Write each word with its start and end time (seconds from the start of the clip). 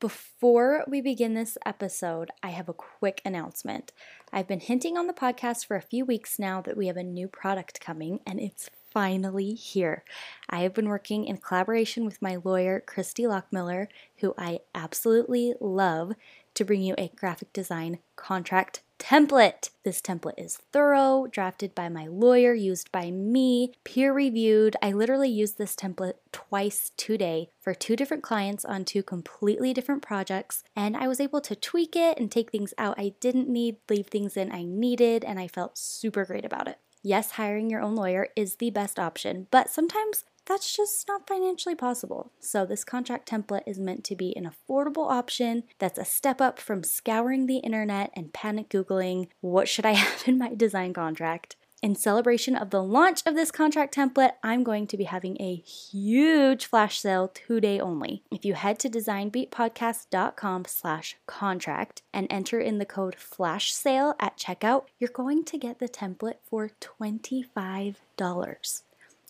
Before 0.00 0.84
we 0.86 1.00
begin 1.00 1.34
this 1.34 1.58
episode, 1.66 2.30
I 2.40 2.50
have 2.50 2.68
a 2.68 2.72
quick 2.72 3.20
announcement. 3.24 3.90
I've 4.32 4.46
been 4.46 4.60
hinting 4.60 4.96
on 4.96 5.08
the 5.08 5.12
podcast 5.12 5.66
for 5.66 5.74
a 5.74 5.82
few 5.82 6.04
weeks 6.04 6.38
now 6.38 6.60
that 6.60 6.76
we 6.76 6.86
have 6.86 6.96
a 6.96 7.02
new 7.02 7.26
product 7.26 7.80
coming, 7.80 8.20
and 8.24 8.38
it's 8.38 8.70
finally 8.92 9.54
here. 9.54 10.04
I 10.48 10.60
have 10.60 10.72
been 10.72 10.88
working 10.88 11.24
in 11.24 11.38
collaboration 11.38 12.04
with 12.04 12.22
my 12.22 12.36
lawyer, 12.36 12.78
Christy 12.78 13.24
Lockmiller, 13.24 13.88
who 14.18 14.34
I 14.38 14.60
absolutely 14.72 15.54
love, 15.60 16.12
to 16.54 16.64
bring 16.64 16.82
you 16.82 16.94
a 16.96 17.10
graphic 17.16 17.52
design 17.52 17.98
contract 18.14 18.82
template. 18.98 19.70
This 19.84 20.00
template 20.00 20.38
is 20.38 20.58
thorough, 20.72 21.26
drafted 21.30 21.74
by 21.74 21.88
my 21.88 22.06
lawyer, 22.06 22.52
used 22.52 22.92
by 22.92 23.10
me, 23.10 23.72
peer 23.84 24.12
reviewed. 24.12 24.76
I 24.82 24.92
literally 24.92 25.30
used 25.30 25.56
this 25.56 25.74
template 25.74 26.14
twice 26.32 26.92
today 26.96 27.48
for 27.60 27.74
two 27.74 27.96
different 27.96 28.22
clients 28.22 28.64
on 28.64 28.84
two 28.84 29.02
completely 29.02 29.72
different 29.72 30.02
projects, 30.02 30.62
and 30.76 30.96
I 30.96 31.08
was 31.08 31.20
able 31.20 31.40
to 31.42 31.56
tweak 31.56 31.96
it 31.96 32.18
and 32.18 32.30
take 32.30 32.50
things 32.50 32.74
out 32.76 32.98
I 32.98 33.14
didn't 33.20 33.48
need, 33.48 33.76
leave 33.88 34.08
things 34.08 34.36
in 34.36 34.52
I 34.52 34.64
needed, 34.64 35.24
and 35.24 35.38
I 35.38 35.48
felt 35.48 35.78
super 35.78 36.24
great 36.24 36.44
about 36.44 36.68
it. 36.68 36.78
Yes, 37.02 37.32
hiring 37.32 37.70
your 37.70 37.80
own 37.80 37.94
lawyer 37.94 38.28
is 38.34 38.56
the 38.56 38.70
best 38.70 38.98
option, 38.98 39.46
but 39.50 39.70
sometimes 39.70 40.24
that's 40.48 40.74
just 40.74 41.06
not 41.06 41.28
financially 41.28 41.74
possible. 41.74 42.32
So, 42.40 42.64
this 42.64 42.82
contract 42.82 43.30
template 43.30 43.64
is 43.66 43.78
meant 43.78 44.02
to 44.04 44.16
be 44.16 44.34
an 44.36 44.50
affordable 44.50 45.10
option 45.10 45.64
that's 45.78 45.98
a 45.98 46.04
step 46.04 46.40
up 46.40 46.58
from 46.58 46.82
scouring 46.82 47.46
the 47.46 47.58
internet 47.58 48.10
and 48.14 48.32
panic 48.32 48.70
Googling, 48.70 49.28
what 49.40 49.68
should 49.68 49.86
I 49.86 49.92
have 50.02 50.26
in 50.26 50.38
my 50.38 50.54
design 50.54 50.94
contract? 50.94 51.56
In 51.80 51.94
celebration 51.94 52.56
of 52.56 52.70
the 52.70 52.82
launch 52.82 53.22
of 53.24 53.36
this 53.36 53.52
contract 53.52 53.94
template, 53.94 54.32
I'm 54.42 54.64
going 54.64 54.88
to 54.88 54.96
be 54.96 55.04
having 55.04 55.40
a 55.40 55.54
huge 55.54 56.66
flash 56.66 56.98
sale 56.98 57.28
today 57.28 57.78
only. 57.78 58.24
If 58.32 58.44
you 58.44 58.54
head 58.54 58.80
to 58.80 58.90
designbeatpodcast.com 58.90 60.64
slash 60.64 61.16
contract 61.26 62.02
and 62.12 62.26
enter 62.30 62.58
in 62.58 62.78
the 62.78 62.86
code 62.86 63.14
flash 63.14 63.72
sale 63.72 64.16
at 64.18 64.36
checkout, 64.36 64.86
you're 64.98 65.10
going 65.10 65.44
to 65.44 65.56
get 65.56 65.78
the 65.78 65.88
template 65.88 66.38
for 66.50 66.70
$25. 66.80 68.82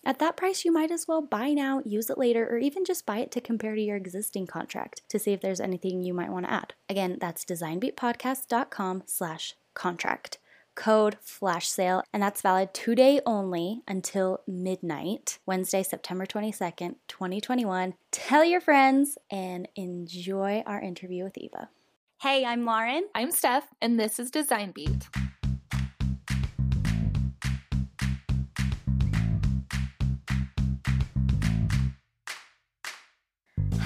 At 0.04 0.18
that 0.20 0.36
price, 0.36 0.64
you 0.64 0.72
might 0.72 0.90
as 0.90 1.06
well 1.08 1.20
buy 1.20 1.52
now, 1.52 1.82
use 1.84 2.08
it 2.08 2.18
later, 2.18 2.46
or 2.48 2.58
even 2.58 2.84
just 2.84 3.06
buy 3.06 3.18
it 3.18 3.30
to 3.32 3.40
compare 3.40 3.74
to 3.74 3.80
your 3.80 3.96
existing 3.96 4.46
contract 4.46 5.02
to 5.08 5.18
see 5.18 5.32
if 5.32 5.40
there's 5.40 5.60
anything 5.60 6.02
you 6.02 6.14
might 6.14 6.30
want 6.30 6.46
to 6.46 6.52
add. 6.52 6.74
Again, 6.88 7.18
that's 7.20 7.44
designbeatpodcast.com 7.44 9.02
slash 9.06 9.54
contract. 9.74 10.38
Code 10.74 11.16
flash 11.20 11.68
sale 11.68 12.04
and 12.12 12.22
that's 12.22 12.40
valid 12.40 12.72
today 12.72 13.20
only 13.26 13.82
until 13.88 14.42
midnight 14.46 15.40
wednesday 15.44 15.82
september 15.82 16.24
22nd 16.24 16.94
2021 17.08 17.94
tell 18.12 18.44
your 18.44 18.60
friends 18.60 19.18
and 19.28 19.66
enjoy 19.74 20.62
our 20.66 20.80
interview 20.80 21.24
with 21.24 21.36
eva. 21.36 21.68
Hey 22.20 22.44
i'm 22.44 22.64
lauren. 22.64 23.08
I'm 23.12 23.32
steph 23.32 23.66
and 23.82 23.98
this 23.98 24.20
is 24.20 24.30
design 24.30 24.70
beat 24.70 25.08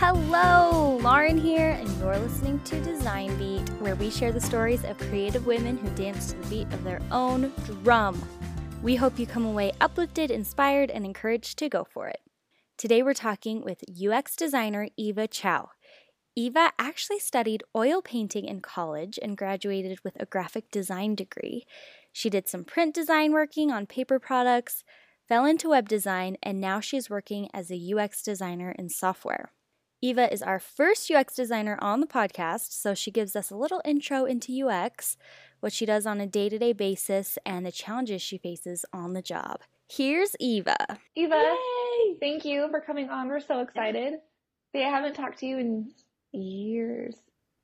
Hello, 0.05 0.99
Lauren 1.01 1.39
here, 1.39 1.79
and 1.79 1.89
you're 2.01 2.19
listening 2.19 2.59
to 2.65 2.81
Design 2.81 3.37
Beat, 3.39 3.69
where 3.81 3.95
we 3.95 4.11
share 4.11 4.33
the 4.33 4.41
stories 4.41 4.83
of 4.83 4.99
creative 4.99 5.47
women 5.47 5.79
who 5.79 5.89
dance 5.91 6.33
to 6.33 6.39
the 6.39 6.47
beat 6.49 6.73
of 6.73 6.83
their 6.83 7.01
own 7.13 7.53
drum. 7.85 8.21
We 8.83 8.97
hope 8.97 9.17
you 9.17 9.29
come 9.29 9.47
away 9.47 9.71
uplifted, 9.81 10.33
inspired, 10.33 10.91
and 10.91 11.05
encouraged 11.05 11.57
to 11.61 11.69
go 11.69 11.85
for 11.85 12.09
it. 12.09 12.21
Today 12.77 13.05
we're 13.05 13.15
talking 13.15 13.63
with 13.63 13.85
UX 13.97 14.35
designer 14.35 14.89
Eva 14.97 15.29
Chow. 15.29 15.71
Eva 16.35 16.73
actually 16.81 17.21
studied 17.21 17.63
oil 17.77 18.03
painting 18.03 18.47
in 18.47 18.61
college 18.61 19.21
and 19.23 19.37
graduated 19.37 20.01
with 20.03 20.21
a 20.21 20.27
graphic 20.27 20.69
design 20.73 21.15
degree. 21.15 21.65
She 22.13 22.29
did 22.29 22.49
some 22.49 22.65
print 22.65 22.93
design 22.93 23.31
working 23.31 23.71
on 23.71 23.87
paper 23.87 24.19
products, 24.19 24.83
fell 25.29 25.45
into 25.45 25.69
web 25.69 25.89
design, 25.89 26.39
and 26.43 26.61
now 26.61 26.81
she's 26.81 27.09
working 27.09 27.49
as 27.55 27.71
a 27.71 27.95
UX 27.97 28.21
designer 28.21 28.75
in 28.77 28.89
software. 28.89 29.53
Eva 30.05 30.33
is 30.33 30.43
our 30.43 30.59
first 30.59 31.09
UX 31.13 31.33
designer 31.37 31.79
on 31.81 32.01
the 32.01 32.09
podcast, 32.09 32.73
so 32.73 32.93
she 32.93 33.13
gives 33.13 33.37
us 33.37 33.53
a 33.53 33.57
little 33.57 33.81
intro 33.85 34.25
into 34.25 34.67
UX, 34.69 35.17
what 35.61 35.73
she 35.73 35.87
does 35.87 36.07
on 36.07 36.21
a 36.21 36.27
day 36.27 36.49
to 36.49 36.59
day 36.59 36.73
basis, 36.73 37.39
and 37.47 37.65
the 37.65 37.71
challenges 37.71 38.21
she 38.21 38.37
faces 38.37 38.85
on 38.93 39.13
the 39.13 39.23
job. 39.23 39.61
Here's 39.89 40.35
Eva. 40.41 40.77
Eva, 41.15 41.37
Yay! 41.37 42.17
thank 42.19 42.45
you 42.45 42.67
for 42.73 42.81
coming 42.81 43.11
on. 43.11 43.29
We're 43.29 43.39
so 43.39 43.61
excited. 43.61 44.15
See, 44.73 44.83
I 44.83 44.89
haven't 44.91 45.15
talked 45.15 45.39
to 45.39 45.47
you 45.47 45.59
in 45.59 45.93
years. 46.33 47.15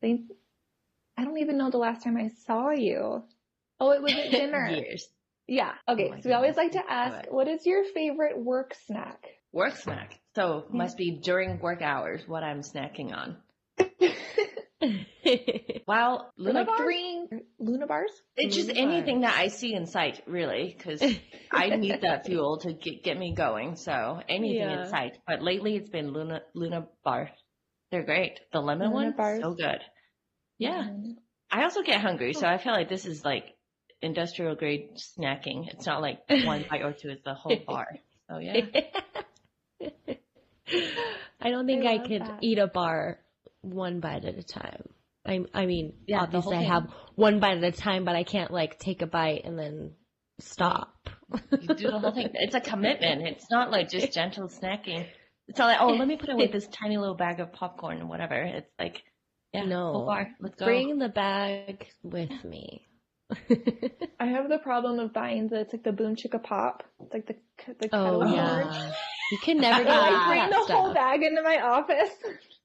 I 0.04 0.21
don't 1.25 1.38
even 1.38 1.59
know 1.59 1.71
the 1.71 1.78
last 1.78 2.04
time 2.04 2.16
I 2.16 2.28
saw 2.47 2.71
you. 2.71 3.25
Oh, 3.81 3.91
it 3.91 4.00
was 4.00 4.12
at 4.12 4.31
dinner. 4.31 4.69
years. 4.69 5.09
Yeah. 5.48 5.72
Okay. 5.88 6.12
Oh 6.15 6.21
so 6.21 6.28
we 6.28 6.34
always 6.34 6.56
like 6.56 6.71
to 6.72 6.82
ask, 6.88 7.32
what 7.32 7.48
is 7.48 7.66
your 7.66 7.82
favorite 7.82 8.38
work 8.38 8.77
snack? 8.87 9.27
Work 9.53 9.76
snack. 9.76 10.19
So 10.34 10.66
must 10.70 10.97
be 10.97 11.19
during 11.22 11.59
work 11.60 11.82
hours 11.82 12.22
what 12.26 12.42
I'm 12.42 12.60
snacking 12.60 13.12
on. 13.12 13.36
well, 15.86 16.32
Luna 16.36 16.60
like 16.60 16.66
bars? 16.66 16.94
Luna 17.59 17.86
bars? 17.86 18.10
It's 18.36 18.54
just 18.54 18.69
Luna 18.69 18.81
anything 18.81 19.20
bars. 19.22 19.32
that 19.32 19.41
I 19.41 19.48
see 19.48 19.75
in 19.75 19.86
sight, 19.86 20.22
really, 20.26 20.76
because 20.76 21.03
I 21.53 21.76
need 21.76 22.03
that 22.03 22.26
fuel 22.26 22.59
to 22.59 22.72
get, 22.72 23.03
get 23.03 23.19
me 23.19 23.34
going. 23.34 23.76
So 23.76 24.20
anything 24.28 24.59
yeah. 24.59 24.84
in 24.84 24.91
sight. 24.91 25.19
But 25.26 25.42
lately 25.42 25.76
it's 25.76 25.91
been 25.91 26.12
Luna 26.12 26.42
Luna 26.54 26.86
bars. 27.04 27.30
They're 27.91 28.04
great. 28.04 28.41
The 28.53 28.60
lemon 28.60 28.88
Luna 28.88 29.06
one, 29.06 29.16
bars. 29.16 29.41
so 29.42 29.54
good. 29.54 29.80
Yeah. 30.59 30.84
Mm. 30.84 31.16
I 31.50 31.62
also 31.62 31.82
get 31.82 32.00
hungry, 32.00 32.34
so 32.34 32.47
I 32.47 32.59
feel 32.59 32.72
like 32.72 32.91
this 32.91 33.06
is 33.06 33.25
like 33.25 33.56
industrial 34.03 34.54
grade 34.54 34.98
snacking. 34.98 35.69
It's 35.69 35.86
not 35.86 36.03
like 36.03 36.20
one 36.28 36.65
bite 36.69 36.82
or 36.82 36.92
two; 36.92 37.09
it's 37.10 37.25
the 37.25 37.34
whole 37.34 37.56
bar. 37.66 37.88
So 38.28 38.38
yeah. 38.38 38.60
I 41.41 41.50
don't 41.50 41.66
think 41.66 41.87
I, 41.87 41.94
I 41.94 41.99
could 41.99 42.22
that. 42.22 42.39
eat 42.43 42.59
a 42.59 42.66
bar 42.66 43.21
one 43.62 44.00
bite 44.00 44.25
at 44.25 44.39
a 44.39 44.43
time. 44.43 44.89
I, 45.27 45.44
I 45.53 45.66
mean, 45.66 45.94
yeah, 46.06 46.22
obviously 46.22 46.56
I 46.56 46.62
have 46.62 46.89
one 47.15 47.41
bite 47.41 47.59
at 47.59 47.65
a 47.65 47.72
time, 47.72 48.05
but 48.05 48.16
I 48.16 48.25
can't 48.25 48.50
like 48.50 48.78
take 48.78 49.03
a 49.03 49.06
bite 49.06 49.43
and 49.44 49.59
then 49.59 49.93
stop. 50.41 51.09
you 51.61 51.75
do 51.75 51.91
the 51.91 51.99
whole 51.99 52.12
thing. 52.12 52.31
It's 52.34 52.55
a 52.55 52.61
commitment. 52.61 53.27
It's 53.27 53.50
not 53.50 53.71
like 53.71 53.91
just 53.91 54.12
gentle 54.12 54.49
snacking. 54.49 55.06
It's 55.49 55.59
not 55.59 55.66
like, 55.66 55.78
oh, 55.81 55.95
let 55.95 56.06
me 56.06 56.16
put 56.16 56.28
away 56.28 56.47
this 56.47 56.66
tiny 56.69 56.99
little 56.99 57.15
bag 57.15 57.41
of 57.41 57.53
popcorn 57.53 58.03
or 58.03 58.06
whatever. 58.06 58.34
It's 58.34 58.71
like, 58.78 59.03
yeah, 59.53 59.65
no, 59.65 60.05
bar. 60.06 60.28
Let's 60.41 60.56
go. 60.56 60.66
Bring 60.66 60.99
the 60.99 61.09
bag 61.09 61.87
with 62.03 62.45
me. 62.45 62.84
I 64.21 64.27
have 64.27 64.49
the 64.49 64.59
problem 64.59 64.99
of 64.99 65.12
buying 65.12 65.49
the 65.49 65.60
it's 65.60 65.72
like 65.72 65.84
the 65.84 65.93
boom 65.93 66.16
chicka 66.16 66.43
pop. 66.43 66.83
It's 67.00 67.12
like 67.12 67.27
the 67.27 67.37
the 67.81 67.89
oh, 67.93 68.34
yeah. 68.34 68.93
You 69.31 69.39
can 69.39 69.59
never 69.61 69.84
get 69.84 69.93
I 69.93 70.27
bring 70.28 70.50
the 70.50 70.65
stuff. 70.65 70.77
whole 70.77 70.94
bag 70.94 71.22
into 71.22 71.43
my 71.43 71.61
office. 71.61 72.11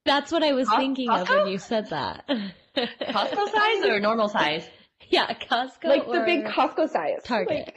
That's 0.06 0.32
what 0.32 0.44
I 0.44 0.54
was 0.54 0.70
thinking 0.70 1.10
Costco? 1.10 1.22
of 1.22 1.30
when 1.30 1.48
you 1.48 1.58
said 1.58 1.90
that. 1.90 2.28
Costco 2.76 3.52
size 3.54 3.86
or 3.86 4.00
normal 4.00 4.30
size? 4.30 4.68
Yeah, 5.10 5.34
Costco. 5.34 5.86
Like 5.86 6.06
the 6.06 6.24
big 6.26 6.46
Costco 6.46 6.90
size. 6.90 7.20
Target. 7.24 7.72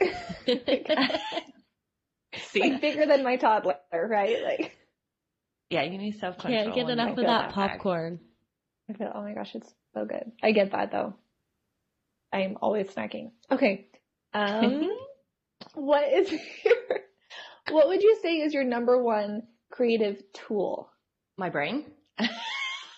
Like, 0.47 0.87
See? 2.37 2.59
Like 2.59 2.81
bigger 2.81 3.05
than 3.05 3.23
my 3.23 3.37
toddler, 3.37 3.75
right? 3.93 4.43
Like. 4.43 4.77
Yeah, 5.69 5.83
you 5.83 5.97
need 5.97 6.19
self 6.19 6.37
control. 6.37 6.63
Can't 6.63 6.75
get 6.75 6.89
enough 6.89 7.11
of 7.11 7.15
that, 7.17 7.25
that 7.25 7.53
popcorn. 7.53 8.19
I 8.89 8.93
feel. 8.93 9.11
Oh 9.13 9.21
my 9.21 9.33
gosh, 9.33 9.53
it's 9.55 9.73
so 9.93 10.05
good. 10.05 10.31
I 10.41 10.51
get 10.51 10.71
that 10.71 10.91
though. 10.91 11.15
I'm 12.31 12.57
always 12.61 12.87
snacking. 12.87 13.31
Okay. 13.51 13.87
Um, 14.33 14.89
what 15.73 16.07
is 16.11 16.31
your, 16.31 16.41
what 17.71 17.87
would 17.87 18.01
you 18.03 18.17
say 18.21 18.37
is 18.37 18.53
your 18.53 18.63
number 18.63 19.01
one 19.01 19.43
creative 19.71 20.21
tool? 20.33 20.89
My 21.37 21.49
brain. 21.49 21.85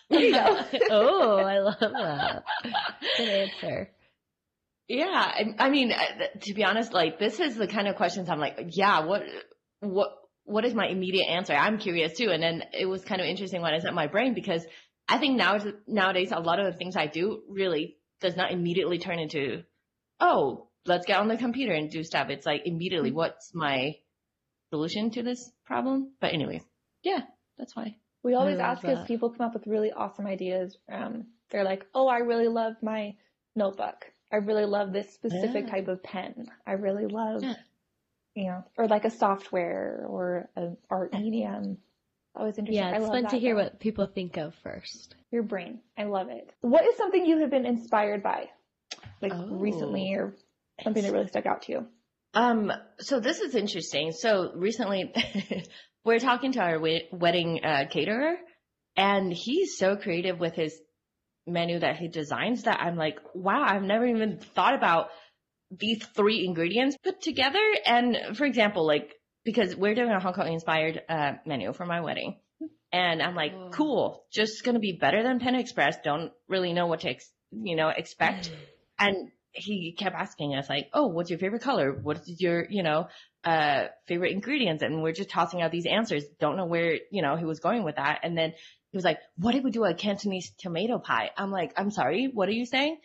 There 0.09 0.22
you 0.22 0.34
go. 0.34 0.66
oh, 0.90 1.38
I 1.38 1.59
love 1.59 1.76
that. 1.79 2.44
Good 3.17 3.29
answer. 3.29 3.91
Yeah, 4.88 5.05
I, 5.05 5.55
I 5.59 5.70
mean, 5.70 5.91
uh, 5.91 6.40
to 6.41 6.53
be 6.55 6.64
honest, 6.64 6.94
like 6.94 7.20
this 7.20 7.40
is 7.40 7.55
the 7.55 7.67
kind 7.67 7.88
of 7.88 7.96
questions 7.96 8.28
I'm 8.28 8.40
like, 8.40 8.58
yeah, 8.70 9.05
what, 9.05 9.22
what, 9.82 10.09
what 10.46 10.66
is 10.66 10.73
my 10.73 10.88
immediate 10.88 11.28
answer? 11.28 11.53
I'm 11.53 11.78
curious 11.78 12.17
too. 12.17 12.32
And 12.32 12.41
then 12.41 12.64
it 12.73 12.88
was 12.88 13.03
kind 13.03 13.22
of 13.22 13.28
interesting 13.28 13.61
when 13.61 13.73
I 13.73 13.79
said 13.79 13.94
my 13.94 14.08
brain 14.08 14.34
because 14.34 14.66
I 15.08 15.20
think 15.20 15.38
now 15.38 15.59
nowadays 15.85 16.32
a 16.32 16.40
lot 16.40 16.59
of 16.59 16.66
the 16.66 16.78
things 16.78 16.96
I 16.96 17.05
do 17.05 17.44
really 17.47 17.97
does 18.20 18.35
not 18.35 18.52
immediately 18.52 18.97
turn 18.97 19.20
into, 19.20 19.64
oh, 20.20 20.70
let's 20.88 21.05
get 21.05 21.20
on 21.20 21.28
the 21.28 21.38
computer 21.38 21.73
and 21.73 21.91
do 21.91 22.03
stuff. 22.03 22.29
It's 22.29 22.47
like 22.47 22.64
immediately, 22.66 23.09
mm-hmm. 23.09 23.17
what's 23.17 23.53
my 23.53 23.96
solution 24.70 25.12
to 25.12 25.24
this 25.24 25.52
problem? 25.66 26.12
But 26.20 26.34
anyways, 26.34 26.64
yeah, 27.04 27.22
that's 27.58 27.76
why. 27.76 27.96
We 28.24 28.34
always 28.34 28.60
ask 28.60 28.82
because 28.82 29.08
people 29.08 29.30
come 29.30 29.46
up 29.46 29.54
with 29.54 29.66
really 29.66 29.92
awesome 29.92 30.28
ideas. 30.28 30.78
Um, 30.92 31.28
they're 31.50 31.64
like, 31.64 31.86
oh, 31.96 32.08
I 32.08 32.18
really 32.18 32.48
love 32.50 32.74
my 32.82 33.16
notebook. 33.56 34.06
I 34.32 34.38
really 34.38 34.66
love 34.66 34.92
this 34.92 35.12
specific 35.14 35.66
yeah. 35.66 35.72
type 35.72 35.88
of 35.88 36.04
pen. 36.04 36.48
I 36.68 36.74
really 36.74 37.08
love, 37.08 37.44
yeah. 37.44 37.56
you 38.36 38.46
know, 38.46 38.64
or 38.78 38.88
like 38.88 39.06
a 39.06 39.10
software 39.10 40.06
or 40.08 40.50
an 40.56 40.78
art 40.90 41.14
medium. 41.14 41.78
Always 42.36 42.58
interesting. 42.58 42.84
Yeah, 42.84 42.96
it's 42.96 43.08
fun 43.08 43.28
to 43.28 43.40
hear 43.40 43.56
though. 43.56 43.64
what 43.64 43.80
people 43.80 44.06
think 44.06 44.38
of 44.38 44.54
first. 44.64 45.16
Your 45.32 45.44
brain. 45.44 45.80
I 45.98 46.04
love 46.04 46.30
it. 46.30 46.52
What 46.62 46.86
is 46.86 46.96
something 46.98 47.26
you 47.26 47.40
have 47.40 47.50
been 47.50 47.66
inspired 47.66 48.22
by? 48.22 48.50
Like 49.22 49.34
oh. 49.34 49.48
recently 49.50 50.14
or 50.14 50.36
something 50.84 51.04
that 51.04 51.12
really 51.12 51.28
stuck 51.28 51.46
out 51.46 51.64
to 51.64 51.72
you? 51.72 51.88
Um, 52.34 52.72
so 52.99 53.20
this 53.20 53.40
is 53.40 53.55
interesting. 53.55 54.11
So 54.11 54.52
recently 54.55 55.14
we're 56.05 56.20
talking 56.20 56.52
to 56.53 56.61
our 56.61 56.79
wedding 56.79 57.61
uh, 57.64 57.85
caterer 57.90 58.35
and 58.96 59.34
he's 59.34 59.78
so 59.78 59.96
creative 59.96 60.40
with 60.40 60.53
his 60.53 60.79
menu 61.47 61.79
that 61.79 61.97
he 61.97 62.08
designs 62.08 62.64
that 62.64 62.79
I'm 62.79 62.96
like, 62.96 63.20
wow, 63.34 63.64
I've 63.66 63.84
never 63.84 64.05
even 64.05 64.40
thought 64.55 64.76
about 64.76 65.09
these 65.72 66.03
three 66.16 66.46
ingredients 66.46 66.97
put 67.03 67.22
together. 67.22 67.59
And 67.85 68.37
for 68.37 68.46
example, 68.46 68.85
like, 68.85 69.14
because 69.43 69.75
we're 69.75 69.96
doing 69.96 70.09
a 70.09 70.20
Hong 70.20 70.34
Kong 70.34 70.52
inspired 70.52 71.02
uh, 71.09 71.34
menu 71.46 71.73
for 71.73 71.85
my 71.85 72.02
wedding. 72.02 72.40
And 72.91 73.22
I'm 73.22 73.35
like, 73.35 73.53
oh. 73.55 73.70
cool, 73.72 74.25
just 74.34 74.64
gonna 74.64 74.79
be 74.79 74.97
better 74.99 75.23
than 75.23 75.40
Panda 75.40 75.59
Express. 75.59 75.97
Don't 76.03 76.32
really 76.47 76.73
know 76.73 76.87
what 76.87 77.02
to, 77.02 77.09
ex- 77.09 77.32
you 77.52 77.75
know, 77.75 77.90
expect. 77.90 78.52
and 78.99 79.32
he 79.59 79.96
kept 79.97 80.16
asking 80.16 80.56
us 80.56 80.70
like, 80.70 80.90
oh, 80.94 81.08
what's 81.08 81.29
your 81.29 81.40
favorite 81.40 81.61
color? 81.61 81.91
What's 81.91 82.28
your, 82.41 82.66
you 82.70 82.84
know, 82.84 83.08
uh, 83.44 83.85
favorite 84.08 84.32
ingredients? 84.32 84.84
And 84.84 85.02
we're 85.02 85.14
just 85.14 85.29
tossing 85.29 85.61
out 85.61 85.72
these 85.72 85.85
answers. 85.85 86.26
Don't 86.40 86.58
know 86.58 86.66
where, 86.66 87.00
you 87.11 87.22
know, 87.22 87.35
he 87.35 87.46
was 87.46 87.59
going 87.59 87.84
with 87.84 87.97
that. 87.97 88.20
And 88.23 88.38
then 88.38 88.53
he 88.91 88.97
was 88.97 89.06
like, 89.06 89.20
what 89.38 89.56
if 89.56 89.64
we 89.64 89.72
do 89.72 89.85
a 89.85 89.94
Cantonese 89.94 90.52
tomato 90.59 91.00
pie? 91.00 91.32
I'm 91.38 91.52
like, 91.52 91.73
I'm 91.78 91.91
sorry, 91.91 92.29
what 92.34 92.50
are 92.50 92.53
you 92.53 92.66
saying? 92.66 92.97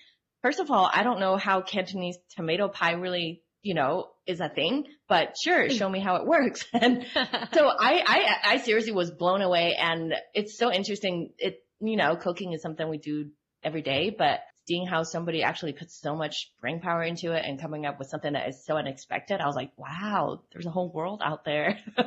First 0.42 0.60
of 0.60 0.70
all, 0.70 0.90
I 0.92 1.02
don't 1.02 1.20
know 1.20 1.36
how 1.36 1.62
Cantonese 1.62 2.16
tomato 2.36 2.68
pie 2.68 2.92
really, 2.92 3.42
you 3.62 3.74
know, 3.74 4.08
is 4.26 4.40
a 4.40 4.48
thing, 4.48 4.86
but 5.08 5.34
sure, 5.42 5.70
show 5.70 5.88
me 5.88 6.00
how 6.00 6.16
it 6.16 6.26
works. 6.26 6.64
And 6.72 7.06
so 7.14 7.68
I, 7.80 8.02
I, 8.06 8.36
I 8.54 8.58
seriously 8.58 8.92
was 8.92 9.10
blown 9.10 9.42
away 9.42 9.76
and 9.78 10.14
it's 10.34 10.58
so 10.58 10.72
interesting. 10.72 11.30
It, 11.38 11.60
you 11.80 11.96
know, 11.96 12.16
cooking 12.16 12.52
is 12.52 12.62
something 12.62 12.88
we 12.88 12.98
do 12.98 13.30
every 13.62 13.82
day, 13.82 14.14
but 14.16 14.40
seeing 14.66 14.86
how 14.86 15.02
somebody 15.02 15.42
actually 15.42 15.72
puts 15.72 15.94
so 16.00 16.14
much 16.16 16.52
brain 16.60 16.80
power 16.80 17.02
into 17.02 17.32
it 17.32 17.44
and 17.44 17.60
coming 17.60 17.86
up 17.86 17.98
with 17.98 18.08
something 18.08 18.32
that 18.34 18.48
is 18.48 18.64
so 18.64 18.76
unexpected, 18.76 19.40
I 19.40 19.46
was 19.46 19.56
like, 19.56 19.72
wow, 19.76 20.42
there's 20.52 20.66
a 20.66 20.70
whole 20.70 20.90
world 20.92 21.22
out 21.24 21.44
there. 21.44 21.78
so 21.96 22.02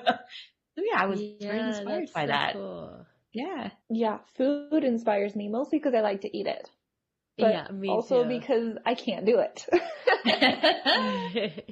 yeah, 0.77 0.99
I 1.01 1.05
was 1.07 1.21
yeah, 1.39 1.47
very 1.47 1.59
inspired 1.59 2.09
by 2.13 2.25
so 2.25 2.27
that. 2.27 2.53
Cool. 2.53 3.05
Yeah. 3.33 3.69
Yeah. 3.89 4.19
Food 4.35 4.83
inspires 4.83 5.35
me 5.35 5.49
mostly 5.49 5.79
because 5.79 5.93
I 5.93 6.01
like 6.01 6.21
to 6.21 6.37
eat 6.37 6.47
it. 6.47 6.69
But 7.37 7.53
yeah, 7.53 7.67
me 7.71 7.89
also 7.89 8.23
too. 8.23 8.29
because 8.29 8.77
I 8.85 8.95
can't 8.95 9.25
do 9.25 9.39
it. 9.39 9.65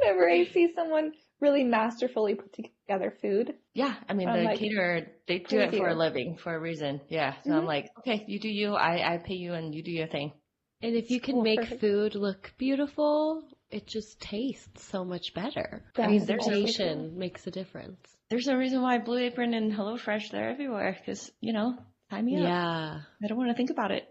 Whenever 0.00 0.30
I 0.30 0.44
see 0.52 0.72
someone 0.74 1.12
really 1.40 1.64
masterfully 1.64 2.34
put 2.34 2.52
together 2.52 3.14
food. 3.20 3.54
Yeah, 3.74 3.94
I 4.08 4.14
mean 4.14 4.28
I'm 4.28 4.38
the 4.38 4.44
like, 4.44 4.58
caterer 4.58 5.06
they 5.26 5.38
do 5.40 5.60
it 5.60 5.74
for 5.74 5.88
a 5.88 5.94
living 5.94 6.36
for 6.36 6.54
a 6.54 6.60
reason. 6.60 7.00
Yeah, 7.08 7.34
so 7.42 7.50
mm-hmm. 7.50 7.58
I'm 7.58 7.66
like, 7.66 7.90
okay, 7.98 8.24
you 8.26 8.38
do 8.38 8.48
you, 8.48 8.74
I 8.74 9.14
I 9.14 9.18
pay 9.18 9.34
you, 9.34 9.54
and 9.54 9.74
you 9.74 9.82
do 9.82 9.90
your 9.90 10.08
thing. 10.08 10.32
And 10.80 10.94
if 10.94 11.10
you 11.10 11.20
can 11.20 11.34
cool, 11.34 11.42
make 11.42 11.60
perfect. 11.60 11.80
food 11.80 12.14
look 12.14 12.52
beautiful, 12.56 13.42
it 13.70 13.86
just 13.86 14.20
tastes 14.20 14.84
so 14.84 15.04
much 15.04 15.34
better. 15.34 15.82
That's 15.96 16.08
I 16.08 16.10
mean, 16.10 16.24
their 16.24 16.36
presentation 16.36 17.18
makes 17.18 17.46
a 17.46 17.50
difference. 17.50 17.98
There's 18.30 18.46
no 18.46 18.56
reason 18.56 18.80
why 18.82 18.98
Blue 18.98 19.18
Apron 19.18 19.54
and 19.54 19.72
HelloFresh 19.72 20.30
they're 20.30 20.50
everywhere 20.50 20.96
because 20.98 21.30
you 21.40 21.52
know, 21.52 21.76
time 22.10 22.26
me 22.26 22.34
yeah. 22.34 22.42
up. 22.42 22.46
Yeah, 22.46 23.00
I 23.24 23.26
don't 23.28 23.38
want 23.38 23.50
to 23.50 23.56
think 23.56 23.70
about 23.70 23.90
it. 23.90 24.04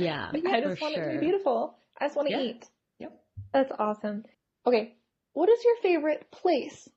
Yeah, 0.00 0.30
yeah 0.32 0.50
I 0.50 0.60
just 0.60 0.80
want 0.80 0.94
sure. 0.94 1.04
it 1.04 1.14
to 1.14 1.20
be 1.20 1.26
beautiful. 1.26 1.78
I 1.98 2.06
just 2.06 2.16
want 2.16 2.28
to 2.28 2.34
yeah. 2.34 2.42
eat. 2.42 2.64
Yep, 2.98 3.12
that's 3.52 3.72
awesome. 3.78 4.24
Okay, 4.66 4.94
what 5.32 5.48
is 5.48 5.64
your 5.64 5.76
favorite 5.82 6.30
place? 6.30 6.88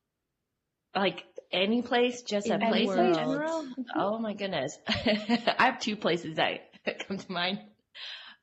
Like 0.96 1.24
any 1.52 1.82
place, 1.82 2.22
just 2.22 2.48
in 2.48 2.62
a 2.62 2.68
place 2.68 2.90
in 2.90 3.14
general? 3.14 3.64
Mm-hmm. 3.64 3.82
Oh 3.96 4.20
my 4.20 4.34
goodness. 4.34 4.78
I 4.88 5.66
have 5.66 5.80
two 5.80 5.96
places 5.96 6.38
that 6.38 6.62
come 7.08 7.18
to 7.18 7.32
mind. 7.32 7.60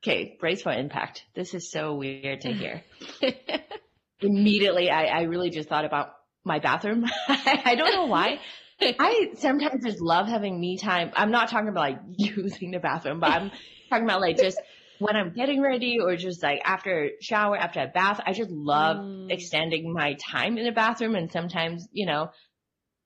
Okay, 0.03 0.37
brace 0.39 0.61
for 0.61 0.71
impact. 0.71 1.23
This 1.33 1.53
is 1.53 1.71
so 1.71 1.95
weird 1.95 2.41
to 2.41 2.53
hear. 2.53 2.83
Immediately, 4.21 4.89
I, 4.89 5.05
I 5.05 5.21
really 5.23 5.49
just 5.49 5.69
thought 5.69 5.85
about 5.85 6.13
my 6.43 6.59
bathroom. 6.59 7.05
I 7.27 7.75
don't 7.75 7.93
know 7.93 8.05
why. 8.05 8.39
I 8.79 9.31
sometimes 9.37 9.83
just 9.83 9.99
love 9.99 10.27
having 10.27 10.59
me 10.59 10.77
time. 10.77 11.11
I'm 11.15 11.31
not 11.31 11.49
talking 11.49 11.69
about 11.69 11.81
like 11.81 11.99
using 12.17 12.71
the 12.71 12.79
bathroom, 12.79 13.19
but 13.19 13.31
I'm 13.31 13.51
talking 13.89 14.05
about 14.05 14.21
like 14.21 14.37
just 14.37 14.59
when 14.99 15.15
I'm 15.15 15.33
getting 15.33 15.61
ready 15.61 15.99
or 15.99 16.15
just 16.15 16.41
like 16.41 16.61
after 16.63 17.11
shower, 17.21 17.57
after 17.57 17.81
a 17.81 17.87
bath. 17.87 18.21
I 18.25 18.33
just 18.33 18.49
love 18.49 18.97
mm. 18.97 19.31
extending 19.31 19.93
my 19.93 20.13
time 20.13 20.57
in 20.57 20.65
the 20.65 20.71
bathroom. 20.71 21.15
And 21.15 21.31
sometimes, 21.31 21.87
you 21.91 22.05
know, 22.05 22.31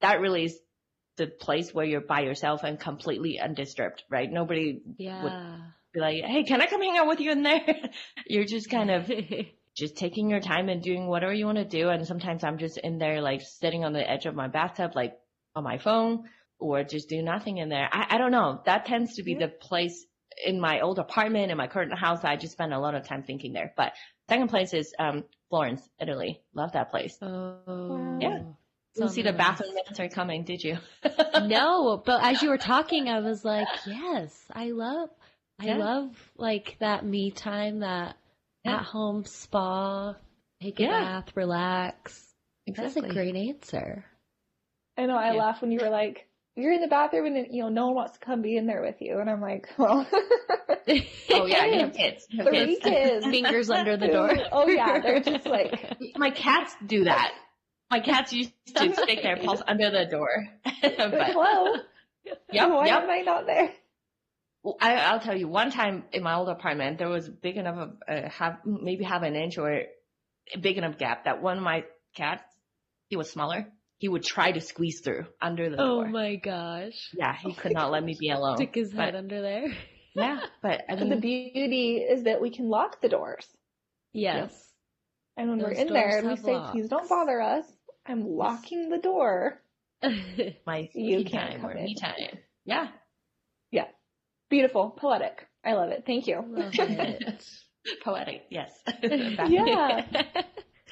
that 0.01 0.22
really 0.22 0.45
is 0.45 0.60
the 1.18 1.28
place 1.28 1.74
where 1.74 1.86
you're 1.86 2.01
by 2.01 2.22
yourself 2.22 2.63
and 2.63 2.80
completely 2.80 3.39
undisturbed, 3.39 4.04
right? 4.10 4.31
Nobody 4.31 4.81
yeah. 4.98 5.24
would 5.24 5.33
be 5.94 6.00
like, 6.00 6.24
Hey, 6.24 6.44
can 6.44 6.62
I 6.62 6.68
come 6.68 6.81
hang 6.81 6.98
out 6.98 7.07
with 7.07 7.19
you 7.19 7.31
in 7.31 7.44
there? 7.44 7.66
you're 8.25 8.45
just 8.45 8.69
kind 8.69 8.89
of 8.89 9.12
just 9.78 9.98
taking 9.98 10.30
your 10.30 10.39
time 10.39 10.69
and 10.69 10.81
doing 10.81 11.07
whatever 11.07 11.33
you 11.33 11.45
want 11.45 11.57
to 11.57 11.66
do. 11.66 11.89
And 11.89 12.07
sometimes 12.07 12.44
I'm 12.44 12.57
just 12.57 12.78
in 12.78 12.98
there, 12.98 13.22
like 13.22 13.42
sitting 13.42 13.83
on 13.83 13.94
the 13.94 14.10
edge 14.10 14.25
of 14.25 14.36
my 14.36 14.48
bathtub, 14.48 14.92
like 14.95 15.18
on 15.56 15.63
my 15.63 15.78
phone 15.78 16.24
or 16.60 16.83
just 16.83 17.10
do 17.10 17.22
nothing 17.22 17.57
in 17.57 17.69
there. 17.69 17.89
I, 17.92 18.16
I 18.16 18.18
don't 18.18 18.31
know. 18.31 18.62
That 18.66 18.86
tends 18.86 19.16
to 19.16 19.24
be 19.24 19.33
yeah. 19.33 19.39
the 19.39 19.48
place 19.48 20.06
in 20.45 20.60
my 20.60 20.81
old 20.81 21.00
apartment 21.00 21.51
in 21.51 21.57
my 21.57 21.68
current 21.68 21.98
house. 21.98 22.24
I 22.24 22.36
just 22.36 22.54
spend 22.54 22.74
a 22.74 22.80
lot 22.80 22.95
of 22.95 23.07
time 23.07 23.24
thinking 23.24 23.54
there. 23.54 23.74
But 23.75 23.94
second 24.30 24.50
place 24.50 24.74
is, 24.74 24.94
um, 25.00 25.24
Florence, 25.50 25.88
Italy. 26.00 26.42
Love 26.54 26.72
that 26.74 26.92
place. 26.92 27.18
Oh. 27.22 28.18
Yeah. 28.19 28.39
You 28.95 29.07
see 29.10 29.22
the 29.22 29.33
bathroom 29.33 29.74
minutes 29.74 30.00
are 30.00 30.10
coming, 30.10 30.44
did 30.44 30.63
you? 30.63 30.78
no, 31.44 32.01
but 32.06 32.24
as 32.24 32.42
you 32.42 32.50
were 32.50 32.57
talking, 32.57 33.07
I 33.07 33.19
was 33.19 33.45
like, 33.45 33.68
yes, 33.86 34.38
I 34.51 34.72
love, 34.72 35.10
I 35.60 35.68
yeah. 35.68 35.78
love 35.78 36.31
like 36.36 36.75
that 36.80 37.06
me 37.06 37.31
time, 37.31 37.80
that 37.80 38.18
yeah. 38.66 38.78
at 38.78 38.83
home 38.83 39.24
spa, 39.24 40.16
take 40.62 40.80
a 40.80 40.83
yeah. 40.83 40.89
bath, 40.89 41.31
relax. 41.36 42.33
Exactly. 42.68 43.01
That's 43.01 43.12
a 43.12 43.13
great 43.13 43.36
answer. 43.36 44.06
I 44.98 45.06
know. 45.06 45.16
I 45.16 45.31
laugh 45.31 45.62
when 45.62 45.72
you 45.72 45.80
were 45.81 45.89
like, 45.89 46.28
you're 46.56 46.74
in 46.74 46.81
the 46.81 46.88
bathroom 46.88 47.25
and 47.27 47.48
you 47.51 47.63
know 47.63 47.69
no 47.69 47.88
one 47.88 47.95
wants 47.95 48.13
to 48.13 48.19
come 48.19 48.42
be 48.42 48.57
in 48.57 48.65
there 48.65 48.81
with 48.81 48.95
you, 49.00 49.19
and 49.19 49.30
I'm 49.30 49.42
like, 49.42 49.68
well, 49.77 50.07
oh 50.12 51.45
yeah, 51.45 51.65
you 51.65 51.80
have 51.80 51.94
kids, 51.94 52.25
you 52.30 52.44
have 52.44 52.48
three 52.48 52.80
kids. 52.80 52.83
kids, 52.83 53.25
fingers 53.25 53.69
under 53.69 53.98
the 53.98 54.07
door. 54.07 54.31
oh 54.51 54.68
yeah, 54.68 55.00
they're 55.00 55.21
just 55.21 55.45
like 55.45 55.98
my 56.15 56.30
cats 56.30 56.75
do 56.86 57.06
that. 57.06 57.31
My 57.89 58.00
cats 58.00 58.31
used 58.31 58.53
to 58.75 58.94
stick 58.95 59.21
their 59.21 59.36
paws 59.38 59.62
under 59.68 59.92
the 59.92 60.06
door. 60.06 60.48
but, 60.63 60.94
Hello. 60.94 61.75
Yep. 62.24 62.69
Why 62.69 62.86
yep. 62.86 63.04
am 63.04 63.09
I 63.09 63.21
not 63.21 63.45
there? 63.45 63.74
Well, 64.63 64.77
I, 64.80 65.12
will 65.12 65.19
tell 65.19 65.38
you, 65.38 65.47
one 65.47 65.71
time 65.71 66.06
in 66.13 66.24
my 66.24 66.36
old 66.36 66.47
apartment, 66.47 66.99
there 66.99 67.09
was 67.09 67.28
big 67.28 67.57
enough 67.57 67.78
of, 67.78 67.90
uh, 68.07 68.30
have, 68.30 68.59
maybe 68.64 69.04
half 69.04 69.23
an 69.23 69.35
inch 69.35 69.57
or 69.57 69.71
a 69.73 70.57
big 70.59 70.78
enough 70.78 70.97
gap 70.97 71.25
that 71.25 71.42
one 71.42 71.57
of 71.57 71.64
my 71.64 71.83
cats, 72.16 72.44
he 73.07 73.18
was 73.18 73.30
smaller, 73.30 73.68
he 74.01 74.09
would 74.09 74.23
try 74.23 74.51
to 74.51 74.59
squeeze 74.59 75.01
through 75.01 75.27
under 75.39 75.69
the 75.69 75.75
oh 75.75 75.85
door. 76.01 76.05
Oh 76.07 76.09
my 76.09 76.35
gosh. 76.35 77.11
Yeah, 77.13 77.35
he 77.37 77.53
could 77.53 77.71
not 77.71 77.91
let 77.91 78.03
me 78.03 78.17
be 78.19 78.31
alone. 78.31 78.57
Stick 78.57 78.73
his 78.73 78.91
but, 78.91 79.05
head 79.05 79.15
under 79.15 79.43
there. 79.43 79.67
yeah, 80.15 80.39
but 80.63 80.81
I 80.89 80.95
mean, 80.95 81.09
the 81.09 81.17
beauty 81.17 81.97
is 81.97 82.23
that 82.23 82.41
we 82.41 82.49
can 82.49 82.67
lock 82.67 82.99
the 82.99 83.09
doors. 83.09 83.45
Yes. 84.11 84.51
And 85.37 85.49
when 85.49 85.59
Those 85.59 85.67
we're 85.67 85.73
in 85.73 85.93
there 85.93 86.17
and 86.17 86.29
we 86.29 86.35
say, 86.37 86.53
locks. 86.53 86.71
please 86.71 86.89
don't 86.89 87.07
bother 87.07 87.39
us, 87.39 87.65
I'm 88.03 88.27
locking 88.27 88.89
the 88.89 88.97
door. 88.97 89.61
my 90.65 90.89
you 90.95 91.23
can't 91.23 91.61
time 91.61 91.65
or 91.67 91.75
me 91.75 91.93
time. 91.93 92.39
Yeah. 92.65 92.87
Yeah. 93.69 93.85
Beautiful. 94.49 94.89
Poetic. 94.89 95.47
I 95.63 95.73
love 95.73 95.91
it. 95.91 96.05
Thank 96.07 96.25
you. 96.25 96.43
Love 96.43 96.71
it. 96.73 97.45
Poetic, 98.03 98.45
yes. 98.49 98.71
yeah. 99.47 100.05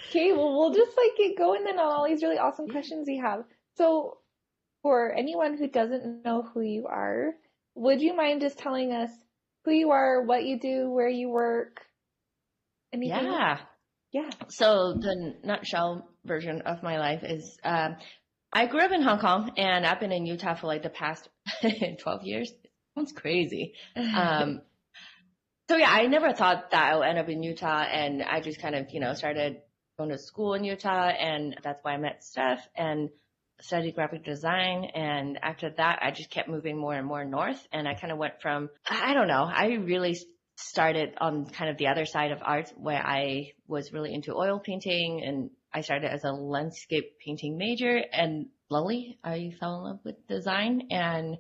Okay, 0.10 0.34
well, 0.34 0.58
we'll 0.58 0.74
just 0.74 0.98
like 0.98 1.18
get 1.18 1.38
going 1.38 1.64
then 1.64 1.78
on 1.78 1.92
all 1.92 2.08
these 2.08 2.24
really 2.24 2.40
awesome 2.40 2.68
questions 2.68 3.08
you 3.08 3.24
have. 3.24 3.44
So, 3.76 4.18
for 4.82 5.14
anyone 5.14 5.58
who 5.58 5.68
doesn't 5.68 6.26
know 6.26 6.42
who 6.42 6.62
you 6.62 6.88
are, 6.88 7.34
would 7.76 8.02
you 8.02 8.16
mind 8.16 8.42
just 8.42 8.58
telling 8.58 8.92
us 8.92 9.10
who 9.66 9.72
you 9.72 9.92
are, 9.92 10.24
what 10.24 10.46
you 10.46 10.60
do, 10.60 10.90
where 10.90 11.10
you 11.10 11.30
work? 11.30 11.82
Anything? 12.92 13.26
Yeah. 13.26 13.60
Yeah. 14.12 14.30
So 14.48 14.96
the 15.00 15.36
nutshell 15.44 16.10
version 16.26 16.62
of 16.62 16.82
my 16.82 16.98
life 16.98 17.24
is, 17.24 17.58
um, 17.64 17.98
I 18.52 18.66
grew 18.66 18.82
up 18.82 18.92
in 18.92 19.04
Hong 19.04 19.20
Kong 19.20 19.52
and 19.58 19.86
I've 19.86 20.00
been 20.00 20.12
in 20.12 20.26
Utah 20.26 20.56
for 20.56 20.66
like 20.66 20.82
the 20.82 20.90
past 20.90 21.30
12 22.02 22.24
years 22.24 22.52
sounds 22.96 23.12
crazy. 23.12 23.74
Um, 23.96 24.62
so 25.70 25.78
yeah, 25.78 25.92
I 25.92 26.08
never 26.08 26.34
thought 26.34 26.72
that 26.72 26.84
I 26.84 26.96
would 26.98 27.08
end 27.08 27.20
up 27.20 27.30
in 27.30 27.44
Utah 27.44 27.84
and 27.84 28.24
I 28.24 28.42
just 28.42 28.60
kind 28.60 28.74
of, 28.74 28.88
you 28.90 29.00
know, 29.00 29.14
started 29.14 29.62
going 30.00 30.10
to 30.10 30.18
school 30.18 30.54
in 30.54 30.64
Utah 30.64 31.10
and 31.10 31.58
that's 31.62 31.84
why 31.84 31.92
I 31.92 31.98
met 31.98 32.24
Steph 32.24 32.66
and 32.76 33.10
studied 33.62 33.96
graphic 33.96 34.24
design. 34.24 34.86
And 34.96 35.38
after 35.44 35.70
that, 35.72 36.00
I 36.02 36.12
just 36.12 36.30
kept 36.30 36.48
moving 36.48 36.78
more 36.78 36.94
and 36.94 37.06
more 37.06 37.26
north 37.26 37.68
and 37.74 37.86
I 37.86 37.96
kind 37.96 38.14
of 38.14 38.18
went 38.18 38.42
from, 38.42 38.70
I 38.90 39.14
don't 39.14 39.28
know, 39.28 39.44
I 39.44 39.74
really 39.74 40.18
started 40.56 41.16
on 41.20 41.48
kind 41.48 41.70
of 41.70 41.78
the 41.78 41.88
other 41.88 42.06
side 42.06 42.32
of 42.32 42.40
art 42.42 42.72
where 42.78 43.06
I 43.06 43.52
was 43.68 43.92
really 43.92 44.14
into 44.14 44.34
oil 44.34 44.60
painting 44.60 45.22
and 45.26 45.50
I 45.74 45.82
started 45.82 46.12
as 46.12 46.24
a 46.24 46.32
landscape 46.32 47.20
painting 47.24 47.58
major 47.58 48.02
and 48.14 48.48
slowly 48.70 49.20
I 49.22 49.52
fell 49.60 49.80
in 49.80 49.84
love 49.84 50.00
with 50.06 50.28
design. 50.28 50.88
And 50.92 51.38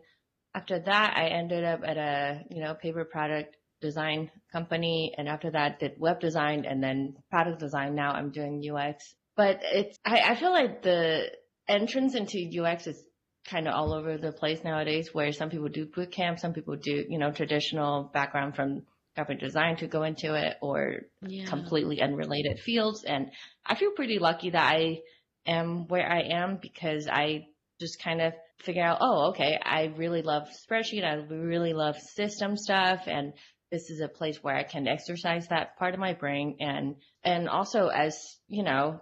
after 0.53 0.79
that, 0.79 1.13
I 1.15 1.27
ended 1.27 1.63
up 1.63 1.79
at 1.85 1.97
a, 1.97 2.41
you 2.49 2.61
know, 2.61 2.73
paper 2.73 3.05
product 3.05 3.55
design 3.81 4.31
company. 4.51 5.13
And 5.17 5.27
after 5.27 5.51
that 5.51 5.79
did 5.79 5.93
web 5.97 6.19
design 6.19 6.65
and 6.65 6.81
then 6.83 7.15
product 7.29 7.59
design. 7.59 7.95
Now 7.95 8.11
I'm 8.11 8.31
doing 8.31 8.61
UX, 8.69 9.15
but 9.35 9.59
it's, 9.63 9.97
I, 10.05 10.19
I 10.31 10.35
feel 10.35 10.51
like 10.51 10.81
the 10.81 11.31
entrance 11.67 12.15
into 12.15 12.39
UX 12.61 12.87
is 12.87 13.03
kind 13.49 13.67
of 13.67 13.73
all 13.73 13.93
over 13.93 14.17
the 14.17 14.31
place 14.31 14.63
nowadays 14.63 15.09
where 15.13 15.31
some 15.31 15.49
people 15.49 15.69
do 15.69 15.85
boot 15.85 16.11
camp, 16.11 16.39
some 16.39 16.53
people 16.53 16.75
do, 16.75 17.05
you 17.07 17.17
know, 17.17 17.31
traditional 17.31 18.03
background 18.13 18.55
from 18.55 18.83
graphic 19.15 19.39
design 19.39 19.75
to 19.77 19.87
go 19.87 20.03
into 20.03 20.35
it 20.35 20.57
or 20.61 21.01
Yeah. 21.21 21.45
completely 21.45 22.01
unrelated 22.01 22.59
fields. 22.59 23.03
And 23.03 23.31
I 23.65 23.75
feel 23.75 23.91
pretty 23.91 24.19
lucky 24.19 24.51
that 24.51 24.73
I 24.73 24.99
am 25.45 25.87
where 25.87 26.07
I 26.09 26.21
am 26.21 26.59
because 26.61 27.07
I 27.07 27.47
just 27.79 28.01
kind 28.03 28.21
of 28.21 28.33
figure 28.63 28.83
out, 28.83 28.97
oh, 29.01 29.29
okay, 29.29 29.57
I 29.63 29.93
really 29.97 30.21
love 30.21 30.47
spreadsheet. 30.49 31.03
I 31.03 31.13
really 31.33 31.73
love 31.73 31.95
system 31.97 32.57
stuff. 32.57 33.03
And 33.07 33.33
this 33.71 33.89
is 33.89 34.01
a 34.01 34.07
place 34.07 34.43
where 34.43 34.55
I 34.55 34.63
can 34.63 34.87
exercise 34.87 35.47
that 35.47 35.77
part 35.77 35.93
of 35.93 35.99
my 35.99 36.13
brain. 36.13 36.57
And, 36.59 36.95
and 37.23 37.47
also 37.47 37.87
as, 37.87 38.37
you 38.47 38.63
know, 38.63 39.01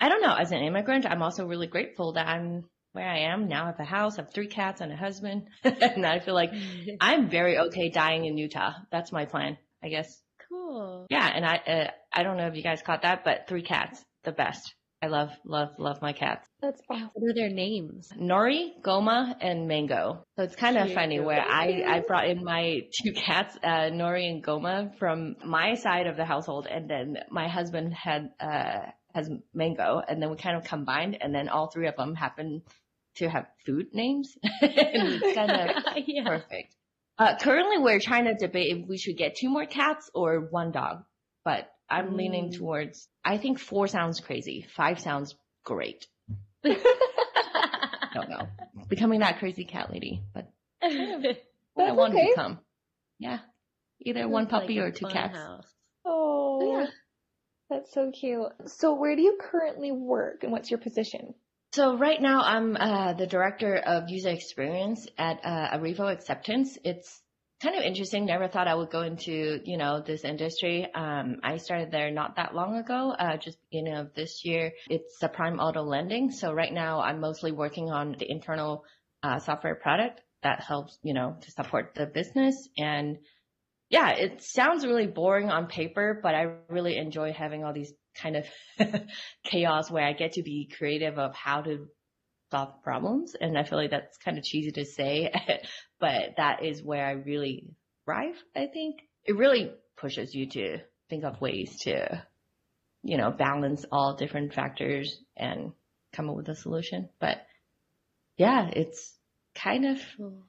I 0.00 0.08
don't 0.08 0.22
know, 0.22 0.34
as 0.34 0.52
an 0.52 0.62
immigrant, 0.62 1.06
I'm 1.06 1.22
also 1.22 1.46
really 1.46 1.66
grateful 1.66 2.12
that 2.12 2.26
I'm 2.26 2.64
where 2.92 3.08
I 3.08 3.32
am 3.32 3.48
now. 3.48 3.64
I 3.64 3.66
have 3.66 3.80
a 3.80 3.84
house, 3.84 4.18
I 4.18 4.22
have 4.22 4.32
three 4.32 4.48
cats 4.48 4.80
and 4.80 4.92
a 4.92 4.96
husband. 4.96 5.48
and 5.64 6.06
I 6.06 6.20
feel 6.20 6.34
like 6.34 6.52
I'm 7.00 7.28
very 7.28 7.58
okay 7.58 7.90
dying 7.90 8.24
in 8.24 8.38
Utah. 8.38 8.72
That's 8.90 9.12
my 9.12 9.24
plan, 9.24 9.58
I 9.82 9.88
guess. 9.88 10.20
cool. 10.48 11.06
Yeah, 11.10 11.30
and 11.34 11.44
I 11.44 11.56
uh, 11.56 11.90
I 12.12 12.22
don't 12.22 12.36
know 12.36 12.46
if 12.46 12.56
you 12.56 12.62
guys 12.62 12.82
caught 12.82 13.02
that, 13.02 13.24
but 13.24 13.48
three 13.48 13.62
cats, 13.62 14.02
the 14.24 14.32
best. 14.32 14.74
I 15.00 15.06
love 15.06 15.30
love 15.44 15.70
love 15.78 16.02
my 16.02 16.12
cats. 16.12 16.48
That's 16.60 16.80
awesome. 16.90 17.10
What 17.14 17.30
are 17.30 17.34
their 17.34 17.50
names? 17.50 18.10
Nori, 18.18 18.70
Goma, 18.82 19.36
and 19.40 19.68
Mango. 19.68 20.24
So 20.36 20.42
it's 20.42 20.56
kind 20.56 20.76
of 20.76 20.92
funny 20.92 21.20
where 21.20 21.40
I 21.40 21.84
I 21.86 22.00
brought 22.00 22.28
in 22.28 22.42
my 22.42 22.80
two 23.02 23.12
cats, 23.12 23.56
uh, 23.62 23.90
Nori 23.90 24.28
and 24.28 24.42
Goma, 24.42 24.98
from 24.98 25.36
my 25.44 25.74
side 25.74 26.08
of 26.08 26.16
the 26.16 26.24
household, 26.24 26.66
and 26.68 26.90
then 26.90 27.18
my 27.30 27.46
husband 27.48 27.94
had 27.94 28.30
uh 28.40 28.90
has 29.14 29.30
Mango, 29.54 30.02
and 30.06 30.20
then 30.20 30.30
we 30.30 30.36
kind 30.36 30.56
of 30.56 30.64
combined, 30.64 31.16
and 31.20 31.32
then 31.32 31.48
all 31.48 31.70
three 31.70 31.86
of 31.86 31.96
them 31.96 32.14
happen 32.16 32.62
to 33.18 33.28
have 33.28 33.46
food 33.66 33.88
names, 33.92 34.36
it's 34.42 35.34
kind 35.34 35.50
of 35.50 35.84
yeah. 36.06 36.24
Perfect. 36.24 36.74
Uh, 37.18 37.36
currently, 37.40 37.78
we're 37.78 38.00
trying 38.00 38.24
to 38.24 38.34
debate 38.34 38.76
if 38.76 38.88
we 38.88 38.96
should 38.96 39.16
get 39.16 39.36
two 39.36 39.48
more 39.48 39.66
cats 39.66 40.10
or 40.14 40.40
one 40.50 40.70
dog, 40.70 41.04
but 41.44 41.68
I'm 41.90 42.16
leaning 42.16 42.50
Mm. 42.50 42.56
towards. 42.58 43.08
I 43.24 43.38
think 43.38 43.58
four 43.58 43.86
sounds 43.88 44.20
crazy. 44.20 44.66
Five 44.76 45.00
sounds 45.00 45.34
great. 45.64 46.06
Don't 46.62 48.28
know. 48.30 48.48
Becoming 48.88 49.20
that 49.20 49.38
crazy 49.38 49.64
cat 49.64 49.90
lady, 49.92 50.22
but 50.34 50.50
what 51.74 51.86
I 51.88 51.92
want 51.92 52.12
to 52.14 52.18
okay. 52.18 52.28
become. 52.30 52.58
Yeah, 53.18 53.38
either 54.00 54.28
one 54.28 54.44
Sounds 54.44 54.52
like 54.52 54.62
puppy 54.62 54.78
or 54.78 54.90
two 54.90 55.06
cats. 55.06 55.36
house. 55.36 55.66
Oh, 56.04 56.78
Yeah. 56.80 56.86
that's 57.68 57.92
so 57.92 58.10
cute. 58.10 58.48
So 58.66 58.94
where 58.94 59.14
do 59.16 59.22
you 59.22 59.38
currently 59.40 59.92
work 59.92 60.42
and 60.42 60.52
what's 60.52 60.70
your 60.70 60.78
position? 60.80 61.34
So 61.72 61.96
right 61.98 62.20
now 62.20 62.40
I'm 62.42 62.76
uh, 62.76 63.12
the 63.12 63.26
director 63.26 63.76
of 63.76 64.08
user 64.08 64.30
experience 64.30 65.06
at 65.18 65.40
uh, 65.44 65.76
Arivo 65.76 66.10
Acceptance. 66.10 66.78
It's 66.84 67.20
kind 67.62 67.76
of 67.76 67.82
interesting. 67.82 68.26
Never 68.26 68.48
thought 68.48 68.68
I 68.68 68.74
would 68.74 68.90
go 68.90 69.02
into 69.02 69.60
you 69.64 69.76
know 69.76 70.00
this 70.00 70.24
industry. 70.24 70.86
Um, 70.94 71.36
I 71.42 71.56
started 71.56 71.90
there 71.90 72.10
not 72.10 72.36
that 72.36 72.54
long 72.54 72.76
ago, 72.76 73.14
uh, 73.18 73.36
just 73.36 73.58
beginning 73.70 73.94
of 73.94 74.14
this 74.14 74.44
year. 74.44 74.72
It's 74.88 75.22
a 75.22 75.28
prime 75.28 75.58
auto 75.58 75.82
lending. 75.82 76.30
So 76.30 76.52
right 76.52 76.72
now 76.72 77.00
I'm 77.00 77.20
mostly 77.20 77.52
working 77.52 77.90
on 77.90 78.16
the 78.18 78.30
internal 78.30 78.84
uh, 79.22 79.38
software 79.38 79.74
product 79.74 80.20
that 80.42 80.60
helps 80.60 80.98
you 81.02 81.14
know 81.14 81.36
to 81.40 81.50
support 81.50 81.94
the 81.94 82.06
business 82.06 82.68
and. 82.76 83.18
Yeah, 83.90 84.10
it 84.10 84.42
sounds 84.42 84.84
really 84.84 85.06
boring 85.06 85.48
on 85.48 85.66
paper, 85.66 86.20
but 86.22 86.34
I 86.34 86.56
really 86.68 86.98
enjoy 86.98 87.32
having 87.32 87.64
all 87.64 87.72
these 87.72 87.94
kind 88.14 88.36
of 88.36 88.44
chaos 89.44 89.90
where 89.90 90.04
I 90.04 90.12
get 90.12 90.32
to 90.32 90.42
be 90.42 90.70
creative 90.76 91.18
of 91.18 91.34
how 91.34 91.62
to 91.62 91.86
solve 92.50 92.82
problems. 92.82 93.34
And 93.38 93.58
I 93.58 93.64
feel 93.64 93.78
like 93.78 93.90
that's 93.90 94.16
kind 94.18 94.38
of 94.38 94.44
cheesy 94.44 94.72
to 94.72 94.84
say, 94.84 95.32
but 96.00 96.34
that 96.36 96.64
is 96.64 96.82
where 96.82 97.06
I 97.06 97.12
really 97.12 97.74
thrive, 98.04 98.36
I 98.56 98.66
think. 98.66 99.00
It 99.24 99.36
really 99.36 99.72
pushes 99.96 100.34
you 100.34 100.48
to 100.50 100.78
think 101.10 101.24
of 101.24 101.40
ways 101.40 101.76
to, 101.80 102.24
you 103.02 103.16
know, 103.16 103.30
balance 103.30 103.84
all 103.90 104.16
different 104.16 104.54
factors 104.54 105.18
and 105.36 105.72
come 106.12 106.30
up 106.30 106.36
with 106.36 106.48
a 106.48 106.54
solution. 106.54 107.08
But 107.20 107.38
yeah, 108.36 108.68
it's 108.72 109.14
kind 109.54 109.86
of 109.86 109.98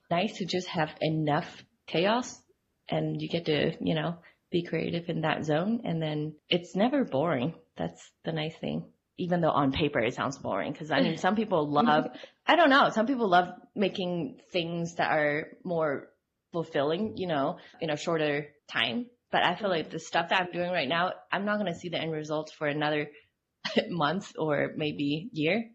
nice 0.09 0.37
to 0.37 0.45
just 0.45 0.67
have 0.67 0.93
enough 1.01 1.63
chaos 1.87 2.41
and 2.87 3.21
you 3.21 3.27
get 3.27 3.45
to, 3.45 3.73
you 3.81 3.95
know, 3.95 4.17
be 4.51 4.63
creative 4.63 5.09
in 5.09 5.21
that 5.21 5.45
zone 5.45 5.81
and 5.83 6.01
then 6.01 6.35
it's 6.49 6.75
never 6.75 7.03
boring. 7.03 7.53
That's 7.77 8.11
the 8.25 8.31
nice 8.31 8.55
thing. 8.57 8.85
Even 9.19 9.41
though 9.41 9.51
on 9.51 9.71
paper 9.71 9.99
it 9.99 10.15
sounds 10.15 10.37
boring 10.37 10.71
because 10.71 10.91
I 10.91 11.01
mean 11.01 11.17
some 11.25 11.35
people 11.35 11.69
love 11.69 12.07
I 12.47 12.55
don't 12.55 12.69
know, 12.69 12.89
some 12.89 13.05
people 13.05 13.29
love 13.29 13.49
making 13.75 14.39
things 14.51 14.95
that 14.95 15.11
are 15.11 15.49
more 15.63 16.09
fulfilling, 16.51 17.17
you 17.17 17.27
know, 17.27 17.57
in 17.79 17.89
a 17.89 17.97
shorter 17.97 18.47
time. 18.67 19.05
But 19.31 19.43
I 19.43 19.55
feel 19.55 19.69
like 19.69 19.91
the 19.91 19.99
stuff 19.99 20.29
that 20.29 20.41
I'm 20.41 20.51
doing 20.51 20.71
right 20.71 20.89
now, 20.89 21.11
I'm 21.31 21.45
not 21.45 21.59
going 21.59 21.71
to 21.71 21.79
see 21.79 21.89
the 21.89 21.99
end 21.99 22.11
results 22.11 22.51
for 22.51 22.67
another 22.67 23.11
month 23.89 24.33
or 24.37 24.73
maybe 24.75 25.29
year 25.31 25.69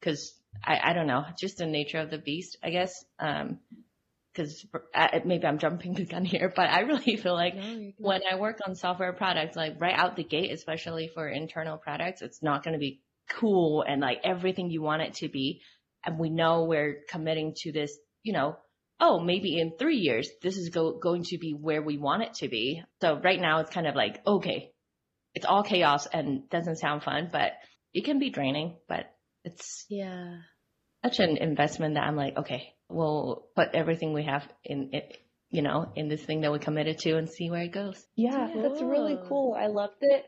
because 0.00 0.32
I, 0.64 0.80
I 0.82 0.92
don't 0.94 1.06
know, 1.06 1.24
just 1.38 1.58
the 1.58 1.66
nature 1.66 1.98
of 1.98 2.10
the 2.10 2.18
beast, 2.18 2.56
I 2.62 2.70
guess. 2.70 3.04
Um, 3.18 3.58
because 4.34 4.66
maybe 5.24 5.46
I'm 5.46 5.58
jumping 5.58 5.94
the 5.94 6.04
gun 6.04 6.24
here, 6.24 6.52
but 6.54 6.68
I 6.68 6.80
really 6.80 7.16
feel 7.22 7.34
like 7.34 7.54
No, 7.54 7.92
when 7.98 8.20
I 8.30 8.36
work 8.36 8.58
on 8.66 8.74
software 8.74 9.12
products, 9.12 9.56
like 9.56 9.80
right 9.80 9.96
out 9.96 10.16
the 10.16 10.24
gate, 10.24 10.52
especially 10.52 11.10
for 11.14 11.28
internal 11.28 11.78
products, 11.78 12.22
it's 12.22 12.42
not 12.42 12.64
going 12.64 12.74
to 12.74 12.80
be 12.80 13.02
cool 13.30 13.84
and 13.86 14.00
like 14.00 14.20
everything 14.24 14.70
you 14.70 14.82
want 14.82 15.02
it 15.02 15.14
to 15.14 15.28
be. 15.28 15.60
And 16.04 16.18
we 16.18 16.28
know 16.30 16.64
we're 16.64 17.00
committing 17.08 17.54
to 17.58 17.72
this, 17.72 17.96
you 18.22 18.32
know, 18.32 18.56
oh, 19.00 19.20
maybe 19.20 19.58
in 19.58 19.76
three 19.78 19.96
years, 19.96 20.28
this 20.42 20.56
is 20.56 20.68
go- 20.68 20.98
going 20.98 21.24
to 21.24 21.38
be 21.38 21.52
where 21.52 21.82
we 21.82 21.98
want 21.98 22.22
it 22.22 22.34
to 22.34 22.48
be. 22.48 22.82
So 23.00 23.18
right 23.18 23.40
now 23.40 23.60
it's 23.60 23.70
kind 23.70 23.86
of 23.86 23.94
like, 23.94 24.20
okay, 24.26 24.72
it's 25.34 25.46
all 25.46 25.62
chaos 25.62 26.06
and 26.06 26.48
doesn't 26.48 26.76
sound 26.76 27.02
fun, 27.02 27.28
but 27.32 27.52
it 27.92 28.04
can 28.04 28.18
be 28.18 28.30
draining, 28.30 28.76
but 28.88 29.06
it's 29.44 29.84
yeah. 29.88 30.36
such 31.04 31.18
an 31.18 31.36
investment 31.38 31.94
that 31.94 32.04
I'm 32.04 32.16
like, 32.16 32.36
okay, 32.36 32.73
we'll 32.88 33.46
put 33.54 33.70
everything 33.74 34.12
we 34.12 34.24
have 34.24 34.46
in 34.64 34.90
it, 34.92 35.18
you 35.50 35.62
know, 35.62 35.90
in 35.96 36.08
this 36.08 36.22
thing 36.24 36.42
that 36.42 36.52
we 36.52 36.58
committed 36.58 36.98
to 36.98 37.16
and 37.16 37.28
see 37.28 37.50
where 37.50 37.62
it 37.62 37.72
goes. 37.72 38.06
Yeah, 38.16 38.48
that's 38.54 38.80
really 38.82 39.16
Cool. 39.16 39.28
cool. 39.28 39.54
I 39.58 39.66
love 39.66 39.90
that 40.00 40.24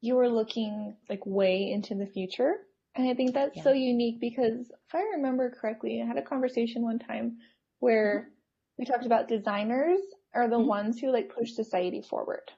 you 0.00 0.14
were 0.16 0.28
looking 0.28 0.96
like 1.08 1.24
way 1.26 1.70
into 1.70 1.94
the 1.94 2.06
future. 2.06 2.54
And 2.96 3.08
I 3.08 3.14
think 3.14 3.34
that's 3.34 3.56
Yeah. 3.56 3.62
so 3.62 3.72
unique 3.72 4.20
because 4.20 4.70
if 4.70 4.94
I 4.94 5.02
remember 5.14 5.50
correctly, 5.50 6.02
I 6.02 6.06
had 6.06 6.16
a 6.16 6.22
conversation 6.22 6.82
one 6.82 6.98
time 6.98 7.38
where 7.78 8.30
we 8.78 8.84
talked 8.84 9.06
about 9.06 9.28
designers 9.28 10.00
are 10.34 10.48
the 10.48 10.56
Mhm. 10.56 10.66
ones 10.66 10.98
who 10.98 11.10
like 11.12 11.28
push 11.34 11.52
society 11.52 12.02
forward 12.02 12.50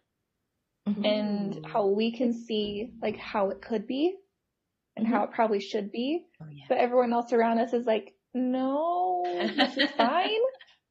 and 0.86 1.54
Mm. 1.54 1.66
how 1.66 1.86
we 1.86 2.12
can 2.12 2.32
see 2.32 2.92
like 3.02 3.16
how 3.16 3.50
it 3.50 3.60
could 3.62 3.86
be 3.86 4.16
and 4.96 5.06
how 5.06 5.24
it 5.24 5.30
probably 5.32 5.60
should 5.60 5.90
be. 5.92 6.26
Oh, 6.40 6.46
yeah. 6.50 6.64
But 6.68 6.78
everyone 6.78 7.12
else 7.12 7.32
around 7.32 7.58
us 7.58 7.72
is 7.72 7.86
like, 7.86 8.11
no, 8.34 9.22
this 9.56 9.76
is 9.76 9.90
fine. 9.96 10.30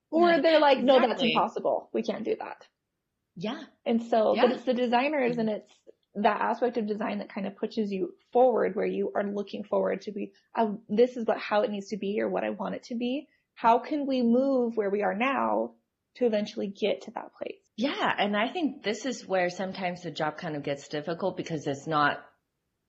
Or 0.10 0.42
they're 0.42 0.60
like, 0.60 0.80
no, 0.80 1.00
that's 1.00 1.22
impossible. 1.24 1.90
We 1.94 2.04
can't 2.04 2.26
do 2.26 2.36
that. 2.40 2.68
Yeah. 3.36 3.62
And 3.86 4.04
so, 4.04 4.36
Yeah. 4.36 4.44
but 4.48 4.52
it's 4.52 4.66
the 4.66 4.74
designers 4.74 5.38
and 5.38 5.50
it's 5.50 5.72
that 6.16 6.42
aspect 6.42 6.76
of 6.78 6.86
design 6.88 7.20
that 7.20 7.34
kind 7.34 7.48
of 7.48 7.56
pushes 7.56 7.92
you 7.92 8.14
forward 8.34 8.76
where 8.76 8.86
you 8.86 9.14
are 9.16 9.24
looking 9.24 9.64
forward 9.64 10.02
to 10.02 10.12
be, 10.12 10.34
this 10.90 11.16
is 11.16 11.26
what, 11.26 11.38
how 11.38 11.62
it 11.62 11.72
needs 11.72 11.88
to 11.90 11.98
be 11.98 12.20
or 12.20 12.28
what 12.28 12.44
I 12.44 12.50
want 12.50 12.76
it 12.76 12.84
to 12.86 12.96
be. 12.96 13.28
How 13.54 13.80
can 13.80 14.06
we 14.06 14.22
move 14.22 14.76
where 14.76 14.90
we 14.90 15.02
are 15.04 15.16
now 15.16 15.72
to 16.16 16.26
eventually 16.26 16.68
get 16.68 17.04
to 17.04 17.12
that 17.12 17.32
place? 17.42 17.56
Yeah. 17.78 18.14
And 18.18 18.36
I 18.36 18.50
think 18.52 18.84
this 18.84 19.06
is 19.06 19.26
where 19.26 19.50
sometimes 19.50 20.02
the 20.02 20.12
job 20.12 20.36
kind 20.38 20.58
of 20.58 20.64
gets 20.64 20.90
difficult 20.90 21.38
because 21.38 21.66
it's 21.68 21.88
not 21.88 22.20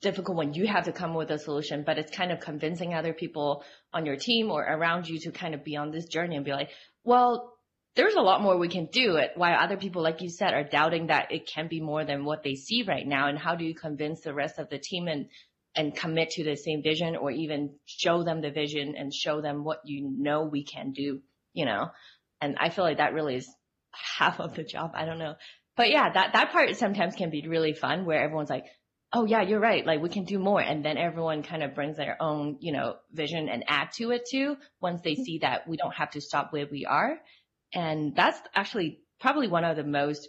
difficult 0.02 0.36
when 0.36 0.52
you 0.52 0.66
have 0.66 0.84
to 0.84 0.92
come 0.92 1.14
with 1.14 1.30
a 1.30 1.38
solution, 1.38 1.84
but 1.86 1.96
it's 1.96 2.14
kind 2.14 2.32
of 2.32 2.40
convincing 2.40 2.92
other 2.92 3.14
people 3.14 3.64
on 3.92 4.04
your 4.04 4.16
team 4.16 4.50
or 4.50 4.62
around 4.62 5.08
you 5.08 5.18
to 5.20 5.30
kind 5.30 5.54
of 5.54 5.64
be 5.64 5.76
on 5.76 5.90
this 5.90 6.06
journey 6.06 6.36
and 6.36 6.44
be 6.44 6.52
like, 6.52 6.70
well, 7.04 7.54
there's 7.94 8.14
a 8.14 8.20
lot 8.20 8.42
more 8.42 8.58
we 8.58 8.68
can 8.68 8.86
do 8.86 9.16
it 9.16 9.32
while 9.36 9.58
other 9.58 9.76
people, 9.76 10.02
like 10.02 10.20
you 10.22 10.28
said, 10.28 10.54
are 10.54 10.64
doubting 10.64 11.06
that 11.06 11.30
it 11.30 11.46
can 11.46 11.68
be 11.68 11.80
more 11.80 12.04
than 12.04 12.24
what 12.24 12.42
they 12.42 12.54
see 12.54 12.82
right 12.82 13.06
now. 13.06 13.28
And 13.28 13.38
how 13.38 13.54
do 13.54 13.64
you 13.64 13.74
convince 13.74 14.22
the 14.22 14.34
rest 14.34 14.58
of 14.58 14.70
the 14.70 14.78
team 14.78 15.08
and, 15.08 15.26
and 15.76 15.94
commit 15.94 16.30
to 16.30 16.44
the 16.44 16.56
same 16.56 16.82
vision 16.82 17.16
or 17.16 17.30
even 17.30 17.74
show 17.86 18.24
them 18.24 18.40
the 18.40 18.50
vision 18.50 18.94
and 18.96 19.12
show 19.12 19.40
them 19.40 19.62
what 19.62 19.80
you 19.84 20.10
know 20.18 20.44
we 20.44 20.64
can 20.64 20.92
do, 20.92 21.20
you 21.52 21.64
know? 21.64 21.90
And 22.40 22.56
I 22.58 22.70
feel 22.70 22.84
like 22.84 22.96
that 22.96 23.14
really 23.14 23.36
is 23.36 23.48
half 24.18 24.40
of 24.40 24.54
the 24.54 24.64
job. 24.64 24.92
I 24.94 25.04
don't 25.04 25.18
know. 25.18 25.34
But 25.76 25.90
yeah, 25.90 26.12
that, 26.12 26.32
that 26.32 26.50
part 26.50 26.74
sometimes 26.76 27.14
can 27.14 27.30
be 27.30 27.46
really 27.46 27.74
fun 27.74 28.04
where 28.04 28.22
everyone's 28.22 28.50
like, 28.50 28.64
oh 29.12 29.24
yeah, 29.24 29.42
you're 29.42 29.60
right. 29.60 29.84
Like 29.84 30.00
we 30.00 30.08
can 30.08 30.24
do 30.24 30.38
more. 30.38 30.60
And 30.60 30.84
then 30.84 30.96
everyone 30.96 31.42
kind 31.42 31.62
of 31.62 31.74
brings 31.74 31.96
their 31.96 32.20
own, 32.20 32.56
you 32.60 32.72
know, 32.72 32.96
vision 33.12 33.48
and 33.48 33.64
add 33.68 33.92
to 33.92 34.10
it 34.10 34.26
too 34.30 34.56
once 34.80 35.02
they 35.02 35.12
mm-hmm. 35.12 35.22
see 35.22 35.38
that 35.38 35.68
we 35.68 35.76
don't 35.76 35.94
have 35.94 36.10
to 36.12 36.20
stop 36.20 36.52
where 36.52 36.66
we 36.70 36.86
are. 36.86 37.18
And 37.74 38.14
that's 38.14 38.40
actually 38.54 39.00
probably 39.20 39.48
one 39.48 39.64
of 39.64 39.76
the 39.76 39.84
most 39.84 40.28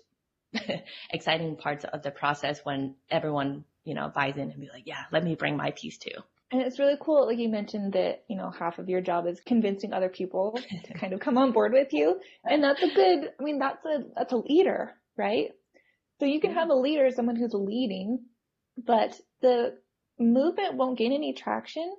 exciting 1.09 1.55
parts 1.55 1.85
of 1.85 2.03
the 2.03 2.11
process 2.11 2.59
when 2.63 2.95
everyone, 3.09 3.65
you 3.85 3.93
know, 3.93 4.11
buys 4.13 4.35
in 4.35 4.51
and 4.51 4.59
be 4.59 4.69
like, 4.71 4.83
yeah, 4.85 5.03
let 5.11 5.23
me 5.23 5.35
bring 5.35 5.57
my 5.57 5.71
piece 5.71 5.97
too. 5.97 6.21
And 6.51 6.61
it's 6.61 6.77
really 6.77 6.97
cool, 6.99 7.25
like 7.25 7.39
you 7.39 7.49
mentioned 7.49 7.93
that, 7.93 8.25
you 8.27 8.37
know, 8.37 8.51
half 8.51 8.77
of 8.77 8.87
your 8.87 9.01
job 9.01 9.25
is 9.25 9.41
convincing 9.43 9.91
other 9.91 10.09
people 10.09 10.59
to 10.85 10.93
kind 10.99 11.11
of 11.13 11.19
come 11.19 11.37
on 11.37 11.51
board 11.51 11.73
with 11.73 11.93
you. 11.93 12.19
And 12.43 12.63
that's 12.63 12.83
a 12.83 12.93
good, 12.93 13.31
I 13.39 13.43
mean, 13.43 13.57
that's 13.57 13.83
a, 13.85 14.03
that's 14.15 14.33
a 14.33 14.37
leader, 14.37 14.93
right? 15.17 15.49
So 16.19 16.25
you 16.27 16.39
can 16.39 16.53
have 16.53 16.69
a 16.69 16.75
leader, 16.75 17.09
someone 17.09 17.35
who's 17.35 17.55
leading, 17.55 18.19
but 18.77 19.19
the 19.41 19.77
movement 20.19 20.75
won't 20.75 20.97
gain 20.97 21.11
any 21.13 21.33
traction 21.33 21.95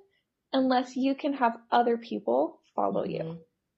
unless 0.53 0.95
you 0.95 1.15
can 1.15 1.33
have 1.33 1.57
other 1.71 1.97
people 1.97 2.61
follow 2.75 3.03
you. 3.05 3.19
Mhm. 3.19 3.37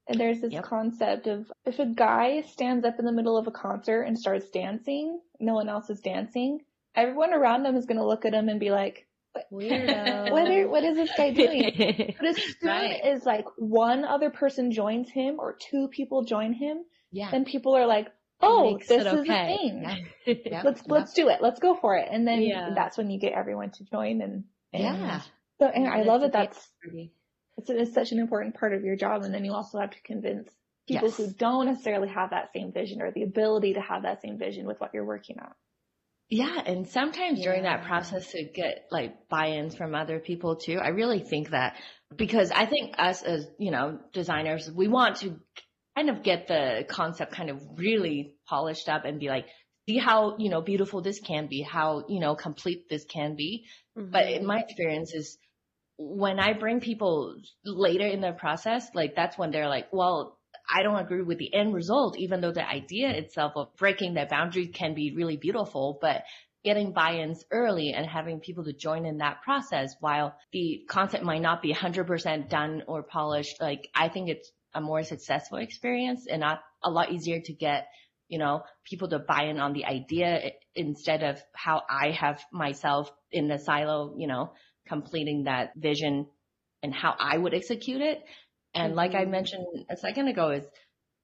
And 0.09 0.19
there's 0.19 0.39
this 0.39 0.53
Yep. 0.53 0.63
concept 0.63 1.27
of 1.27 1.51
if 1.65 1.79
a 1.79 1.85
guy 1.85 2.41
stands 2.41 2.85
up 2.85 2.97
in 2.99 3.05
the 3.05 3.11
middle 3.11 3.35
of 3.37 3.47
a 3.47 3.51
concert 3.51 4.03
and 4.03 4.17
starts 4.17 4.49
dancing, 4.49 5.19
no 5.39 5.53
one 5.55 5.67
else 5.69 5.89
is 5.89 5.99
dancing, 5.99 6.63
everyone 6.95 7.33
around 7.33 7.65
him 7.65 7.75
is 7.75 7.85
going 7.85 7.97
to 7.99 8.05
look 8.05 8.23
at 8.25 8.33
him 8.33 8.47
and 8.47 8.59
be 8.59 8.71
like, 8.71 9.05
Weirdo. 9.51 10.31
what, 10.31 10.47
are, 10.47 10.67
what 10.69 10.83
is 10.83 10.95
this 10.95 11.11
guy 11.15 11.31
doing? 11.31 12.15
But 12.19 12.27
as 12.29 12.37
soon 12.59 12.69
Right. 12.69 13.01
as 13.03 13.25
like 13.25 13.45
one 13.57 14.03
other 14.05 14.29
person 14.31 14.71
joins 14.71 15.09
him 15.11 15.39
or 15.39 15.53
two 15.59 15.89
people 15.89 16.23
join 16.23 16.53
him, 16.53 16.85
Yeah. 17.11 17.29
then 17.31 17.45
people 17.45 17.75
are 17.75 17.85
like, 17.85 18.07
oh, 18.41 18.77
this 18.77 18.89
is 18.91 19.05
a 19.05 19.19
okay. 19.19 19.57
thing. 19.57 19.81
Yeah. 19.83 19.95
Yeah. 20.45 20.61
Let's, 20.63 20.81
Yeah. 20.85 20.93
let's 20.93 21.13
do 21.13 21.29
it. 21.29 21.39
Let's 21.41 21.59
go 21.59 21.75
for 21.75 21.95
it. 21.95 22.07
And 22.11 22.27
then 22.27 22.41
Yeah. 22.41 22.71
that's 22.75 22.97
when 22.97 23.09
you 23.09 23.19
get 23.19 23.33
everyone 23.33 23.71
to 23.71 23.83
join 23.85 24.21
and, 24.21 24.43
and 24.73 24.83
Yeah. 24.83 25.21
so, 25.59 25.67
and 25.67 25.87
I 25.87 26.03
love 26.03 26.21
that 26.21 26.33
that's, 26.33 26.69
it's, 27.57 27.69
it's 27.69 27.93
such 27.93 28.11
an 28.11 28.19
important 28.19 28.55
part 28.55 28.73
of 28.73 28.83
your 28.83 28.95
job. 28.95 29.23
And 29.23 29.33
then 29.33 29.45
you 29.45 29.53
also 29.53 29.79
have 29.79 29.91
to 29.91 30.01
convince 30.01 30.49
people 30.87 31.07
Yes. 31.07 31.17
who 31.17 31.31
don't 31.31 31.65
necessarily 31.65 32.09
have 32.09 32.29
that 32.31 32.51
same 32.53 32.71
vision 32.71 33.01
or 33.01 33.11
the 33.11 33.23
ability 33.23 33.73
to 33.73 33.81
have 33.81 34.03
that 34.03 34.21
same 34.21 34.37
vision 34.37 34.65
with 34.65 34.79
what 34.79 34.93
you're 34.93 35.05
working 35.05 35.39
on. 35.39 35.51
Yeah, 36.29 36.61
and 36.65 36.85
sometimes 36.89 37.41
during 37.41 37.63
that 37.63 37.85
process 37.85 38.31
to 38.31 38.43
get 38.43 38.87
like 38.91 39.29
buy-ins 39.29 39.75
from 39.77 39.95
other 39.95 40.19
people 40.19 40.57
too. 40.57 40.77
I 40.77 40.89
really 40.89 41.21
think 41.21 41.51
that 41.51 41.77
because 42.13 42.51
I 42.51 42.65
think 42.65 42.95
us 42.97 43.23
as, 43.23 43.47
you 43.57 43.71
know, 43.71 43.99
designers, 44.11 44.69
we 44.69 44.89
want 44.89 45.17
to 45.17 45.39
kind 45.97 46.11
of 46.11 46.21
get 46.21 46.47
the 46.47 46.85
concept 46.87 47.31
kind 47.31 47.49
of 47.49 47.59
really 47.75 48.33
polished 48.47 48.87
up 48.87 49.03
and 49.03 49.19
be 49.19 49.29
like, 49.29 49.47
see 49.89 49.97
how, 49.97 50.35
you 50.37 50.49
know, 50.49 50.61
beautiful 50.61 51.01
this 51.01 51.19
can 51.19 51.47
be, 51.47 51.61
how, 51.61 52.03
you 52.07 52.19
know, 52.19 52.35
complete 52.35 52.87
this 52.87 53.03
can 53.05 53.35
be. 53.35 53.65
Mm-hmm. 53.97 54.11
But 54.11 54.27
in 54.27 54.45
my 54.45 54.59
experience 54.59 55.11
is 55.15 55.39
when 55.97 56.39
I 56.39 56.53
bring 56.53 56.81
people 56.81 57.37
later 57.65 58.05
in 58.05 58.21
the 58.21 58.31
process, 58.31 58.87
like 58.93 59.15
that's 59.15 59.39
when 59.39 59.49
they're 59.49 59.69
like, 59.69 59.87
well, 59.91 60.37
I 60.71 60.83
don't 60.83 60.99
agree 60.99 61.23
with 61.23 61.39
the 61.39 61.51
end 61.51 61.73
result, 61.73 62.15
even 62.19 62.41
though 62.41 62.51
the 62.51 62.67
idea 62.67 63.09
itself 63.09 63.53
of 63.55 63.75
breaking 63.77 64.15
that 64.15 64.29
boundary 64.29 64.67
can 64.67 64.93
be 64.93 65.15
really 65.15 65.37
beautiful, 65.37 65.97
but 65.99 66.25
getting 66.63 66.91
buy-ins 66.91 67.43
early 67.49 67.93
and 67.93 68.05
having 68.05 68.39
people 68.39 68.65
to 68.65 68.73
join 68.73 69.05
in 69.05 69.17
that 69.17 69.41
process 69.41 69.95
while 69.99 70.35
the 70.51 70.83
concept 70.87 71.23
might 71.23 71.41
not 71.41 71.63
be 71.63 71.73
100% 71.73 72.49
done 72.49 72.83
or 72.87 73.01
polished, 73.01 73.59
like 73.59 73.89
I 73.95 74.09
think 74.09 74.29
it's 74.29 74.51
a 74.73 74.81
more 74.81 75.03
successful 75.03 75.57
experience 75.57 76.27
and 76.29 76.41
not 76.41 76.61
a 76.83 76.89
lot 76.89 77.11
easier 77.11 77.39
to 77.41 77.53
get 77.53 77.87
you 78.27 78.39
know, 78.39 78.63
people 78.83 79.07
to 79.09 79.19
buy 79.19 79.43
in 79.45 79.59
on 79.59 79.73
the 79.73 79.85
idea 79.85 80.51
instead 80.75 81.23
of 81.23 81.41
how 81.53 81.83
I 81.89 82.11
have 82.11 82.43
myself 82.51 83.09
in 83.31 83.47
the 83.47 83.57
silo, 83.57 84.15
you 84.17 84.27
know, 84.27 84.53
completing 84.87 85.45
that 85.45 85.71
vision 85.77 86.27
and 86.83 86.93
how 86.93 87.15
I 87.17 87.37
would 87.37 87.53
execute 87.53 88.01
it. 88.01 88.23
And 88.73 88.95
like 88.95 89.15
I 89.15 89.25
Mhm. 89.25 89.31
mentioned 89.31 89.65
a 89.89 89.95
second 89.95 90.27
ago 90.27 90.51
is 90.51 90.65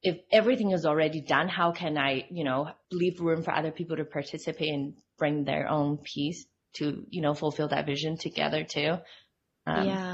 if 0.02 0.20
everything 0.32 0.72
is 0.72 0.86
already 0.86 1.22
done, 1.22 1.50
how 1.50 1.72
can 1.72 1.98
I, 1.98 2.28
you 2.32 2.44
know, 2.44 2.72
leave 2.92 3.20
room 3.22 3.44
for 3.44 3.54
other 3.54 3.72
people 3.72 3.98
to 3.98 4.06
participate 4.06 4.74
and 4.74 4.96
bring 5.18 5.44
their 5.46 5.70
own 5.70 5.98
piece 5.98 6.46
to, 6.76 7.06
you 7.10 7.22
know, 7.22 7.34
fulfill 7.34 7.70
that 7.70 7.86
vision 7.86 8.18
together 8.18 8.64
too. 8.64 8.98
Um, 9.68 10.00
yeah. 10.00 10.13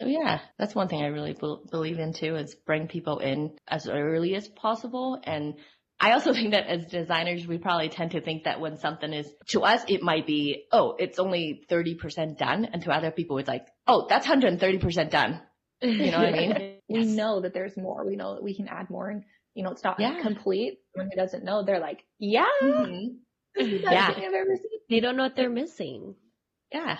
So 0.00 0.06
yeah, 0.06 0.40
that's 0.58 0.74
one 0.74 0.88
thing 0.88 1.02
I 1.02 1.06
really 1.08 1.32
bel 1.32 1.62
believe 1.70 1.98
in 1.98 2.12
too 2.12 2.36
is 2.36 2.54
bring 2.54 2.88
people 2.88 3.18
in 3.18 3.56
as 3.66 3.88
early 3.88 4.34
as 4.34 4.48
possible. 4.48 5.18
And 5.22 5.54
I 6.00 6.12
also 6.12 6.32
think 6.34 6.52
that 6.52 6.66
as 6.66 6.86
designers, 6.86 7.46
we 7.46 7.58
probably 7.58 7.88
tend 7.88 8.10
to 8.12 8.20
think 8.20 8.44
that 8.44 8.60
when 8.60 8.76
something 8.76 9.12
is 9.12 9.30
to 9.48 9.62
us, 9.62 9.82
it 9.88 10.02
might 10.02 10.26
be, 10.26 10.66
oh, 10.72 10.96
it's 10.98 11.18
only 11.18 11.64
30% 11.70 12.36
done. 12.38 12.66
And 12.66 12.82
to 12.82 12.90
other 12.92 13.10
people, 13.10 13.38
it's 13.38 13.48
like, 13.48 13.66
oh, 13.86 14.06
that's 14.08 14.26
130% 14.26 15.10
done. 15.10 15.42
You 15.82 16.10
know 16.10 16.18
what 16.18 16.28
I 16.28 16.32
mean? 16.32 16.52
We 16.88 17.04
Yes. 17.04 17.16
know 17.16 17.40
that 17.40 17.52
there's 17.52 17.76
more. 17.76 18.06
We 18.06 18.14
know 18.16 18.34
that 18.34 18.42
we 18.44 18.54
can 18.54 18.68
add 18.68 18.90
more 18.90 19.08
and, 19.10 19.24
you 19.54 19.64
know, 19.64 19.70
it's 19.72 19.82
not 19.82 19.98
Yeah. 19.98 20.18
complete. 20.20 20.78
Someone 20.94 21.10
who 21.12 21.16
doesn't 21.20 21.42
know, 21.44 21.64
they're 21.64 21.80
like, 21.80 22.04
yeah, 22.18 22.46
Mhm. 22.62 23.18
this 23.56 23.66
is 23.66 23.80
the 23.82 23.90
Yeah. 23.90 24.10
I've 24.10 24.34
ever 24.34 24.56
seen. 24.56 24.80
They 24.88 25.00
don't 25.00 25.16
know 25.16 25.24
what 25.24 25.34
they're 25.36 25.50
missing. 25.50 26.14
Yeah. 26.72 26.98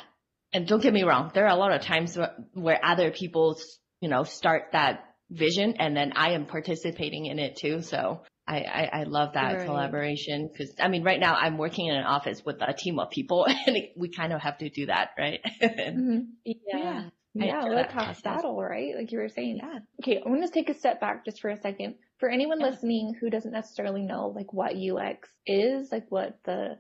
And 0.53 0.67
don't 0.67 0.83
get 0.83 0.93
me 0.93 1.03
wrong. 1.03 1.31
There 1.35 1.45
are 1.45 1.55
a 1.55 1.57
lot 1.59 1.73
of 1.73 1.83
times 1.83 2.17
where, 2.17 2.35
where 2.53 2.81
other 2.85 3.11
people, 3.11 3.59
you 4.01 4.09
know, 4.09 4.25
start 4.25 4.69
that 4.73 5.05
vision 5.31 5.75
and 5.79 5.97
then 5.97 6.13
I 6.15 6.33
am 6.33 6.47
participating 6.47 7.27
in 7.27 7.39
it 7.39 7.57
too. 7.57 7.83
So 7.83 8.23
I, 8.47 8.61
I, 8.61 8.91
I 9.01 9.03
love 9.05 9.35
that 9.35 9.59
Right. 9.59 9.65
collaboration 9.65 10.49
because 10.51 10.73
I 10.81 10.89
mean, 10.89 11.03
right 11.03 11.19
now 11.21 11.35
I'm 11.35 11.59
working 11.59 11.87
in 11.87 11.97
an 11.97 12.05
office 12.05 12.45
with 12.45 12.57
a 12.63 12.73
team 12.73 12.99
of 12.99 13.11
people 13.11 13.45
and 13.67 13.77
it, 13.77 13.93
we 13.97 14.09
kind 14.09 14.33
of 14.33 14.41
have 14.41 14.59
to 14.59 14.71
do 14.71 14.87
that, 14.87 15.11
right? 15.19 15.41
Mhm. 15.95 16.29
Yeah. 16.45 17.11
I 17.39 17.45
Yeah, 17.45 17.65
enjoy 17.65 17.71
what 17.75 17.79
a 17.79 17.85
that 17.85 17.91
tough 17.93 18.23
battle, 18.23 18.61
right? 18.63 18.95
Like 18.97 19.13
you 19.13 19.19
were 19.19 19.29
saying. 19.29 19.59
Yeah. 19.63 19.81
Okay, 20.01 20.23
I'm 20.25 20.33
gonna 20.33 20.49
take 20.49 20.71
a 20.71 20.75
step 20.75 21.01
back 21.01 21.25
just 21.25 21.41
for 21.41 21.51
a 21.51 21.57
second. 21.61 21.97
For 22.19 22.29
anyone 22.31 22.61
Yeah. 22.61 22.71
listening 22.71 23.15
who 23.21 23.29
doesn't 23.31 23.53
necessarily 23.53 24.03
know 24.03 24.29
like 24.29 24.53
what 24.53 24.75
UX 24.77 25.29
is, 25.47 25.91
like 25.93 26.07
what 26.11 26.39
the 26.45 26.79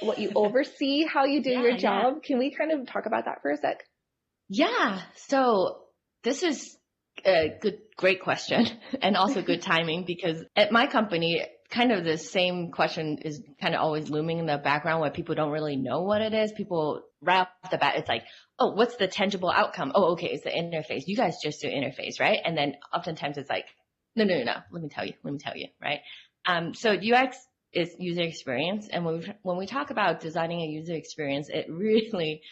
what 0.00 0.18
you 0.18 0.32
oversee, 0.34 1.04
how 1.06 1.24
you 1.24 1.42
do 1.42 1.50
Yeah, 1.52 1.60
your 1.60 1.70
yeah. 1.72 1.76
job, 1.76 2.22
can 2.22 2.38
we 2.38 2.54
kind 2.54 2.72
of 2.72 2.86
talk 2.86 3.06
about 3.06 3.26
that 3.26 3.42
for 3.42 3.50
a 3.50 3.56
sec? 3.56 3.84
Yeah. 4.48 5.00
So 5.28 5.80
this 6.22 6.42
is 6.42 6.76
a 7.24 7.56
good, 7.60 7.78
great 7.96 8.22
question 8.22 8.66
and 9.02 9.16
also 9.16 9.42
good 9.42 9.62
timing 9.72 10.04
because 10.06 10.42
at 10.56 10.72
my 10.72 10.86
company, 10.86 11.42
kind 11.70 11.92
of 11.92 12.04
the 12.04 12.18
same 12.18 12.70
question 12.70 13.18
is 13.22 13.42
kind 13.60 13.74
of 13.74 13.80
always 13.80 14.08
looming 14.08 14.38
in 14.38 14.46
the 14.46 14.58
background 14.58 15.00
where 15.00 15.10
people 15.10 15.34
don't 15.34 15.50
really 15.50 15.76
know 15.76 16.02
what 16.02 16.22
it 16.22 16.32
is. 16.32 16.52
People 16.52 17.02
right 17.20 17.40
off 17.40 17.70
the 17.70 17.78
bat, 17.78 17.94
it's 17.96 18.08
like, 18.08 18.24
oh, 18.58 18.72
what's 18.72 18.96
the 18.96 19.08
tangible 19.08 19.50
outcome? 19.50 19.90
Oh, 19.94 20.12
okay, 20.12 20.28
it's 20.28 20.44
the 20.44 20.50
interface. 20.50 21.04
You 21.06 21.16
guys 21.16 21.36
just 21.42 21.60
do 21.60 21.68
interface, 21.68 22.20
right? 22.20 22.38
And 22.44 22.56
then 22.56 22.74
oftentimes 22.94 23.38
it's 23.38 23.50
like, 23.50 23.64
no, 24.14 24.24
no, 24.24 24.38
no, 24.38 24.44
no. 24.44 24.54
Let 24.70 24.82
me 24.82 24.88
tell 24.88 25.04
you. 25.04 25.14
Let 25.24 25.32
me 25.32 25.38
tell 25.38 25.56
you, 25.56 25.68
right? 25.82 26.00
Um, 26.46 26.74
so 26.74 26.92
UX 26.92 27.36
is 27.74 27.94
user 27.98 28.22
experience, 28.22 28.88
and 28.90 29.04
when 29.04 29.18
we, 29.18 29.32
when 29.42 29.56
we 29.56 29.66
talk 29.66 29.90
about 29.90 30.20
designing 30.20 30.60
a 30.60 30.66
user 30.66 30.94
experience, 30.94 31.48
it 31.48 31.66
really 31.68 32.42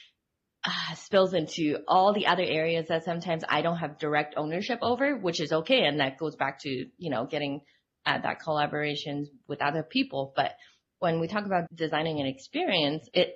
uh, 0.64 0.94
spills 0.94 1.34
into 1.34 1.78
all 1.88 2.12
the 2.12 2.26
other 2.26 2.44
areas 2.44 2.86
that 2.88 3.04
sometimes 3.04 3.42
I 3.48 3.62
don't 3.62 3.78
have 3.78 3.98
direct 3.98 4.34
ownership 4.36 4.78
over, 4.82 5.16
which 5.16 5.40
is 5.40 5.52
okay. 5.52 5.84
And 5.84 6.00
that 6.00 6.18
goes 6.18 6.36
back 6.36 6.60
to, 6.60 6.68
you 6.68 7.10
know, 7.10 7.26
getting 7.26 7.62
uh, 8.06 8.18
that 8.18 8.40
collaborations 8.40 9.26
with 9.48 9.60
other 9.60 9.82
people. 9.82 10.32
But 10.36 10.52
when 10.98 11.20
we 11.20 11.26
talk 11.26 11.46
about 11.46 11.64
designing 11.74 12.20
an 12.20 12.26
experience, 12.26 13.08
it 13.12 13.34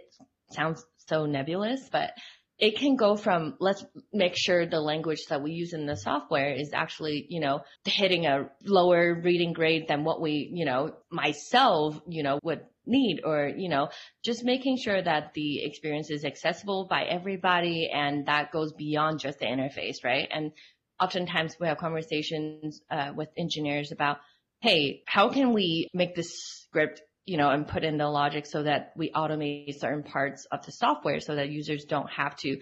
sounds 0.53 0.85
so 1.09 1.27
nebulous, 1.27 1.89
but 1.91 2.13
it 2.59 2.79
can 2.79 2.97
go 2.97 3.17
from 3.17 3.55
let's 3.61 3.85
make 4.13 4.35
sure 4.35 4.67
the 4.67 4.81
language 4.81 5.27
that 5.29 5.43
we 5.43 5.53
use 5.53 5.73
in 5.75 5.87
the 5.87 5.97
software 5.97 6.53
is 6.53 6.71
actually, 6.73 7.27
you 7.29 7.41
know, 7.41 7.61
hitting 7.85 8.27
a 8.27 8.49
lower 8.65 9.15
reading 9.15 9.53
grade 9.53 9.89
than 9.89 10.05
what 10.05 10.21
we, 10.21 10.51
you 10.53 10.65
know, 10.65 10.95
myself, 11.11 12.01
you 12.09 12.23
know, 12.23 12.39
would 12.43 12.63
need 12.87 13.21
or, 13.25 13.49
you 13.55 13.69
know, 13.69 13.89
just 14.25 14.45
making 14.45 14.79
sure 14.79 15.03
that 15.03 15.35
the 15.35 15.65
experience 15.65 16.11
is 16.11 16.25
accessible 16.25 16.87
by 16.89 17.03
everybody 17.03 17.91
and 17.93 18.27
that 18.27 18.53
goes 18.53 18.73
beyond 18.73 19.21
just 19.21 19.39
the 19.39 19.47
interface, 19.47 20.03
right? 20.03 20.29
And 20.31 20.53
oftentimes 21.01 21.57
we 21.61 21.67
have 21.67 21.79
conversations 21.79 22.81
uh, 22.91 23.13
with 23.15 23.29
engineers 23.37 23.93
about, 23.93 24.19
hey, 24.61 25.03
how 25.07 25.29
can 25.29 25.53
we 25.53 25.89
make 25.93 26.15
this 26.15 26.33
script, 26.39 27.03
you 27.27 27.37
know, 27.37 27.51
and 27.51 27.67
put 27.67 27.85
in 27.85 27.99
the 27.99 28.09
logic 28.09 28.47
so 28.47 28.63
that 28.63 28.93
we 28.97 29.11
automate 29.11 29.79
certain 29.79 30.05
parts 30.05 30.47
of 30.47 30.65
the 30.65 30.73
software 30.73 31.21
so 31.21 31.35
that 31.35 31.51
users 31.51 31.85
don't 31.85 32.09
have 32.11 32.37
to 32.37 32.61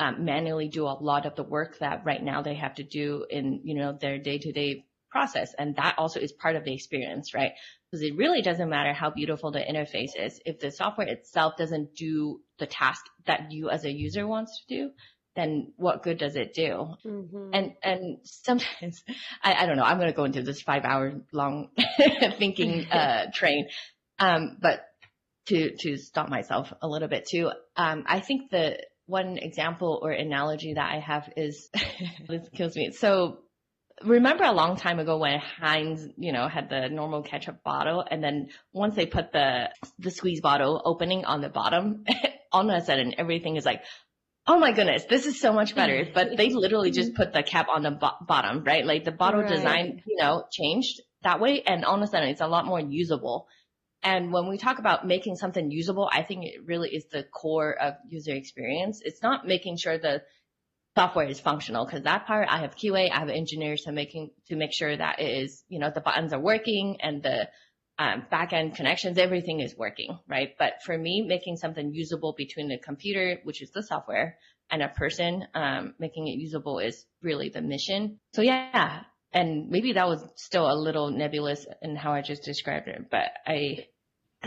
um, 0.00 0.24
manually 0.24 0.68
do 0.68 0.84
a 0.86 0.96
lot 1.00 1.26
of 1.26 1.36
the 1.36 1.42
work 1.42 1.78
that 1.78 2.02
right 2.04 2.22
now 2.22 2.42
they 2.42 2.54
have 2.54 2.74
to 2.74 2.82
do 2.82 3.26
in, 3.28 3.60
you 3.64 3.74
know, 3.74 3.92
their 3.92 4.18
day-to-day 4.18 4.84
process. 5.10 5.54
And 5.58 5.76
that 5.76 5.94
also 5.98 6.20
is 6.20 6.32
part 6.32 6.56
of 6.56 6.64
the 6.64 6.74
experience, 6.74 7.34
right? 7.34 7.52
Because 7.90 8.02
it 8.02 8.16
really 8.16 8.42
doesn't 8.42 8.68
matter 8.68 8.92
how 8.92 9.10
beautiful 9.10 9.50
the 9.50 9.60
interface 9.60 10.10
is. 10.18 10.40
If 10.44 10.60
the 10.60 10.70
software 10.70 11.08
itself 11.08 11.54
doesn't 11.56 11.94
do 11.94 12.40
the 12.58 12.66
task 12.66 13.04
that 13.26 13.52
you 13.52 13.70
as 13.70 13.84
a 13.84 13.92
user 13.92 14.26
wants 14.26 14.60
to 14.60 14.74
do, 14.74 14.90
then 15.36 15.72
what 15.76 16.02
good 16.02 16.18
does 16.18 16.34
it 16.34 16.54
do? 16.54 16.94
Mm-hmm. 17.04 17.50
And 17.52 17.72
and 17.82 18.18
sometimes 18.24 19.04
I, 19.42 19.54
I 19.54 19.66
don't 19.66 19.76
know. 19.76 19.84
I'm 19.84 19.98
going 19.98 20.10
to 20.10 20.16
go 20.16 20.24
into 20.24 20.42
this 20.42 20.62
five 20.62 20.84
hour 20.84 21.20
long 21.32 21.68
thinking 22.38 22.86
uh, 22.90 23.26
train. 23.32 23.68
Um, 24.18 24.56
but 24.60 24.82
to 25.46 25.76
to 25.78 25.96
stop 25.96 26.28
myself 26.28 26.72
a 26.82 26.88
little 26.88 27.08
bit 27.08 27.26
too. 27.30 27.50
Um, 27.76 28.04
I 28.06 28.20
think 28.20 28.50
the 28.50 28.78
one 29.06 29.38
example 29.38 30.00
or 30.02 30.10
analogy 30.10 30.74
that 30.74 30.90
I 30.92 30.98
have 30.98 31.28
is 31.36 31.70
this 32.28 32.48
kills 32.54 32.74
me. 32.76 32.90
So 32.92 33.38
remember 34.02 34.44
a 34.44 34.52
long 34.52 34.76
time 34.76 34.98
ago 34.98 35.18
when 35.18 35.38
Heinz, 35.38 36.06
you 36.18 36.32
know, 36.32 36.48
had 36.48 36.68
the 36.68 36.88
normal 36.88 37.22
ketchup 37.22 37.62
bottle 37.62 38.04
and 38.10 38.22
then 38.22 38.48
once 38.72 38.96
they 38.96 39.06
put 39.06 39.32
the 39.32 39.70
the 39.98 40.10
squeeze 40.10 40.40
bottle 40.40 40.82
opening 40.84 41.24
on 41.24 41.40
the 41.40 41.48
bottom, 41.48 42.04
all 42.52 42.68
of 42.68 42.76
a 42.82 42.84
sudden 42.84 43.14
everything 43.18 43.56
is 43.56 43.64
like, 43.64 43.82
oh 44.48 44.58
my 44.58 44.72
goodness, 44.72 45.04
this 45.08 45.26
is 45.26 45.40
so 45.40 45.52
much 45.52 45.74
better. 45.74 46.06
But 46.12 46.36
they 46.36 46.50
literally 46.50 46.90
just 46.90 47.14
put 47.14 47.32
the 47.32 47.42
cap 47.42 47.68
on 47.68 47.82
the 47.82 47.90
bo- 47.92 48.18
bottom, 48.26 48.64
right? 48.64 48.84
Like 48.84 49.04
the 49.04 49.12
bottle 49.12 49.42
Right. 49.42 49.48
design, 49.50 50.02
you 50.06 50.16
know, 50.16 50.44
changed 50.50 51.00
that 51.22 51.40
way 51.40 51.62
and 51.62 51.84
all 51.84 51.96
of 51.96 52.02
a 52.02 52.06
sudden 52.08 52.28
it's 52.28 52.40
a 52.40 52.46
lot 52.48 52.66
more 52.66 52.80
usable. 52.80 53.46
And 54.06 54.32
when 54.32 54.48
we 54.48 54.56
talk 54.56 54.78
about 54.78 55.04
making 55.04 55.34
something 55.34 55.68
usable, 55.68 56.08
I 56.10 56.22
think 56.22 56.44
it 56.44 56.64
really 56.64 56.90
is 56.90 57.06
the 57.06 57.24
core 57.24 57.72
of 57.72 57.94
user 58.08 58.34
experience. 58.34 59.02
It's 59.04 59.20
not 59.20 59.48
making 59.48 59.78
sure 59.78 59.98
the 59.98 60.22
software 60.96 61.26
is 61.26 61.40
functional 61.40 61.84
because 61.84 62.04
that 62.04 62.24
part 62.24 62.46
I 62.48 62.60
have 62.60 62.76
QA, 62.76 63.10
I 63.10 63.18
have 63.18 63.30
engineers 63.30 63.82
to 63.82 63.90
making 63.90 64.30
to 64.46 64.54
make 64.54 64.72
sure 64.72 64.96
that 64.96 65.18
it 65.18 65.42
is, 65.42 65.64
you 65.68 65.80
know, 65.80 65.90
the 65.92 66.00
buttons 66.00 66.32
are 66.32 66.38
working 66.38 66.98
and 67.00 67.20
the 67.20 67.48
um, 67.98 68.24
back 68.30 68.52
end 68.52 68.76
connections, 68.76 69.18
everything 69.18 69.58
is 69.58 69.76
working, 69.76 70.16
right? 70.28 70.50
But 70.56 70.84
for 70.84 70.96
me, 70.96 71.22
making 71.26 71.56
something 71.56 71.92
usable 71.92 72.32
between 72.38 72.68
the 72.68 72.78
computer, 72.78 73.40
which 73.42 73.60
is 73.60 73.72
the 73.72 73.82
software, 73.82 74.38
and 74.70 74.82
a 74.82 74.88
person, 74.88 75.48
um, 75.52 75.94
making 75.98 76.28
it 76.28 76.38
usable 76.38 76.78
is 76.78 77.04
really 77.22 77.48
the 77.48 77.60
mission. 77.60 78.20
So 78.34 78.42
yeah, 78.42 79.00
and 79.32 79.68
maybe 79.68 79.94
that 79.94 80.06
was 80.06 80.24
still 80.36 80.70
a 80.70 80.78
little 80.78 81.10
nebulous 81.10 81.66
in 81.82 81.96
how 81.96 82.12
I 82.12 82.22
just 82.22 82.44
described 82.44 82.86
it, 82.86 83.06
but 83.10 83.30
I 83.44 83.86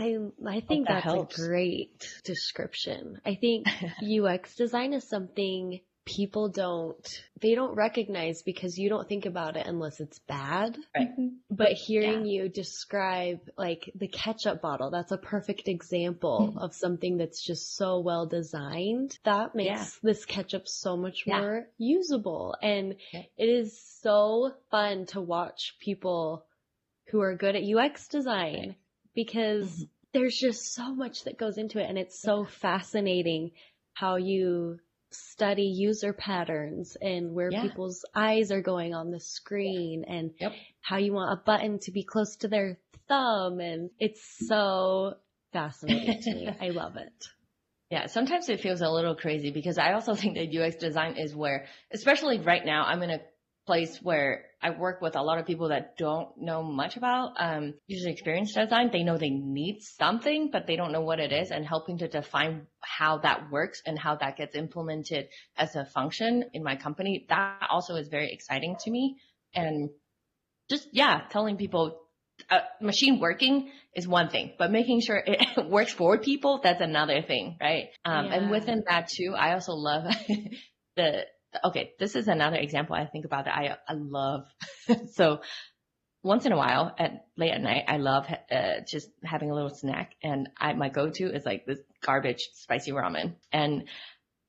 I 0.00 0.16
I 0.46 0.60
think 0.60 0.86
that 0.88 0.94
that's 1.02 1.04
helps. 1.04 1.38
a 1.38 1.46
great 1.46 2.20
description. 2.24 3.20
I 3.24 3.34
think 3.34 3.66
UX 4.02 4.54
design 4.56 4.92
is 4.94 5.08
something 5.08 5.80
people 6.06 6.48
don't 6.48 7.06
they 7.40 7.54
don't 7.54 7.74
recognize 7.76 8.42
because 8.42 8.78
you 8.78 8.88
don't 8.88 9.06
think 9.08 9.26
about 9.26 9.56
it 9.56 9.66
unless 9.66 10.00
it's 10.00 10.18
bad. 10.20 10.76
Mhm. 10.98 11.36
But 11.50 11.72
hearing 11.72 12.24
you 12.26 12.48
describe 12.48 13.40
like 13.58 13.92
the 13.94 14.08
ketchup 14.08 14.62
bottle, 14.62 14.90
that's 14.90 15.12
a 15.12 15.18
perfect 15.18 15.68
example 15.68 16.54
Mhm. 16.54 16.62
of 16.64 16.74
something 16.74 17.18
that's 17.18 17.44
just 17.44 17.76
so 17.76 18.00
well 18.00 18.26
designed. 18.26 19.18
That 19.24 19.54
makes 19.54 19.68
Yeah. 19.68 19.86
this 20.02 20.24
ketchup 20.24 20.66
so 20.66 20.96
much 20.96 21.24
Yeah. 21.26 21.40
more 21.40 21.68
usable. 21.78 22.56
And 22.62 22.96
Yeah. 23.12 23.24
it 23.36 23.48
is 23.48 23.78
so 24.00 24.54
fun 24.70 25.04
to 25.12 25.20
watch 25.20 25.76
people 25.80 26.46
who 27.10 27.20
are 27.20 27.36
good 27.36 27.56
at 27.56 27.62
UX 27.64 28.08
design 28.08 28.54
Right. 28.68 28.76
Because 29.24 29.84
Mhm. 29.84 29.88
there's 30.12 30.36
just 30.36 30.74
so 30.74 30.94
much 30.94 31.24
that 31.24 31.36
goes 31.38 31.58
into 31.58 31.78
it 31.78 31.88
and 31.88 31.98
it's 31.98 32.20
so 32.20 32.44
fascinating 32.44 33.50
how 33.92 34.16
you 34.16 34.78
study 35.10 35.64
user 35.64 36.12
patterns 36.12 36.96
and 37.02 37.34
where 37.34 37.50
Yeah. 37.50 37.62
people's 37.62 38.04
eyes 38.14 38.50
are 38.50 38.62
going 38.62 38.94
on 38.94 39.10
the 39.10 39.20
screen 39.20 40.04
and 40.06 40.30
Yep. 40.40 40.52
how 40.80 40.96
you 40.96 41.12
want 41.12 41.38
a 41.38 41.42
button 41.44 41.78
to 41.80 41.90
be 41.90 42.02
close 42.02 42.36
to 42.36 42.48
their 42.48 42.78
thumb 43.08 43.60
and 43.60 43.90
it's 43.98 44.22
so 44.46 45.14
fascinating 45.52 46.22
to 46.22 46.34
me. 46.34 46.48
I 46.60 46.70
love 46.70 46.96
it. 46.96 47.28
Yeah, 47.90 48.06
sometimes 48.06 48.48
it 48.48 48.60
feels 48.60 48.80
a 48.82 48.88
little 48.88 49.16
crazy 49.16 49.50
because 49.50 49.76
I 49.76 49.92
also 49.92 50.14
think 50.20 50.36
that 50.36 50.54
UX 50.54 50.76
design 50.76 51.16
is 51.18 51.34
where, 51.34 51.66
especially 51.92 52.38
right 52.38 52.64
now, 52.64 52.84
I'm 52.84 53.02
in 53.02 53.10
a 53.10 53.20
place 53.70 53.98
where 54.02 54.46
I 54.60 54.70
work 54.70 55.00
with 55.00 55.14
a 55.14 55.22
lot 55.22 55.38
of 55.38 55.46
people 55.46 55.68
that 55.68 55.96
don't 55.96 56.28
know 56.36 56.60
much 56.62 56.96
about 56.96 57.34
um, 57.38 57.74
user 57.86 58.10
experience 58.10 58.52
design. 58.52 58.90
They 58.92 59.04
know 59.04 59.16
they 59.16 59.30
need 59.30 59.78
something, 59.82 60.50
but 60.50 60.66
they 60.66 60.74
don't 60.74 60.90
know 60.90 61.02
what 61.02 61.20
it 61.20 61.32
is, 61.32 61.52
and 61.52 61.64
helping 61.64 61.98
to 61.98 62.08
define 62.08 62.66
how 62.80 63.18
that 63.18 63.50
works 63.50 63.80
and 63.86 63.96
how 63.96 64.16
that 64.16 64.36
gets 64.36 64.56
implemented 64.56 65.28
as 65.56 65.76
a 65.76 65.84
function 65.84 66.44
in 66.52 66.64
my 66.64 66.74
company. 66.76 67.26
That 67.28 67.68
also 67.70 67.94
is 67.94 68.08
very 68.08 68.32
exciting 68.32 68.76
to 68.80 68.90
me. 68.90 69.16
And 69.54 69.90
just 70.68 70.88
yeah, 70.92 71.22
telling 71.30 71.56
people 71.56 72.00
uh, 72.50 72.60
machine 72.80 73.20
working 73.20 73.70
is 73.94 74.08
one 74.08 74.30
thing, 74.30 74.54
but 74.58 74.72
making 74.72 75.00
sure 75.00 75.22
it 75.24 75.66
works 75.68 75.92
for 75.92 76.18
people, 76.18 76.60
that's 76.62 76.80
another 76.80 77.22
thing, 77.22 77.56
right? 77.60 77.90
Um, 78.04 78.26
Yeah. 78.26 78.34
and 78.34 78.50
within 78.50 78.82
that 78.88 79.08
too, 79.08 79.34
I 79.36 79.52
also 79.54 79.72
love 79.74 80.04
the, 80.96 81.26
okay, 81.64 81.92
this 81.98 82.16
is 82.16 82.28
another 82.28 82.56
example 82.56 82.96
I 82.96 83.06
think 83.06 83.24
about 83.24 83.46
that 83.46 83.56
I, 83.56 83.76
I 83.88 83.94
love. 83.94 84.46
so 85.12 85.40
once 86.22 86.44
in 86.44 86.52
a 86.52 86.56
while 86.56 86.94
at 86.98 87.26
late 87.36 87.52
at 87.52 87.62
night, 87.62 87.84
I 87.88 87.96
love, 87.96 88.26
uh, 88.50 88.80
just 88.86 89.08
having 89.24 89.50
a 89.50 89.54
little 89.54 89.70
snack 89.70 90.14
and 90.22 90.50
I, 90.58 90.74
my 90.74 90.88
go-to 90.88 91.34
is 91.34 91.46
like 91.46 91.64
this 91.64 91.78
garbage 92.02 92.50
spicy 92.54 92.92
ramen. 92.92 93.34
And 93.52 93.84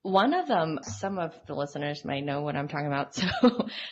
one 0.03 0.33
of 0.33 0.47
them, 0.47 0.79
some 0.81 1.19
of 1.19 1.33
the 1.47 1.53
listeners 1.53 2.03
might 2.03 2.25
know 2.25 2.41
what 2.41 2.55
I'm 2.55 2.67
talking 2.67 2.87
about. 2.87 3.15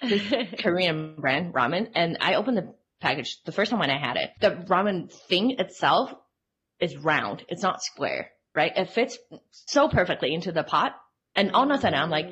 So 0.02 0.58
Korean 0.60 1.16
brand 1.16 1.54
ramen, 1.54 1.92
and 1.96 2.18
I 2.20 2.36
opened 2.36 2.58
the 2.58 2.74
package 3.00 3.42
the 3.44 3.52
first 3.52 3.72
time 3.72 3.80
when 3.80 3.92
I 3.92 4.00
had 4.00 4.18
it. 4.18 4.32
The 4.40 4.52
ramen 4.52 5.12
thing 5.12 5.56
itself 5.60 6.14
is 6.80 6.98
round; 6.98 7.44
it's 7.48 7.62
not 7.62 7.84
square, 7.84 8.32
right? 8.56 8.72
It 8.76 8.90
fits 8.90 9.18
so 9.52 9.88
perfectly 9.88 10.34
into 10.34 10.52
the 10.52 10.64
pot, 10.64 10.96
and 11.36 11.52
all 11.52 11.70
of 11.70 11.78
a 11.78 11.82
sudden 11.82 12.00
I'm 12.00 12.10
like, 12.10 12.28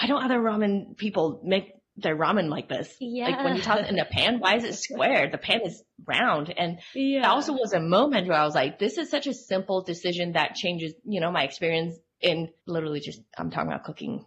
I 0.00 0.06
don't 0.06 0.24
other 0.24 0.38
ramen 0.38 0.96
people 0.96 1.40
make 1.44 1.74
their 1.96 2.16
ramen 2.16 2.48
like 2.48 2.68
this. 2.68 2.96
yeah. 3.00 3.28
Like 3.28 3.44
when 3.44 3.56
you 3.56 3.62
toss 3.62 3.80
it 3.80 3.88
in 3.88 3.98
a 3.98 4.04
pan, 4.04 4.40
why 4.40 4.56
is 4.56 4.64
it 4.64 4.74
square? 4.74 5.28
The 5.30 5.38
pan 5.38 5.60
is 5.66 5.82
round, 6.06 6.52
and 6.56 6.78
yeah. 6.94 7.20
it 7.20 7.24
also 7.26 7.52
was 7.52 7.72
a 7.72 7.80
moment 7.80 8.26
where 8.26 8.38
I 8.38 8.44
was 8.44 8.54
like, 8.54 8.78
this 8.78 8.96
is 8.96 9.10
such 9.10 9.26
a 9.26 9.34
simple 9.34 9.82
decision 9.82 10.32
that 10.32 10.54
changes, 10.54 10.94
you 11.04 11.20
know, 11.20 11.30
my 11.30 11.44
experience 11.44 11.96
in 12.20 12.50
literally 12.66 13.00
just, 13.00 13.20
I'm 13.36 13.50
talking 13.50 13.68
about 13.68 13.84
cooking 13.84 14.24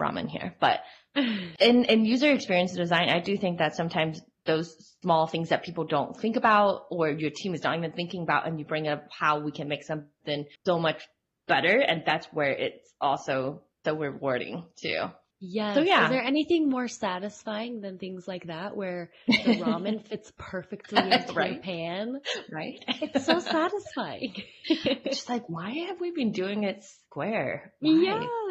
ramen 0.00 0.28
here, 0.28 0.54
but 0.60 0.80
in, 1.14 1.84
in 1.84 2.04
user 2.04 2.32
experience 2.32 2.72
design, 2.72 3.08
I 3.08 3.20
do 3.20 3.36
think 3.36 3.58
that 3.58 3.76
sometimes 3.76 4.22
those 4.44 4.96
small 5.02 5.26
things 5.26 5.50
that 5.50 5.62
people 5.62 5.84
don't 5.84 6.16
think 6.16 6.36
about 6.36 6.86
or 6.90 7.10
your 7.10 7.30
team 7.30 7.54
is 7.54 7.62
not 7.62 7.76
even 7.76 7.92
thinking 7.92 8.22
about 8.22 8.46
and 8.46 8.58
you 8.58 8.64
bring 8.64 8.88
up 8.88 9.06
how 9.10 9.38
we 9.38 9.52
can 9.52 9.68
make 9.68 9.84
something 9.84 10.46
so 10.66 10.78
much 10.78 11.06
better. 11.46 11.78
And 11.78 12.02
that's 12.04 12.26
where 12.32 12.50
it's 12.50 12.92
also 13.00 13.62
so 13.84 13.96
rewarding 13.96 14.64
too. 14.80 15.06
Yes. 15.44 15.74
So, 15.74 15.80
yeah. 15.82 16.04
Is 16.04 16.10
there 16.10 16.22
anything 16.22 16.68
more 16.70 16.86
satisfying 16.86 17.80
than 17.80 17.98
things 17.98 18.28
like 18.28 18.46
that 18.46 18.76
where 18.76 19.10
the 19.26 19.34
ramen 19.60 20.06
fits 20.06 20.32
perfectly 20.38 21.00
into 21.00 21.30
a 21.30 21.34
Right. 21.34 21.60
pan? 21.60 22.20
right? 22.52 22.78
It's 23.00 23.26
so 23.26 23.40
satisfying. 23.40 24.34
It's 24.68 25.02
just 25.16 25.28
like, 25.28 25.48
why 25.48 25.70
have 25.88 26.00
we 26.00 26.12
been 26.12 26.30
doing 26.30 26.62
it 26.62 26.84
square? 26.84 27.72
Why? 27.80 27.90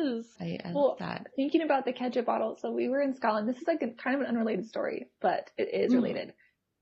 yes. 0.02 0.26
I, 0.42 0.58
I 0.66 0.74
Well, 0.74 0.90
love 0.90 1.00
that. 1.00 1.28
Thinking 1.38 1.62
about 1.62 1.86
the 1.86 1.94
ketchup 1.94 2.26
bottle, 2.26 2.58
so 2.62 2.72
we 2.72 2.90
were 2.90 3.02
in 3.02 3.16
Scotland. 3.16 3.48
This 3.48 3.58
is 3.62 3.68
like 3.68 3.82
a 3.84 3.92
kind 3.92 4.16
of 4.18 4.22
an 4.24 4.28
unrelated 4.28 4.66
story, 4.68 5.08
but 5.22 5.50
it 5.58 5.70
is 5.74 5.94
Mm. 5.94 5.96
related. 5.96 6.34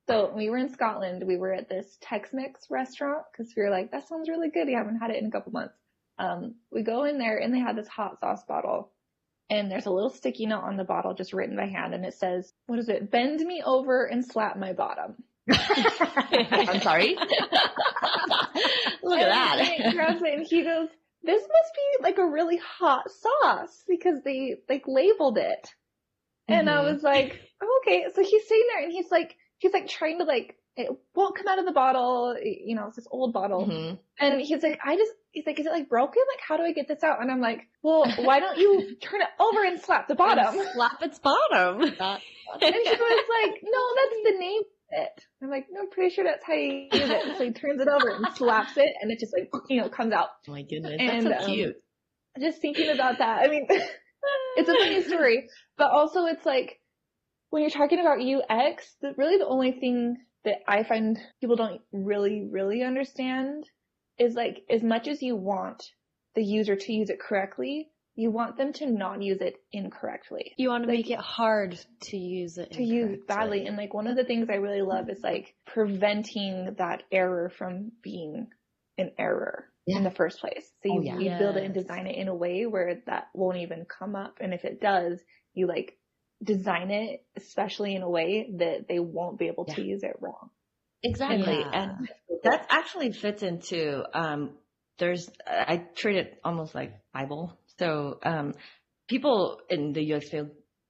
So 0.08 0.34
we 0.36 0.50
were 0.50 0.58
in 0.58 0.70
Scotland. 0.74 1.24
We 1.28 1.38
were 1.38 1.54
at 1.54 1.70
this 1.70 2.00
Tex-Mex 2.02 2.66
restaurant 2.72 3.26
because 3.32 3.54
we 3.56 3.62
were 3.62 3.70
like, 3.70 3.92
that 3.92 4.08
sounds 4.08 4.28
really 4.28 4.50
good. 4.50 4.66
We 4.66 4.74
haven't 4.74 4.98
had 4.98 5.12
it 5.12 5.22
in 5.22 5.28
a 5.28 5.32
couple 5.32 5.52
months. 5.52 5.76
Um, 6.20 6.56
we 6.72 6.84
go 6.84 7.06
in 7.06 7.18
there 7.18 7.38
and 7.38 7.54
they 7.54 7.60
had 7.60 7.76
this 7.78 7.88
hot 7.88 8.20
sauce 8.20 8.44
bottle 8.48 8.92
and 9.50 9.72
there's 9.72 9.86
a 9.88 9.92
little 9.92 10.10
sticky 10.12 10.46
note 10.46 10.62
on 10.64 10.76
the 10.78 10.84
bottle 10.84 11.14
just 11.16 11.34
written 11.34 11.56
by 11.56 11.66
hand 11.68 11.94
and 11.96 12.06
it 12.06 12.14
says, 12.14 12.54
what 12.68 12.78
is 12.78 12.90
it? 12.90 13.10
Bend 13.10 13.40
me 13.40 13.64
over 13.66 14.06
and 14.06 14.24
slap 14.26 14.58
my 14.58 14.74
bottom. 14.74 15.16
I'm 15.50 16.82
sorry. 16.82 17.16
Look 19.04 19.20
at 19.20 19.30
that. 19.30 19.58
Nick 19.80 19.94
grabs 19.94 20.22
it 20.22 20.34
and 20.34 20.46
he 20.48 20.64
goes, 20.64 20.90
this 21.24 21.42
must 21.42 21.74
be 21.74 22.04
like 22.04 22.18
a 22.18 22.26
really 22.30 22.58
hot 22.58 23.06
sauce 23.10 23.84
because 23.88 24.20
they 24.24 24.58
like 24.70 24.84
labeled 24.88 25.38
it. 25.38 25.70
And 26.48 26.70
I 26.70 26.78
Mhm. 26.84 26.94
was 26.94 27.04
like, 27.04 27.40
oh, 27.62 27.82
okay. 27.84 28.06
So 28.14 28.22
he's 28.24 28.48
sitting 28.48 28.68
there 28.74 28.84
and 28.84 28.92
he's 28.92 29.12
like, 29.12 29.36
he's 29.58 29.74
like 29.74 29.88
trying 29.88 30.20
to 30.20 30.24
like, 30.26 30.56
it 30.76 30.90
won't 31.16 31.36
come 31.36 31.48
out 31.48 31.60
of 31.60 31.66
the 31.66 31.72
bottle. 31.72 32.36
You 32.42 32.76
know, 32.76 32.88
it's 32.88 32.96
this 32.96 33.08
old 33.12 33.34
bottle. 33.34 33.66
Mhm. 33.68 34.00
And 34.20 34.42
he's 34.42 34.64
like, 34.64 34.80
I 34.84 34.96
just, 34.96 35.12
he's 35.32 35.46
like, 35.46 35.60
is 35.60 35.66
it 35.66 35.72
like 35.72 35.90
broken? 35.90 36.22
Like, 36.34 36.42
how 36.48 36.58
do 36.58 36.64
I 36.64 36.74
get 36.74 36.88
this 36.88 37.04
out? 37.04 37.22
And 37.22 37.32
I'm 37.32 37.42
like, 37.42 37.68
well, 37.84 38.06
why 38.20 38.40
don't 38.40 38.58
you 38.58 38.96
turn 39.02 39.22
it 39.22 39.30
over 39.40 39.64
and 39.64 39.80
slap 39.80 40.08
the 40.08 40.16
bottom? 40.16 40.60
And 40.60 40.68
Slap 40.74 41.02
its 41.02 41.20
bottom. 41.20 41.82
And 42.52 42.74
she 42.74 42.90
was 42.90 43.26
like, 43.44 43.62
no, 43.62 43.82
that's 43.96 44.24
the 44.24 44.40
name 44.40 44.62
of 44.62 45.04
it. 45.04 45.24
I'm 45.44 45.52
like, 45.52 45.68
no, 45.70 45.82
I'm 45.82 45.90
pretty 45.92 46.16
sure 46.16 46.24
that's 46.24 46.44
how 46.44 46.54
you 46.54 46.88
use 46.92 47.08
it. 47.08 47.38
So 47.38 47.44
he 47.44 47.52
turns 47.52 47.80
it 47.80 47.88
over 47.88 48.10
and 48.10 48.26
slaps 48.36 48.76
it 48.76 48.90
and 49.02 49.12
it 49.12 49.20
just 49.20 49.32
like, 49.38 49.52
you 49.70 49.80
know, 49.80 49.88
comes 49.88 50.14
out. 50.14 50.30
Oh 50.48 50.54
my 50.54 50.64
goodness, 50.64 50.96
And, 50.98 51.28
that's 51.28 51.44
so 51.46 51.52
um, 51.52 51.56
cute. 51.56 51.76
Just 52.40 52.60
thinking 52.60 52.90
about 52.90 53.20
that. 53.20 53.44
I 53.44 53.50
mean, 53.50 53.68
it's 54.58 54.68
a 54.68 54.74
funny 54.74 55.04
story, 55.04 55.48
but 55.78 55.92
also 55.92 56.26
it's 56.26 56.44
like, 56.44 56.80
when 57.52 57.62
you're 57.62 57.70
talking 57.70 58.00
about 58.00 58.18
UX, 58.20 58.96
the, 59.02 59.14
really 59.16 59.38
the 59.38 59.46
only 59.46 59.74
thing 59.74 60.18
that 60.44 60.56
I 60.68 60.82
find 60.84 61.20
people 61.42 61.56
don't 61.56 61.82
really, 61.92 62.48
really 62.50 62.82
understand 62.82 63.66
is 64.20 64.36
like, 64.36 64.64
as 64.70 64.84
much 64.84 65.08
as 65.08 65.22
you 65.22 65.36
want 65.36 65.84
the 66.36 66.44
user 66.44 66.76
to 66.76 66.94
use 66.94 67.10
it 67.10 67.20
correctly, 67.20 67.90
you 68.16 68.32
want 68.32 68.58
them 68.58 68.74
to 68.74 68.86
not 68.86 69.22
use 69.22 69.40
it 69.40 69.56
incorrectly. 69.72 70.54
You 70.58 70.70
want 70.70 70.84
to 70.84 70.92
make 70.92 71.10
it 71.10 71.20
hard 71.20 71.80
to 72.02 72.18
use 72.18 72.58
it. 72.58 72.72
To 72.74 72.84
use 72.84 73.12
incorrectly. 73.12 73.26
badly. 73.28 73.68
And 73.68 73.78
like 73.78 73.94
one 73.94 74.08
of 74.08 74.18
the 74.18 74.26
things 74.26 74.50
I 74.50 74.56
really 74.56 74.82
love 74.82 75.10
is 75.10 75.22
like 75.24 75.56
preventing 75.66 76.76
that 76.78 77.04
error 77.12 77.50
from 77.50 77.94
being 78.04 78.48
an 78.98 79.12
error 79.18 79.70
yeah. 79.86 79.98
in 79.98 80.04
the 80.04 80.12
first 80.12 80.42
place. 80.42 80.70
So 80.84 80.92
oh, 80.92 80.94
you, 80.96 81.00
oh, 81.00 81.04
yeah. 81.04 81.18
you 81.18 81.26
yes. 81.26 81.40
build 81.40 81.56
it 81.56 81.64
and 81.64 81.74
design 81.74 82.08
it 82.08 82.18
in 82.18 82.28
a 82.28 82.36
way 82.36 82.66
where 82.66 83.02
that 83.06 83.30
won't 83.34 83.60
even 83.60 83.86
come 83.86 84.16
up. 84.16 84.40
And 84.42 84.54
if 84.54 84.66
it 84.66 84.82
does, 84.82 85.22
you 85.54 85.68
like 85.68 85.98
design 86.44 86.92
it, 86.92 87.24
especially 87.38 87.96
in 87.96 88.02
a 88.02 88.10
way 88.10 88.50
that 88.58 88.88
they 88.90 89.00
won't 89.00 89.40
be 89.40 89.48
able 89.48 89.66
to 89.66 89.82
use 89.82 90.04
it 90.04 90.18
wrong. 90.20 90.50
Exactly. 91.04 91.64
And 91.72 92.10
that 92.44 92.68
actually 92.70 93.12
fits 93.12 93.44
into, 93.44 94.04
um, 94.14 94.52
there's, 94.98 95.30
I 95.48 95.86
treat 95.96 96.18
it 96.18 96.40
almost 96.44 96.76
like 96.76 97.00
Bible. 97.14 97.58
So, 97.78 98.20
um, 98.24 98.54
people 99.08 99.60
in 99.70 99.94
the 99.94 100.14
UX 100.14 100.30
field 100.30 100.50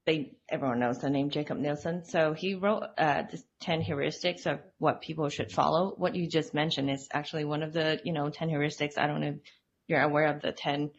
they 0.09 0.31
everyone 0.49 0.79
knows 0.79 0.97
the 0.97 1.09
name 1.09 1.29
Jakob 1.29 1.59
Nielsen. 1.59 2.03
So 2.03 2.33
he 2.33 2.55
wrote 2.55 2.83
uh, 2.97 3.23
the 3.29 3.41
ten 3.59 3.81
heuristics 3.83 4.47
of 4.47 4.59
what 4.79 5.01
people 5.01 5.29
should 5.29 5.51
follow. 5.51 5.93
What 5.97 6.15
you 6.15 6.27
just 6.27 6.53
mentioned 6.53 6.89
is 6.89 7.07
actually 7.11 7.45
one 7.45 7.61
of 7.61 7.73
the 7.73 7.99
you 8.03 8.11
know 8.11 8.29
ten 8.29 8.49
heuristics. 8.49 8.97
I 8.97 9.05
don't 9.05 9.21
know 9.21 9.27
if 9.27 9.35
you're 9.87 10.01
aware 10.01 10.33
of 10.33 10.41
the 10.41 10.51
ten 10.51 10.89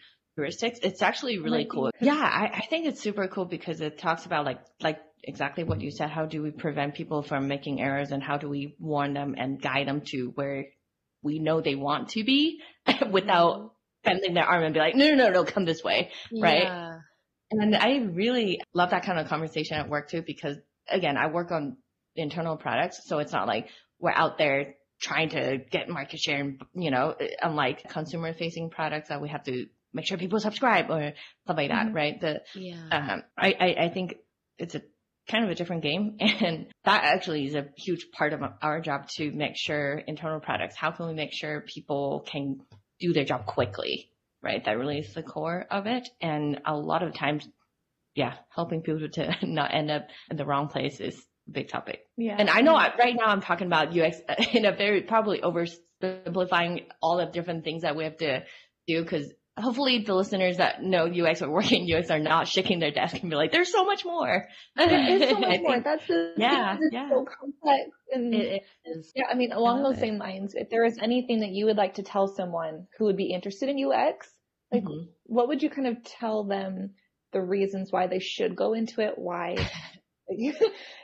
heuristics. 0.40 0.78
It's 0.82 1.02
actually 1.02 1.38
really 1.38 1.66
cool. 1.70 1.90
Yeah, 2.00 2.14
I, 2.14 2.50
I 2.54 2.66
think 2.68 2.86
it's 2.86 3.00
super 3.00 3.28
cool 3.28 3.44
because 3.44 3.80
it 3.80 3.98
talks 3.98 4.26
about 4.26 4.44
like 4.44 4.60
like 4.80 4.98
exactly 5.22 5.64
what 5.64 5.80
you 5.80 5.90
said. 5.90 6.10
How 6.10 6.26
do 6.26 6.42
we 6.42 6.50
prevent 6.50 6.94
people 6.94 7.22
from 7.22 7.48
making 7.48 7.80
errors 7.80 8.10
and 8.10 8.22
how 8.22 8.38
do 8.38 8.48
we 8.48 8.76
warn 8.78 9.14
them 9.14 9.34
and 9.36 9.60
guide 9.60 9.86
them 9.86 10.02
to 10.06 10.32
where 10.34 10.66
we 11.22 11.38
know 11.38 11.60
they 11.60 11.74
want 11.74 12.10
to 12.10 12.24
be 12.24 12.60
without 13.10 13.72
bending 14.04 14.34
their 14.34 14.44
arm 14.44 14.64
and 14.64 14.72
be 14.72 14.80
like, 14.80 14.94
no, 14.94 15.08
no, 15.08 15.14
no, 15.14 15.30
no, 15.30 15.44
come 15.44 15.64
this 15.64 15.84
way, 15.84 16.10
right? 16.32 16.66
And 17.50 17.76
I 17.76 17.96
really 18.12 18.60
love 18.72 18.90
that 18.90 19.04
kind 19.04 19.18
of 19.18 19.28
conversation 19.28 19.76
at 19.76 19.88
work 19.88 20.08
too, 20.08 20.22
because 20.22 20.56
again, 20.88 21.16
I 21.16 21.26
work 21.26 21.50
on 21.50 21.76
internal 22.16 22.56
products. 22.56 23.02
So 23.06 23.18
it's 23.18 23.32
not 23.32 23.46
like 23.46 23.68
we're 23.98 24.12
out 24.12 24.38
there 24.38 24.76
trying 25.00 25.30
to 25.30 25.58
get 25.70 25.88
market 25.88 26.20
share 26.20 26.40
and, 26.40 26.62
you 26.74 26.90
know, 26.90 27.14
unlike 27.42 27.88
consumer 27.88 28.32
facing 28.32 28.70
products 28.70 29.08
that 29.08 29.20
we 29.20 29.28
have 29.28 29.44
to 29.44 29.66
make 29.92 30.06
sure 30.06 30.18
people 30.18 30.40
subscribe 30.40 30.90
or 30.90 31.12
stuff 31.44 31.56
like 31.56 31.70
that, 31.70 31.86
mm-hmm. 31.86 31.96
right? 31.96 32.20
The, 32.20 32.40
yeah. 32.54 32.88
Um, 32.90 33.22
I, 33.36 33.54
I, 33.58 33.84
I 33.84 33.88
think 33.88 34.14
it's 34.58 34.74
a 34.74 34.82
kind 35.28 35.44
of 35.44 35.50
a 35.50 35.54
different 35.54 35.82
game. 35.82 36.16
And 36.20 36.66
that 36.84 37.04
actually 37.04 37.46
is 37.46 37.54
a 37.54 37.68
huge 37.76 38.06
part 38.12 38.32
of 38.32 38.40
our 38.62 38.80
job 38.80 39.08
to 39.16 39.30
make 39.30 39.56
sure 39.56 39.98
internal 39.98 40.40
products, 40.40 40.76
how 40.76 40.90
can 40.90 41.06
we 41.06 41.14
make 41.14 41.32
sure 41.32 41.60
people 41.60 42.24
can 42.30 42.60
do 43.00 43.12
their 43.12 43.24
job 43.24 43.46
quickly? 43.46 44.10
right? 44.42 44.64
That 44.64 44.78
really 44.78 44.98
is 44.98 45.14
the 45.14 45.22
core 45.22 45.66
of 45.70 45.86
it. 45.86 46.08
And 46.20 46.60
a 46.64 46.76
lot 46.76 47.02
of 47.02 47.14
times, 47.14 47.46
yeah, 48.14 48.34
helping 48.54 48.82
people 48.82 49.08
to 49.08 49.36
not 49.42 49.74
end 49.74 49.90
up 49.90 50.06
in 50.30 50.36
the 50.36 50.44
wrong 50.44 50.68
place 50.68 51.00
is 51.00 51.16
a 51.48 51.52
big 51.52 51.68
topic. 51.68 52.00
Yeah. 52.16 52.36
And 52.38 52.48
I 52.48 52.60
know 52.60 52.74
I, 52.74 52.94
right 52.96 53.14
now 53.14 53.26
I'm 53.26 53.40
talking 53.40 53.66
about 53.66 53.96
UX 53.96 54.18
in 54.52 54.64
a 54.64 54.74
very 54.74 55.02
probably 55.02 55.40
oversimplifying 55.40 56.86
all 57.02 57.18
the 57.18 57.26
different 57.26 57.64
things 57.64 57.82
that 57.82 57.96
we 57.96 58.04
have 58.04 58.16
to 58.18 58.44
do 58.86 59.02
because 59.02 59.32
hopefully 59.60 60.04
the 60.04 60.14
listeners 60.14 60.56
that 60.56 60.82
know 60.82 61.06
UX 61.06 61.42
or 61.42 61.50
work 61.50 61.70
in 61.72 61.90
UX 61.90 62.10
are 62.10 62.18
not 62.18 62.48
shaking 62.48 62.80
their 62.80 62.90
desk 62.90 63.16
and 63.20 63.30
be 63.30 63.36
like, 63.36 63.52
there's 63.52 63.70
so 63.70 63.84
much 63.84 64.04
more. 64.04 64.48
There 64.76 65.08
is 65.10 65.30
so 65.30 65.38
much 65.38 65.60
more. 65.60 65.80
That's 65.80 66.06
the, 66.06 66.34
yeah, 66.36 66.76
yeah. 66.90 67.08
so 67.08 67.24
complex. 67.24 67.90
And 68.12 68.34
it 68.34 68.62
is. 68.84 69.12
Yeah, 69.14 69.24
I 69.30 69.34
mean, 69.34 69.52
along 69.52 69.82
those 69.82 69.96
it. 69.96 70.00
same 70.00 70.18
lines, 70.18 70.54
if 70.54 70.70
there 70.70 70.84
is 70.84 70.98
anything 71.00 71.40
that 71.40 71.50
you 71.50 71.66
would 71.66 71.76
like 71.76 71.94
to 71.94 72.02
tell 72.02 72.26
someone 72.26 72.86
who 72.98 73.04
would 73.04 73.16
be 73.16 73.32
interested 73.32 73.68
in 73.68 73.84
UX, 73.84 74.28
like 74.72 74.84
mm-hmm. 74.84 75.10
what 75.24 75.48
would 75.48 75.62
you 75.62 75.70
kind 75.70 75.88
of 75.88 76.02
tell 76.04 76.44
them 76.44 76.94
the 77.32 77.40
reasons 77.40 77.92
why 77.92 78.06
they 78.06 78.20
should 78.20 78.56
go 78.56 78.74
into 78.74 79.00
it? 79.00 79.14
Why? 79.16 79.56
you 80.30 80.54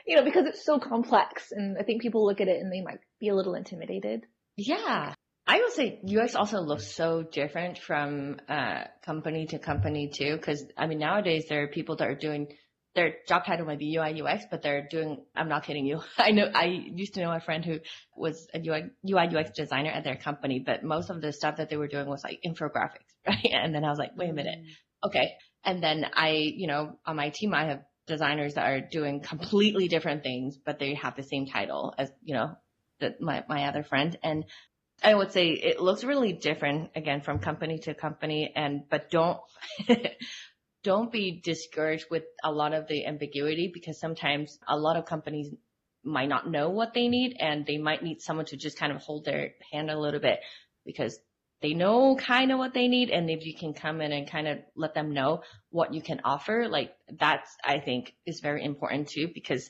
know, 0.07 0.23
because 0.23 0.45
it's 0.45 0.65
so 0.65 0.79
complex 0.79 1.51
and 1.51 1.77
I 1.77 1.83
think 1.83 2.01
people 2.01 2.25
look 2.25 2.41
at 2.41 2.47
it 2.47 2.61
and 2.61 2.71
they 2.71 2.81
might 2.81 2.99
be 3.19 3.29
a 3.29 3.35
little 3.35 3.55
intimidated. 3.55 4.25
Yeah. 4.55 5.13
I 5.47 5.59
would 5.59 5.73
say 5.73 5.99
UX 6.05 6.35
also 6.35 6.59
looks 6.59 6.87
so 6.87 7.23
different 7.23 7.77
from 7.77 8.37
uh, 8.49 8.83
company 9.05 9.45
to 9.47 9.59
company 9.59 10.09
too, 10.09 10.35
because 10.35 10.65
I 10.77 10.87
mean 10.87 10.99
nowadays 10.99 11.45
there 11.47 11.63
are 11.63 11.67
people 11.67 11.95
that 11.97 12.07
are 12.07 12.15
doing 12.15 12.47
their 12.95 13.13
job 13.27 13.45
title 13.45 13.65
might 13.65 13.77
be 13.77 13.95
UI 13.95 14.21
UX, 14.21 14.45
but 14.49 14.61
they're 14.61 14.87
doing. 14.89 15.23
I'm 15.35 15.47
not 15.47 15.63
kidding 15.63 15.85
you. 15.85 16.01
I 16.17 16.31
know 16.31 16.49
I 16.53 16.65
used 16.65 17.13
to 17.13 17.21
know 17.21 17.31
a 17.31 17.39
friend 17.39 17.63
who 17.63 17.79
was 18.15 18.47
a 18.53 18.59
UI, 18.59 18.89
UI 19.07 19.27
UX 19.37 19.51
designer 19.51 19.91
at 19.91 20.03
their 20.03 20.15
company, 20.15 20.59
but 20.59 20.83
most 20.83 21.09
of 21.09 21.21
the 21.21 21.31
stuff 21.31 21.57
that 21.57 21.69
they 21.69 21.77
were 21.77 21.87
doing 21.87 22.07
was 22.07 22.23
like 22.23 22.39
infographics, 22.45 23.07
right? 23.27 23.51
And 23.51 23.73
then 23.73 23.85
I 23.85 23.89
was 23.89 23.99
like, 23.99 24.17
wait 24.17 24.31
a 24.31 24.33
minute, 24.33 24.59
mm. 24.59 25.07
okay. 25.07 25.33
And 25.63 25.81
then 25.81 26.05
I, 26.13 26.29
you 26.29 26.67
know, 26.67 26.97
on 27.05 27.15
my 27.15 27.29
team 27.29 27.53
I 27.53 27.65
have 27.67 27.83
designers 28.07 28.55
that 28.55 28.65
are 28.65 28.81
doing 28.81 29.21
completely 29.21 29.87
different 29.87 30.23
things, 30.23 30.57
but 30.57 30.79
they 30.79 30.95
have 30.95 31.15
the 31.15 31.23
same 31.23 31.45
title 31.45 31.93
as 31.97 32.09
you 32.23 32.33
know 32.33 32.57
the, 32.99 33.15
my 33.19 33.43
my 33.47 33.65
other 33.65 33.83
friend, 33.83 34.17
and 34.23 34.45
I 35.03 35.13
would 35.13 35.31
say 35.31 35.49
it 35.49 35.79
looks 35.79 36.03
really 36.03 36.33
different 36.33 36.91
again 36.95 37.21
from 37.21 37.39
company 37.39 37.79
to 37.79 37.93
company 37.93 38.51
and, 38.55 38.83
but 38.89 39.09
don't, 39.11 39.39
don't 40.83 41.11
be 41.11 41.41
discouraged 41.43 42.05
with 42.09 42.23
a 42.43 42.51
lot 42.51 42.73
of 42.73 42.87
the 42.87 43.05
ambiguity 43.05 43.69
because 43.73 43.99
sometimes 43.99 44.57
a 44.67 44.77
lot 44.77 44.97
of 44.97 45.05
companies 45.05 45.53
might 46.03 46.29
not 46.29 46.49
know 46.49 46.69
what 46.69 46.93
they 46.93 47.07
need 47.07 47.35
and 47.39 47.65
they 47.65 47.77
might 47.77 48.01
need 48.01 48.21
someone 48.21 48.45
to 48.45 48.57
just 48.57 48.79
kind 48.79 48.91
of 48.91 49.01
hold 49.01 49.25
their 49.25 49.51
hand 49.71 49.91
a 49.91 49.99
little 49.99 50.19
bit 50.19 50.39
because 50.85 51.19
they 51.61 51.73
know 51.73 52.15
kind 52.15 52.51
of 52.51 52.59
what 52.59 52.73
they 52.73 52.87
need. 52.87 53.09
And 53.09 53.29
if 53.29 53.45
you 53.45 53.55
can 53.55 53.73
come 53.73 54.01
in 54.01 54.11
and 54.11 54.29
kind 54.29 54.47
of 54.47 54.59
let 54.75 54.93
them 54.93 55.13
know 55.13 55.41
what 55.69 55.93
you 55.93 56.01
can 56.01 56.21
offer, 56.23 56.67
like 56.69 56.93
that's, 57.19 57.55
I 57.63 57.79
think 57.79 58.13
is 58.25 58.39
very 58.39 58.63
important 58.63 59.09
too, 59.09 59.29
because 59.33 59.69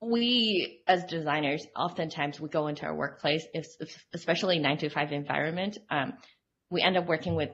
we 0.00 0.80
as 0.86 1.04
designers, 1.04 1.66
oftentimes 1.76 2.40
we 2.40 2.48
go 2.48 2.66
into 2.66 2.84
our 2.84 2.94
workplace, 2.94 3.46
if, 3.54 3.66
especially 4.12 4.58
nine 4.58 4.78
to 4.78 4.90
five 4.90 5.12
environment, 5.12 5.78
um, 5.90 6.14
we 6.70 6.82
end 6.82 6.96
up 6.96 7.06
working 7.06 7.34
with 7.34 7.50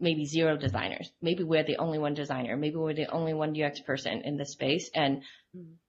maybe 0.00 0.24
zero 0.26 0.56
designers. 0.56 1.10
Maybe 1.22 1.44
we're 1.44 1.64
the 1.64 1.76
only 1.76 1.98
one 1.98 2.14
designer. 2.14 2.56
Maybe 2.56 2.76
we're 2.76 2.94
the 2.94 3.10
only 3.10 3.34
one 3.34 3.60
UX 3.60 3.80
person 3.80 4.22
in 4.24 4.36
the 4.36 4.44
space. 4.44 4.90
And 4.94 5.22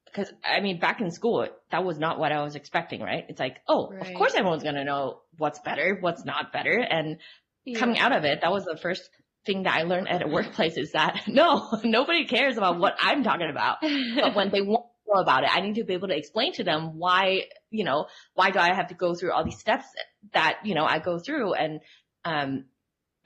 because 0.05 0.31
I 0.45 0.61
mean, 0.61 0.79
back 0.79 1.01
in 1.01 1.09
school, 1.11 1.47
that 1.71 1.83
was 1.83 1.97
not 1.97 2.19
what 2.19 2.31
I 2.31 2.43
was 2.43 2.55
expecting, 2.55 3.01
right? 3.01 3.25
It's 3.27 3.39
like, 3.39 3.57
oh, 3.67 3.89
right. 3.89 4.07
of 4.07 4.13
course 4.15 4.35
everyone's 4.35 4.63
going 4.63 4.75
to 4.75 4.83
know 4.83 5.21
what's 5.37 5.59
better, 5.59 5.97
what's 5.99 6.23
not 6.23 6.53
better. 6.53 6.77
And 6.77 7.17
yeah. 7.65 7.79
coming 7.79 7.97
out 7.97 8.11
of 8.11 8.23
it, 8.23 8.41
that 8.41 8.51
was 8.51 8.65
the 8.65 8.77
first 8.77 9.09
thing 9.45 9.63
that 9.63 9.75
I 9.75 9.83
learned 9.83 10.07
at 10.07 10.21
a 10.21 10.27
workplace 10.27 10.77
is 10.77 10.91
that 10.91 11.23
no, 11.27 11.79
nobody 11.83 12.25
cares 12.25 12.57
about 12.57 12.79
what 12.79 12.95
I'm 12.99 13.23
talking 13.23 13.49
about. 13.49 13.77
But 14.15 14.35
when 14.35 14.51
they 14.51 14.61
want 14.61 14.85
about 15.11 15.43
it. 15.43 15.49
I 15.51 15.61
need 15.61 15.75
to 15.75 15.83
be 15.83 15.93
able 15.93 16.07
to 16.07 16.17
explain 16.17 16.53
to 16.53 16.63
them 16.63 16.97
why, 16.97 17.43
you 17.69 17.83
know, 17.83 18.07
why 18.33 18.51
do 18.51 18.59
I 18.59 18.73
have 18.73 18.87
to 18.87 18.95
go 18.95 19.15
through 19.15 19.31
all 19.31 19.43
these 19.43 19.59
steps 19.59 19.85
that, 20.33 20.59
you 20.63 20.75
know, 20.75 20.85
I 20.85 20.99
go 20.99 21.19
through. 21.19 21.53
And, 21.53 21.81
um, 22.25 22.65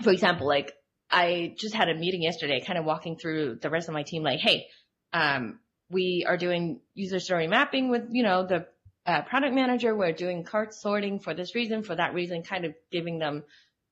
for 0.01 0.11
example, 0.11 0.47
like 0.47 0.73
I 1.09 1.53
just 1.57 1.75
had 1.75 1.89
a 1.89 1.95
meeting 1.95 2.23
yesterday, 2.23 2.61
kind 2.65 2.79
of 2.79 2.85
walking 2.85 3.17
through 3.17 3.59
the 3.61 3.69
rest 3.69 3.87
of 3.87 3.93
my 3.93 4.03
team, 4.03 4.23
like, 4.23 4.39
Hey, 4.39 4.67
um, 5.13 5.59
we 5.89 6.25
are 6.27 6.37
doing 6.37 6.81
user 6.93 7.19
story 7.19 7.47
mapping 7.47 7.89
with, 7.89 8.03
you 8.11 8.23
know, 8.23 8.45
the 8.45 8.67
uh, 9.05 9.21
product 9.21 9.55
manager. 9.55 9.95
We're 9.95 10.11
doing 10.11 10.43
card 10.43 10.73
sorting 10.73 11.19
for 11.19 11.33
this 11.33 11.55
reason, 11.55 11.83
for 11.83 11.95
that 11.95 12.13
reason, 12.13 12.43
kind 12.43 12.65
of 12.65 12.73
giving 12.91 13.19
them 13.19 13.43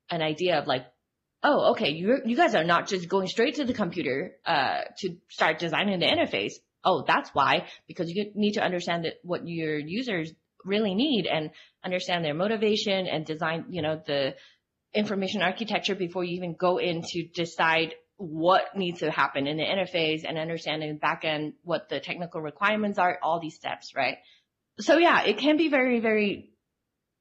an 0.09 0.21
idea 0.21 0.59
of 0.59 0.67
like, 0.67 0.85
oh, 1.41 1.71
okay, 1.71 1.91
you 1.91 2.19
you 2.25 2.35
guys 2.35 2.55
are 2.55 2.63
not 2.63 2.87
just 2.87 3.07
going 3.07 3.27
straight 3.27 3.55
to 3.55 3.65
the 3.65 3.73
computer 3.73 4.35
uh, 4.45 4.81
to 4.97 5.15
start 5.29 5.59
designing 5.59 5.99
the 5.99 6.05
interface 6.05 6.55
oh, 6.85 7.03
that's 7.05 7.31
why, 7.33 7.67
because 7.87 8.09
you 8.09 8.31
need 8.35 8.53
to 8.53 8.63
understand 8.63 9.05
that 9.05 9.15
what 9.23 9.47
your 9.47 9.77
users 9.77 10.31
really 10.63 10.95
need 10.95 11.25
and 11.25 11.51
understand 11.83 12.23
their 12.23 12.33
motivation 12.33 13.07
and 13.07 13.25
design, 13.25 13.65
you 13.69 13.81
know, 13.81 14.01
the 14.05 14.35
information 14.93 15.41
architecture 15.41 15.95
before 15.95 16.23
you 16.23 16.37
even 16.37 16.55
go 16.55 16.77
in 16.77 17.01
to 17.01 17.27
decide 17.33 17.95
what 18.17 18.63
needs 18.75 18.99
to 18.99 19.11
happen 19.11 19.45
in 19.45 19.57
the 19.57 19.63
interface 19.63 20.23
and 20.25 20.37
understanding 20.37 20.97
back 20.97 21.25
end 21.25 21.53
what 21.63 21.89
the 21.89 21.99
technical 21.99 22.41
requirements 22.41 22.97
are, 22.97 23.19
all 23.21 23.39
these 23.41 23.55
steps, 23.55 23.93
right? 23.95 24.17
So 24.79 24.97
yeah, 24.97 25.23
it 25.23 25.37
can 25.37 25.57
be 25.57 25.67
very, 25.67 25.99
very 25.99 26.51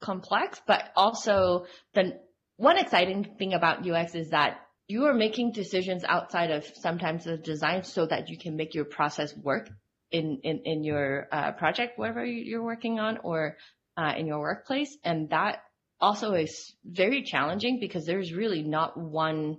complex, 0.00 0.60
but 0.66 0.84
also 0.96 1.66
the 1.94 2.20
one 2.56 2.78
exciting 2.78 3.34
thing 3.38 3.54
about 3.54 3.88
UX 3.88 4.14
is 4.14 4.30
that 4.30 4.58
you 4.86 5.04
are 5.06 5.14
making 5.14 5.52
decisions 5.52 6.04
outside 6.04 6.50
of 6.50 6.64
sometimes 6.76 7.24
the 7.24 7.36
design 7.36 7.84
so 7.84 8.06
that 8.06 8.28
you 8.28 8.38
can 8.38 8.56
make 8.56 8.74
your 8.74 8.84
process 8.84 9.34
work 9.36 9.68
in, 10.10 10.40
in, 10.42 10.60
in 10.64 10.84
your 10.84 11.26
uh, 11.32 11.52
project, 11.52 11.98
whatever 11.98 12.24
you're 12.24 12.62
working 12.62 13.00
on 13.00 13.18
or 13.24 13.56
uh, 13.96 14.12
in 14.16 14.26
your 14.26 14.40
workplace. 14.40 14.96
And 15.02 15.30
that 15.30 15.62
also 16.00 16.34
is 16.34 16.74
very 16.84 17.22
challenging 17.22 17.78
because 17.80 18.04
there's 18.04 18.32
really 18.32 18.62
not 18.62 18.96
one, 18.96 19.56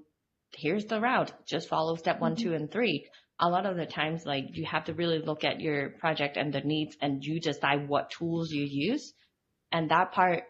here's 0.54 0.86
the 0.86 1.02
route, 1.02 1.32
just 1.48 1.70
follow 1.70 1.96
step 1.96 2.20
one, 2.20 2.36
mm-hmm. 2.36 2.50
two, 2.50 2.54
and 2.54 2.72
three. 2.72 3.08
A 3.40 3.50
lot 3.50 3.66
of 3.66 3.76
the 3.76 3.86
times, 3.86 4.26
like 4.26 4.46
you 4.54 4.66
have 4.66 4.86
to 4.86 4.94
really 4.94 5.20
look 5.20 5.44
at 5.44 5.60
your 5.60 5.90
project 5.90 6.38
and 6.38 6.54
the 6.54 6.62
needs 6.62 6.96
and 7.02 7.24
you 7.24 7.42
decide 7.42 7.90
what 7.90 8.12
tools 8.12 8.52
you 8.52 8.64
use. 8.64 9.14
And 9.72 9.90
that 9.90 10.14
part, 10.14 10.44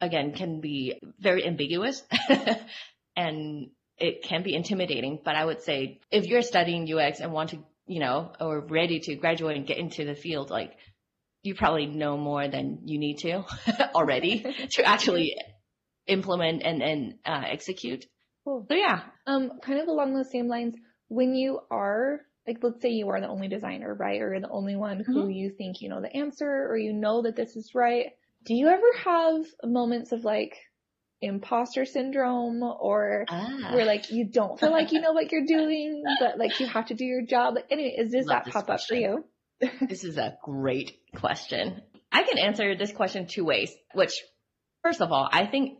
again, 0.00 0.32
can 0.32 0.60
be 0.60 1.00
very 1.20 1.46
ambiguous. 1.46 2.02
and 3.16 3.70
it 4.00 4.22
can 4.22 4.42
be 4.42 4.54
intimidating, 4.54 5.20
but 5.24 5.36
I 5.36 5.44
would 5.44 5.62
say 5.62 6.00
if 6.10 6.24
you're 6.24 6.42
studying 6.42 6.90
UX 6.92 7.20
and 7.20 7.32
want 7.32 7.50
to, 7.50 7.58
you 7.86 8.00
know, 8.00 8.32
or 8.40 8.60
ready 8.60 9.00
to 9.00 9.14
graduate 9.16 9.56
and 9.56 9.66
get 9.66 9.78
into 9.78 10.04
the 10.04 10.14
field, 10.14 10.50
like 10.50 10.76
you 11.42 11.54
probably 11.54 11.86
know 11.86 12.16
more 12.16 12.48
than 12.48 12.80
you 12.84 12.98
need 12.98 13.18
to 13.18 13.44
already 13.94 14.44
to 14.72 14.84
actually 14.84 15.34
implement 16.06 16.62
and, 16.62 16.82
and, 16.82 17.14
uh, 17.24 17.42
execute. 17.46 18.04
Cool. 18.44 18.66
So 18.68 18.74
yeah. 18.74 19.02
Um, 19.26 19.60
kind 19.62 19.80
of 19.80 19.88
along 19.88 20.14
those 20.14 20.30
same 20.30 20.48
lines, 20.48 20.74
when 21.08 21.34
you 21.34 21.60
are 21.70 22.20
like, 22.46 22.58
let's 22.62 22.80
say 22.80 22.90
you 22.90 23.08
are 23.10 23.20
the 23.20 23.28
only 23.28 23.48
designer, 23.48 23.94
right? 23.94 24.20
Or 24.20 24.30
you're 24.30 24.40
the 24.40 24.48
only 24.48 24.76
one 24.76 25.00
who 25.06 25.26
Mhm. 25.26 25.34
you 25.34 25.50
think 25.50 25.82
you 25.82 25.88
know 25.88 26.00
the 26.00 26.14
answer, 26.16 26.66
or 26.68 26.76
you 26.76 26.92
know 26.92 27.22
that 27.22 27.36
this 27.36 27.54
is 27.54 27.74
right. 27.74 28.06
Do 28.44 28.54
you 28.54 28.68
ever 28.68 28.92
have 29.04 29.44
moments 29.62 30.12
of 30.12 30.24
like 30.24 30.56
imposter 31.22 31.84
syndrome, 31.84 32.62
or 32.62 33.26
Ah. 33.28 33.70
where 33.74 33.84
like 33.84 34.10
you 34.10 34.26
don't 34.26 34.58
feel 34.58 34.70
like 34.72 34.92
you 34.92 35.00
know 35.00 35.12
what 35.12 35.30
you're 35.32 35.44
doing, 35.46 36.02
but 36.18 36.38
like 36.38 36.58
you 36.60 36.66
have 36.66 36.86
to 36.86 36.94
do 36.94 37.04
your 37.04 37.22
job? 37.26 37.54
Like, 37.56 37.66
anyway, 37.70 37.94
is 37.98 38.10
does 38.12 38.26
Love 38.26 38.38
that 38.38 38.44
this 38.46 38.54
pop 38.54 38.70
up 38.70 38.80
for 38.82 38.94
you? 38.94 39.24
This 39.88 40.04
is 40.04 40.16
a 40.16 40.38
great 40.42 40.92
question. 41.16 41.82
I 42.10 42.22
can 42.22 42.38
answer 42.38 42.74
this 42.74 42.92
question 42.92 43.26
two 43.26 43.44
ways, 43.44 43.70
which 43.94 44.12
first 44.82 45.00
of 45.02 45.12
all, 45.12 45.28
I 45.30 45.46
think 45.46 45.78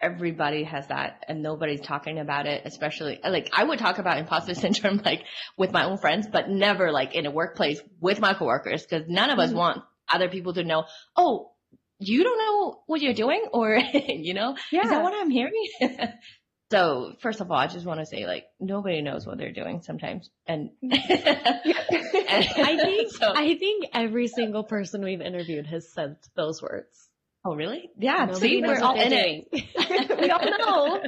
everybody 0.00 0.64
has 0.64 0.88
that 0.88 1.24
and 1.28 1.42
nobody's 1.42 1.80
talking 1.80 2.18
about 2.18 2.46
it, 2.46 2.62
especially 2.64 3.20
like 3.24 3.48
I 3.56 3.64
would 3.64 3.78
talk 3.78 3.98
about 3.98 4.18
imposter 4.18 4.54
syndrome 4.64 5.00
like 5.04 5.22
with 5.56 5.72
my 5.72 5.84
own 5.84 5.96
friends, 5.98 6.26
but 6.30 6.50
never 6.50 6.90
like 6.92 7.14
in 7.14 7.24
a 7.26 7.30
workplace 7.30 7.80
with 8.00 8.20
my 8.20 8.34
coworkers 8.34 8.82
because 8.84 9.06
none 9.08 9.30
of 9.30 9.38
us 9.38 9.52
Mhm. 9.52 9.56
want 9.56 9.82
other 10.12 10.28
people 10.28 10.52
to 10.54 10.64
know, 10.64 10.84
oh, 11.16 11.52
you 11.98 12.24
don't 12.24 12.38
know 12.38 12.80
what 12.86 13.00
you're 13.00 13.14
doing 13.14 13.44
or, 13.52 13.76
you 14.08 14.34
know, 14.34 14.54
is 14.72 14.90
that 14.90 15.02
what 15.02 15.14
I'm 15.14 15.30
hearing? 15.30 15.68
so 16.70 17.14
first 17.20 17.40
of 17.40 17.50
all, 17.50 17.56
I 17.56 17.66
just 17.66 17.86
want 17.86 18.00
to 18.00 18.06
say 18.06 18.26
like 18.26 18.44
nobody 18.60 19.00
knows 19.02 19.26
what 19.26 19.38
they're 19.38 19.52
doing 19.52 19.82
sometimes. 19.82 20.30
And 20.46 20.70
I 20.92 22.78
think 22.82 23.12
So- 23.12 23.32
I 23.34 23.56
think 23.58 23.86
every 23.92 24.28
single 24.28 24.64
person 24.64 25.02
we've 25.04 25.20
interviewed 25.20 25.66
has 25.66 25.92
said 25.92 26.16
those 26.36 26.60
words. 26.62 27.08
Oh, 27.46 27.54
really? 27.54 27.90
Yeah. 27.98 28.24
Nobody 28.24 28.40
see, 28.40 28.62
we're 28.62 28.80
all 28.82 28.98
in 28.98 29.12
it. 29.12 29.48
we 29.52 30.30
all 30.30 30.58
know. 30.58 31.02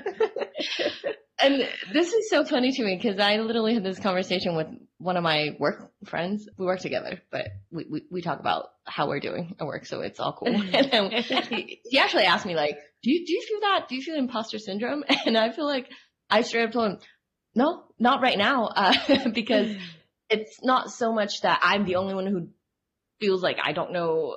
And 1.38 1.68
this 1.92 2.12
is 2.12 2.30
so 2.30 2.44
funny 2.44 2.72
to 2.72 2.84
me 2.84 2.96
because 2.96 3.20
I 3.20 3.36
literally 3.36 3.74
had 3.74 3.84
this 3.84 3.98
conversation 3.98 4.56
with 4.56 4.68
one 4.98 5.16
of 5.16 5.22
my 5.22 5.56
work 5.58 5.92
friends. 6.04 6.48
We 6.56 6.64
work 6.64 6.80
together, 6.80 7.20
but 7.30 7.48
we, 7.70 7.86
we, 7.90 8.02
we 8.10 8.22
talk 8.22 8.40
about 8.40 8.70
how 8.84 9.08
we're 9.08 9.20
doing 9.20 9.54
at 9.60 9.66
work, 9.66 9.84
so 9.86 10.00
it's 10.00 10.18
all 10.18 10.32
cool. 10.32 10.48
and 10.74 10.90
then 10.90 11.10
he, 11.10 11.80
he 11.84 11.98
actually 11.98 12.24
asked 12.24 12.46
me 12.46 12.54
like, 12.54 12.78
do 13.02 13.10
you, 13.10 13.26
do 13.26 13.32
you 13.32 13.42
feel 13.42 13.60
that? 13.60 13.86
Do 13.88 13.96
you 13.96 14.02
feel 14.02 14.16
imposter 14.16 14.58
syndrome? 14.58 15.04
And 15.26 15.36
I 15.36 15.50
feel 15.50 15.66
like 15.66 15.90
I 16.30 16.42
straight 16.42 16.64
up 16.64 16.72
told 16.72 16.92
him, 16.92 16.98
no, 17.54 17.84
not 17.98 18.22
right 18.22 18.38
now, 18.38 18.66
uh, 18.66 19.28
because 19.34 19.76
it's 20.30 20.62
not 20.62 20.90
so 20.90 21.12
much 21.12 21.42
that 21.42 21.60
I'm 21.62 21.84
the 21.84 21.96
only 21.96 22.14
one 22.14 22.26
who 22.26 22.48
feels 23.20 23.42
like 23.42 23.58
I 23.62 23.72
don't 23.72 23.92
know 23.92 24.36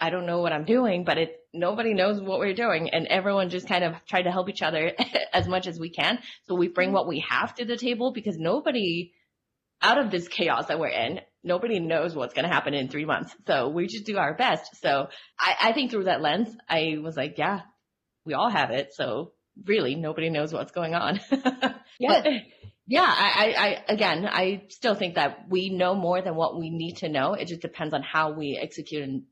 I 0.00 0.10
don't 0.10 0.26
know 0.26 0.40
what 0.40 0.52
I'm 0.52 0.64
doing, 0.64 1.04
but 1.04 1.18
it 1.18 1.37
nobody 1.52 1.94
knows 1.94 2.20
what 2.20 2.38
we're 2.38 2.54
doing 2.54 2.90
and 2.90 3.06
everyone 3.06 3.50
just 3.50 3.68
kind 3.68 3.84
of 3.84 3.94
try 4.06 4.22
to 4.22 4.30
help 4.30 4.48
each 4.48 4.62
other 4.62 4.92
as 5.32 5.48
much 5.48 5.66
as 5.66 5.78
we 5.78 5.90
can. 5.90 6.18
So 6.46 6.54
we 6.54 6.68
bring 6.68 6.88
mm-hmm. 6.88 6.94
what 6.94 7.08
we 7.08 7.24
have 7.28 7.54
to 7.56 7.64
the 7.64 7.76
table 7.76 8.12
because 8.12 8.36
nobody 8.38 9.12
out 9.80 9.98
of 9.98 10.10
this 10.10 10.28
chaos 10.28 10.66
that 10.66 10.80
we're 10.80 10.88
in, 10.88 11.20
nobody 11.44 11.78
knows 11.78 12.14
what's 12.14 12.34
going 12.34 12.46
to 12.46 12.52
happen 12.52 12.74
in 12.74 12.88
three 12.88 13.04
months. 13.04 13.34
So 13.46 13.68
we 13.68 13.86
just 13.86 14.06
do 14.06 14.18
our 14.18 14.34
best. 14.34 14.76
So 14.82 15.08
I, 15.38 15.68
I 15.68 15.72
think 15.72 15.90
through 15.90 16.04
that 16.04 16.20
lens, 16.20 16.48
I 16.68 16.96
was 17.00 17.16
like, 17.16 17.38
yeah, 17.38 17.60
we 18.24 18.34
all 18.34 18.50
have 18.50 18.70
it. 18.70 18.90
So 18.92 19.32
really 19.64 19.94
nobody 19.94 20.30
knows 20.30 20.52
what's 20.52 20.72
going 20.72 20.94
on. 20.94 21.20
Yeah. 21.98 22.22
But, 22.22 22.32
yeah, 22.86 23.02
I, 23.02 23.32
I, 23.34 23.66
I, 23.66 23.84
again, 23.88 24.26
I 24.26 24.62
still 24.68 24.94
think 24.94 25.16
that 25.16 25.48
we 25.48 25.68
know 25.68 25.94
more 25.94 26.22
than 26.22 26.34
what 26.34 26.58
we 26.58 26.70
need 26.70 26.98
to 26.98 27.08
know. 27.08 27.34
It 27.34 27.48
just 27.48 27.60
depends 27.60 27.92
on 27.92 28.02
how 28.02 28.32
we 28.32 28.58
execute 28.60 29.02
and 29.02 29.24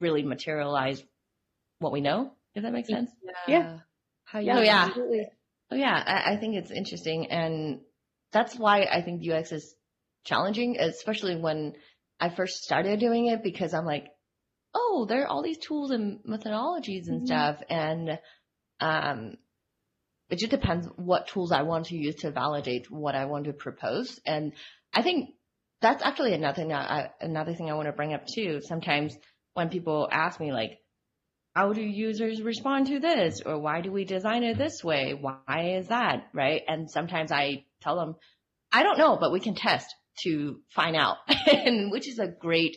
really 0.00 0.22
materialize 0.22 1.02
what 1.84 1.92
we 1.92 2.00
know. 2.00 2.32
If 2.54 2.62
that 2.64 2.72
makes 2.72 2.88
sense. 2.88 3.10
Yeah. 3.46 3.78
How 4.24 4.38
Yeah, 4.40 4.58
Oh, 4.58 4.62
yeah. 4.62 4.86
absolutely. 4.88 5.26
Oh 5.70 5.76
yeah, 5.76 6.02
I, 6.06 6.34
I 6.34 6.36
think 6.36 6.56
it's 6.56 6.70
interesting, 6.70 7.30
and 7.30 7.80
that's 8.32 8.56
why 8.56 8.82
I 8.82 9.02
think 9.02 9.22
UX 9.22 9.52
is 9.52 9.74
challenging, 10.24 10.76
especially 10.78 11.36
when 11.36 11.74
I 12.20 12.28
first 12.28 12.62
started 12.64 13.00
doing 13.00 13.26
it, 13.26 13.42
because 13.42 13.74
I'm 13.74 13.86
like, 13.86 14.08
oh, 14.74 15.06
there 15.08 15.22
are 15.22 15.26
all 15.26 15.42
these 15.42 15.58
tools 15.58 15.90
and 15.90 16.20
methodologies 16.24 17.08
and 17.08 17.22
Mhm. 17.22 17.26
stuff, 17.26 17.62
and 17.68 18.18
um, 18.80 19.36
it 20.30 20.38
just 20.38 20.50
depends 20.50 20.86
what 20.96 21.28
tools 21.28 21.52
I 21.52 21.62
want 21.62 21.86
to 21.86 21.96
use 21.96 22.16
to 22.16 22.30
validate 22.30 22.90
what 22.90 23.14
I 23.14 23.24
want 23.26 23.44
to 23.46 23.52
propose, 23.52 24.20
and 24.26 24.52
I 24.92 25.02
think 25.02 25.30
that's 25.80 26.02
actually 26.04 26.34
another 26.34 26.56
thing 26.56 26.72
I, 26.72 27.10
another 27.20 27.54
thing 27.54 27.70
I 27.70 27.74
want 27.74 27.86
to 27.86 27.92
bring 27.92 28.14
up 28.14 28.26
too. 28.26 28.60
Sometimes 28.62 29.16
when 29.54 29.68
people 29.68 30.08
ask 30.10 30.40
me 30.40 30.52
like, 30.52 30.78
how 31.54 31.72
do 31.72 31.80
users 31.82 32.42
respond 32.42 32.88
to 32.88 32.98
this? 32.98 33.40
Or 33.44 33.58
why 33.58 33.80
do 33.80 33.92
we 33.92 34.04
design 34.04 34.42
it 34.42 34.58
this 34.58 34.82
way? 34.82 35.14
Why 35.14 35.76
is 35.78 35.88
that? 35.88 36.28
Right. 36.32 36.62
And 36.66 36.90
sometimes 36.90 37.30
I 37.30 37.64
tell 37.80 37.96
them, 37.96 38.16
I 38.72 38.82
don't 38.82 38.98
know, 38.98 39.16
but 39.18 39.32
we 39.32 39.40
can 39.40 39.54
test 39.54 39.94
to 40.22 40.60
find 40.74 40.96
out. 40.96 41.18
and 41.46 41.90
which 41.92 42.08
is 42.08 42.18
a 42.18 42.26
great, 42.26 42.76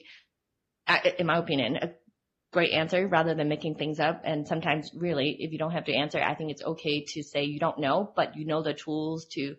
in 1.18 1.26
my 1.26 1.38
opinion, 1.38 1.78
a 1.78 1.90
great 2.54 2.72
answer 2.72 3.08
rather 3.08 3.34
than 3.34 3.50
making 3.50 3.76
things 3.76 4.00
up. 4.00 4.22
And 4.24 4.48
sometimes 4.48 4.92
really, 4.96 5.36
if 5.40 5.52
you 5.52 5.58
don't 5.58 5.72
have 5.72 5.86
to 5.86 5.94
answer, 5.94 6.20
I 6.22 6.36
think 6.36 6.52
it's 6.52 6.63
okay 6.63 7.04
to 7.13 7.24
say 7.24 7.44
you 7.46 7.60
don't 7.60 7.80
know, 7.80 8.12
but 8.16 8.36
you 8.38 8.46
know 8.46 8.62
the 8.62 8.74
tools 8.74 9.26
to 9.32 9.56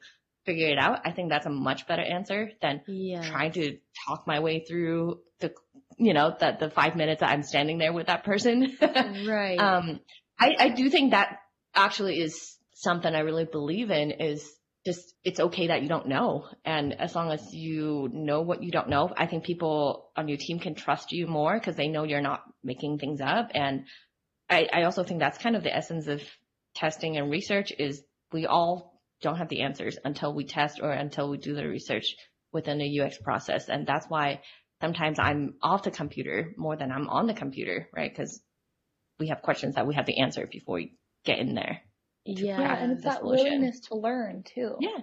figure 0.47 0.69
it 0.69 0.79
out. 0.79 1.01
I 1.05 1.11
think 1.13 1.29
that's 1.29 1.47
a 1.47 1.51
much 1.51 1.87
better 1.87 2.03
answer 2.03 2.51
than 2.63 2.83
Yeah. 2.87 3.21
trying 3.21 3.53
to 3.53 3.79
talk 4.07 4.27
my 4.27 4.41
way 4.41 4.65
through 4.67 5.21
the, 5.41 5.53
you 5.97 6.15
know, 6.15 6.35
that 6.41 6.61
the 6.61 6.71
five 6.71 6.97
minutes 6.97 7.21
that 7.21 7.31
I'm 7.31 7.43
standing 7.43 7.79
there 7.79 7.93
with 7.93 8.07
that 8.07 8.25
person. 8.25 8.77
Right. 9.27 9.59
um, 9.59 10.01
I, 10.39 10.55
I 10.59 10.69
do 10.71 10.91
think 10.91 11.13
that 11.13 11.39
actually 11.75 12.21
is 12.21 12.57
something 12.75 13.13
I 13.13 13.21
really 13.21 13.45
believe 13.45 13.91
in 13.91 14.13
is 14.13 14.49
just, 14.87 15.15
it's 15.25 15.41
okay 15.41 15.69
that 15.69 15.83
you 15.83 15.89
don't 15.89 16.09
know. 16.09 16.47
And 16.65 16.99
as 17.01 17.15
long 17.15 17.33
as 17.33 17.53
you 17.53 18.09
know 18.13 18.43
what 18.43 18.63
you 18.63 18.71
don't 18.71 18.89
know, 18.89 19.13
I 19.17 19.27
think 19.27 19.45
people 19.45 20.11
on 20.17 20.29
your 20.29 20.39
team 20.39 20.61
can 20.61 20.75
trust 20.75 21.13
you 21.13 21.27
more 21.27 21.55
because 21.55 21.77
they 21.77 21.89
know 21.89 22.05
you're 22.05 22.21
not 22.21 22.43
making 22.63 22.99
things 22.99 23.21
up. 23.21 23.51
And 23.55 23.85
I, 24.49 24.69
I 24.73 24.83
also 24.85 25.03
think 25.03 25.21
that's 25.21 25.39
kind 25.39 25.57
of 25.57 25.63
the 25.63 25.75
essence 25.75 26.07
of 26.07 26.23
testing 26.75 27.17
and 27.17 27.31
research 27.31 27.73
is 27.77 28.03
we 28.33 28.47
all 28.47 29.03
don't 29.21 29.37
have 29.37 29.49
the 29.49 29.63
answers 29.63 29.99
until 30.05 30.33
we 30.33 30.45
test 30.45 30.81
or 30.83 30.93
until 30.93 31.29
we 31.29 31.39
do 31.39 31.55
the 31.55 31.67
research 31.67 32.15
within 32.53 32.79
the 32.79 33.01
UX 33.01 33.19
process. 33.19 33.69
And 33.69 33.87
that's 33.87 34.07
why 34.09 34.41
sometimes 34.81 35.19
I'm 35.19 35.55
off 35.63 35.83
the 35.83 35.91
computer 35.91 36.53
more 36.57 36.77
than 36.77 36.91
I'm 36.93 37.09
on 37.09 37.27
the 37.27 37.35
computer, 37.35 37.89
right? 37.95 38.11
Because 38.11 38.41
we 39.19 39.29
have 39.29 39.43
questions 39.43 39.75
that 39.75 39.87
we 39.87 39.95
have 39.95 40.07
to 40.07 40.17
answer 40.17 40.47
before 40.51 40.77
we 40.77 40.97
get 41.25 41.39
in 41.39 41.55
there. 41.55 41.81
yeah. 42.25 42.61
Yeah, 42.61 42.77
and 42.77 42.93
it's 42.93 43.05
that 43.05 43.19
solution. 43.21 43.45
willingness 43.47 43.81
to 43.89 43.97
learn 43.97 44.45
too. 44.45 44.77
Yeah. 44.81 44.99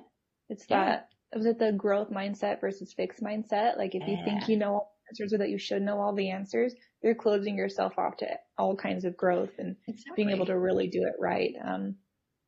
It's 0.49 0.65
Yeah. 0.69 0.85
that 0.85 1.09
was 1.35 1.45
it 1.45 1.59
the 1.59 1.73
growth 1.73 2.09
mindset 2.09 2.61
versus 2.61 2.93
fixed 2.93 3.21
mindset? 3.21 3.77
Like 3.77 3.93
if 3.95 4.07
you 4.07 4.17
think 4.23 4.47
you 4.47 4.57
know 4.57 4.73
all 4.73 4.91
the 5.03 5.09
answers 5.11 5.33
or 5.33 5.39
that 5.39 5.49
you 5.49 5.57
should 5.57 5.81
know 5.81 5.99
all 5.99 6.13
the 6.15 6.29
answers, 6.29 6.73
you're 7.03 7.15
closing 7.15 7.57
yourself 7.57 7.97
off 7.97 8.17
to 8.17 8.27
all 8.57 8.75
kinds 8.77 9.03
of 9.05 9.17
growth 9.17 9.49
and 9.57 9.75
being 10.15 10.29
able 10.29 10.45
to 10.45 10.57
really 10.57 10.87
do 10.87 11.01
it 11.01 11.15
right. 11.19 11.53
Um 11.63 11.95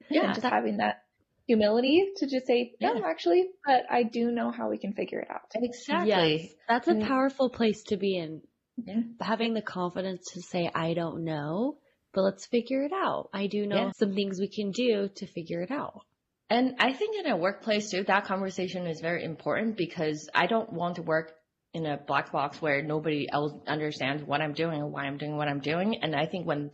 yeah, 0.10 0.24
Yeah. 0.24 0.34
just 0.34 0.46
having 0.46 0.78
that 0.78 1.02
humility 1.48 2.12
to 2.18 2.28
just 2.28 2.46
say, 2.46 2.76
no, 2.82 2.96
Yeah. 2.96 3.02
actually, 3.06 3.50
but 3.66 3.86
I 3.90 4.04
do 4.04 4.32
know 4.32 4.52
how 4.52 4.70
we 4.70 4.78
can 4.78 4.94
figure 4.94 5.20
it 5.20 5.30
out. 5.32 5.50
Exactly. 5.56 6.10
Yes. 6.10 6.54
That's 6.68 6.88
a 6.88 6.94
Mm. 6.94 7.08
powerful 7.08 7.50
place 7.50 7.84
to 7.84 7.98
be 7.98 8.18
in. 8.18 8.42
Yeah. 8.78 9.02
Having 9.22 9.54
the 9.56 9.62
confidence 9.62 10.32
to 10.34 10.42
say, 10.42 10.70
I 10.74 10.94
don't 10.94 11.24
know, 11.24 11.80
but 12.14 12.22
let's 12.24 12.46
figure 12.46 12.84
it 12.84 12.92
out. 12.94 13.30
I 13.34 13.48
do 13.48 13.66
know 13.66 13.76
Yeah. 13.78 13.92
some 13.98 14.14
things 14.14 14.40
we 14.40 14.50
can 14.50 14.72
do 14.72 15.10
to 15.16 15.26
figure 15.26 15.62
it 15.62 15.72
out. 15.72 16.02
And 16.50 16.76
I 16.80 16.94
think 16.94 17.18
in 17.18 17.32
a 17.32 17.36
workplace 17.36 17.90
too, 17.92 18.04
that 18.04 18.26
conversation 18.26 18.86
is 18.88 19.02
very 19.02 19.24
important 19.24 19.76
because 19.78 20.30
I 20.34 20.48
don't 20.48 20.72
want 20.72 20.96
to 20.96 21.02
work 21.02 21.34
in 21.74 21.86
a 21.86 21.98
black 21.98 22.32
box 22.32 22.62
where 22.62 22.82
nobody 22.82 23.28
else 23.32 23.54
understands 23.68 24.24
what 24.24 24.42
I'm 24.42 24.54
doing 24.54 24.82
and 24.82 24.92
why 24.92 25.06
I'm 25.06 25.18
doing 25.18 25.36
what 25.38 25.48
I'm 25.50 25.60
doing. 25.60 26.02
And 26.02 26.16
I 26.16 26.26
think 26.26 26.46
when 26.48 26.72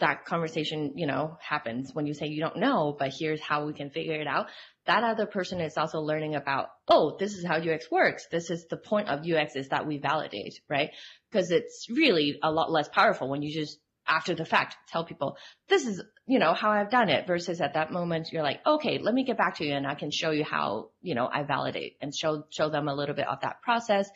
that 0.00 0.24
conversation, 0.24 0.92
you 0.96 1.06
know, 1.06 1.36
happens, 1.40 1.94
when 1.94 2.06
you 2.06 2.14
say 2.14 2.26
you 2.26 2.40
don't 2.40 2.56
know, 2.56 2.94
but 2.98 3.12
here's 3.18 3.40
how 3.40 3.66
we 3.66 3.72
can 3.72 3.90
figure 3.90 4.20
it 4.20 4.26
out, 4.26 4.46
that 4.86 5.04
other 5.04 5.26
person 5.26 5.60
is 5.60 5.76
also 5.76 6.00
learning 6.00 6.34
about, 6.34 6.68
oh, 6.88 7.16
this 7.18 7.34
is 7.34 7.44
how 7.44 7.56
UX 7.56 7.90
works. 7.90 8.26
This 8.30 8.50
is 8.50 8.66
the 8.68 8.76
point 8.76 9.08
of 9.08 9.20
UX 9.20 9.56
is 9.56 9.68
that 9.68 9.86
we 9.86 9.98
validate, 9.98 10.60
right? 10.68 10.90
Because 11.30 11.50
it's 11.50 11.86
really 11.88 12.38
a 12.42 12.50
lot 12.50 12.70
less 12.70 12.88
powerful 12.88 13.28
when 13.28 13.42
you 13.42 13.52
just 13.52 13.78
after 14.06 14.34
the 14.34 14.44
fact 14.44 14.76
tell 14.88 15.04
people 15.04 15.36
this 15.68 15.86
is 15.86 16.02
you 16.26 16.38
know 16.38 16.52
how 16.52 16.70
I've 16.70 16.90
done 16.90 17.08
it 17.10 17.26
versus 17.26 17.60
at 17.60 17.74
that 17.74 17.92
moment 17.92 18.32
you're 18.32 18.42
like 18.42 18.60
okay 18.66 18.98
let 18.98 19.14
me 19.14 19.24
get 19.24 19.36
back 19.36 19.56
to 19.56 19.64
you 19.64 19.74
and 19.74 19.86
I 19.86 19.94
can 19.94 20.10
show 20.10 20.30
you 20.30 20.42
how 20.42 20.88
you 21.00 21.14
know 21.14 21.28
I 21.32 21.44
validate 21.44 21.96
and 22.00 22.12
show 22.14 22.44
show 22.50 22.70
them 22.70 22.88
a 22.88 22.94
little 22.94 23.14
bit 23.14 23.28
of 23.28 23.40
that 23.42 23.62
process 23.62 24.08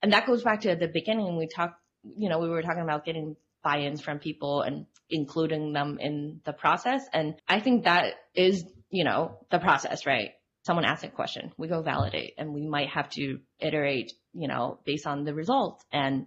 and 0.00 0.12
that 0.12 0.26
goes 0.26 0.42
back 0.42 0.60
to 0.62 0.74
the 0.76 0.88
beginning 0.88 1.36
we 1.36 1.48
talked 1.48 1.74
you 2.16 2.28
know 2.28 2.38
we 2.38 2.48
were 2.48 2.62
talking 2.62 2.82
about 2.82 3.04
getting 3.04 3.36
buy-ins 3.62 4.00
from 4.00 4.18
people 4.18 4.62
and 4.62 4.86
including 5.10 5.72
them 5.72 5.98
in 6.00 6.40
the 6.44 6.52
process 6.52 7.02
and 7.12 7.34
I 7.48 7.60
think 7.60 7.84
that 7.84 8.14
is 8.34 8.64
you 8.90 9.04
know 9.04 9.38
the 9.50 9.58
process 9.58 10.06
right 10.06 10.30
someone 10.64 10.84
asks 10.84 11.04
a 11.04 11.08
question 11.08 11.52
we 11.58 11.68
go 11.68 11.82
validate 11.82 12.34
and 12.38 12.52
we 12.52 12.66
might 12.66 12.88
have 12.88 13.08
to 13.10 13.38
iterate 13.60 14.12
you 14.32 14.48
know 14.48 14.78
based 14.84 15.06
on 15.06 15.24
the 15.24 15.34
results 15.34 15.84
and 15.92 16.26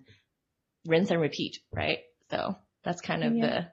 rinse 0.86 1.12
and 1.12 1.20
repeat 1.22 1.58
right 1.74 2.00
so 2.30 2.56
that's 2.86 3.02
kind 3.02 3.24
of 3.24 3.36
Yeah. 3.36 3.66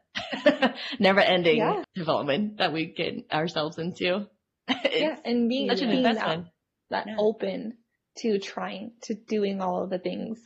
never 0.98 1.20
ending 1.20 1.58
Yeah. 1.58 1.82
development 1.94 2.56
that 2.58 2.72
we 2.72 2.86
get 2.86 3.30
ourselves 3.30 3.78
into. 3.78 4.26
yeah, 4.68 5.16
and 5.24 5.48
being, 5.48 5.68
such 5.68 5.82
an 5.82 5.90
being 5.90 6.02
that, 6.04 6.16
investment. 6.16 6.46
that 6.90 7.06
Yeah. 7.08 7.16
open 7.18 7.78
to 8.18 8.38
trying, 8.38 8.92
to 9.02 9.14
doing 9.14 9.60
all 9.60 9.82
of 9.84 9.90
the 9.90 9.98
things, 9.98 10.40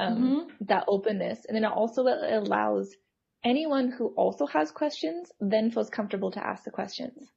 um, 0.00 0.36
Mhm. 0.36 0.66
that 0.68 0.84
openness. 0.88 1.44
And 1.46 1.56
then 1.56 1.64
it 1.64 1.72
also 1.72 2.02
allows 2.06 2.94
anyone 3.44 3.90
who 3.90 4.08
also 4.16 4.46
has 4.46 4.70
questions 4.70 5.32
then 5.40 5.70
feels 5.70 5.90
comfortable 5.90 6.30
to 6.32 6.46
ask 6.46 6.64
the 6.64 6.70
questions. 6.70 7.30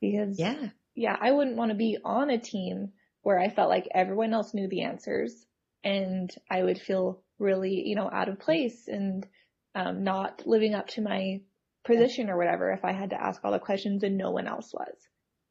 Because 0.00 0.38
Yeah. 0.38 0.70
yeah, 0.94 1.16
I 1.20 1.30
wouldn't 1.32 1.56
want 1.56 1.70
to 1.70 1.76
be 1.76 1.98
on 2.04 2.30
a 2.30 2.38
team 2.38 2.92
where 3.22 3.38
I 3.38 3.50
felt 3.50 3.68
like 3.68 3.86
everyone 3.94 4.32
else 4.32 4.54
knew 4.54 4.68
the 4.68 4.82
answers 4.82 5.46
and 5.84 6.34
I 6.50 6.62
would 6.62 6.80
feel 6.80 7.22
really, 7.38 7.86
you 7.86 7.94
know, 7.94 8.10
out 8.10 8.28
of 8.28 8.38
place 8.40 8.88
and 8.88 9.26
um, 9.74 10.02
not 10.02 10.46
living 10.46 10.74
up 10.74 10.88
to 10.88 11.02
my 11.02 11.40
position 11.84 12.30
or 12.30 12.36
whatever 12.36 12.72
if 12.72 12.84
I 12.84 12.92
had 12.92 13.10
to 13.10 13.22
ask 13.22 13.44
all 13.44 13.52
the 13.52 13.58
questions 13.60 14.02
and 14.02 14.16
no 14.18 14.30
one 14.30 14.46
else 14.48 14.72
was. 14.74 14.96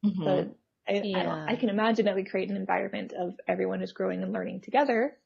Mhm. 0.06 0.24
But 0.26 0.56
I, 0.88 0.94
I, 0.94 1.02
Yeah. 1.04 1.24
don't, 1.24 1.50
I 1.50 1.56
can 1.56 1.70
imagine 1.70 2.06
that 2.06 2.16
we 2.16 2.24
create 2.24 2.50
an 2.50 2.56
environment 2.56 3.14
of 3.14 3.40
everyone 3.48 3.82
is 3.82 3.92
growing 3.94 4.24
and 4.24 4.34
learning 4.34 4.62
together. 4.62 5.18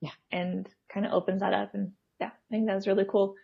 Yeah. 0.00 0.10
And 0.32 0.68
kind 0.92 1.04
of 1.06 1.12
opens 1.12 1.40
that 1.40 1.52
up. 1.54 1.74
And 1.74 1.92
yeah, 2.20 2.28
I 2.28 2.48
think 2.50 2.66
that 2.66 2.74
was 2.74 2.86
really 2.86 3.04
cool. 3.08 3.34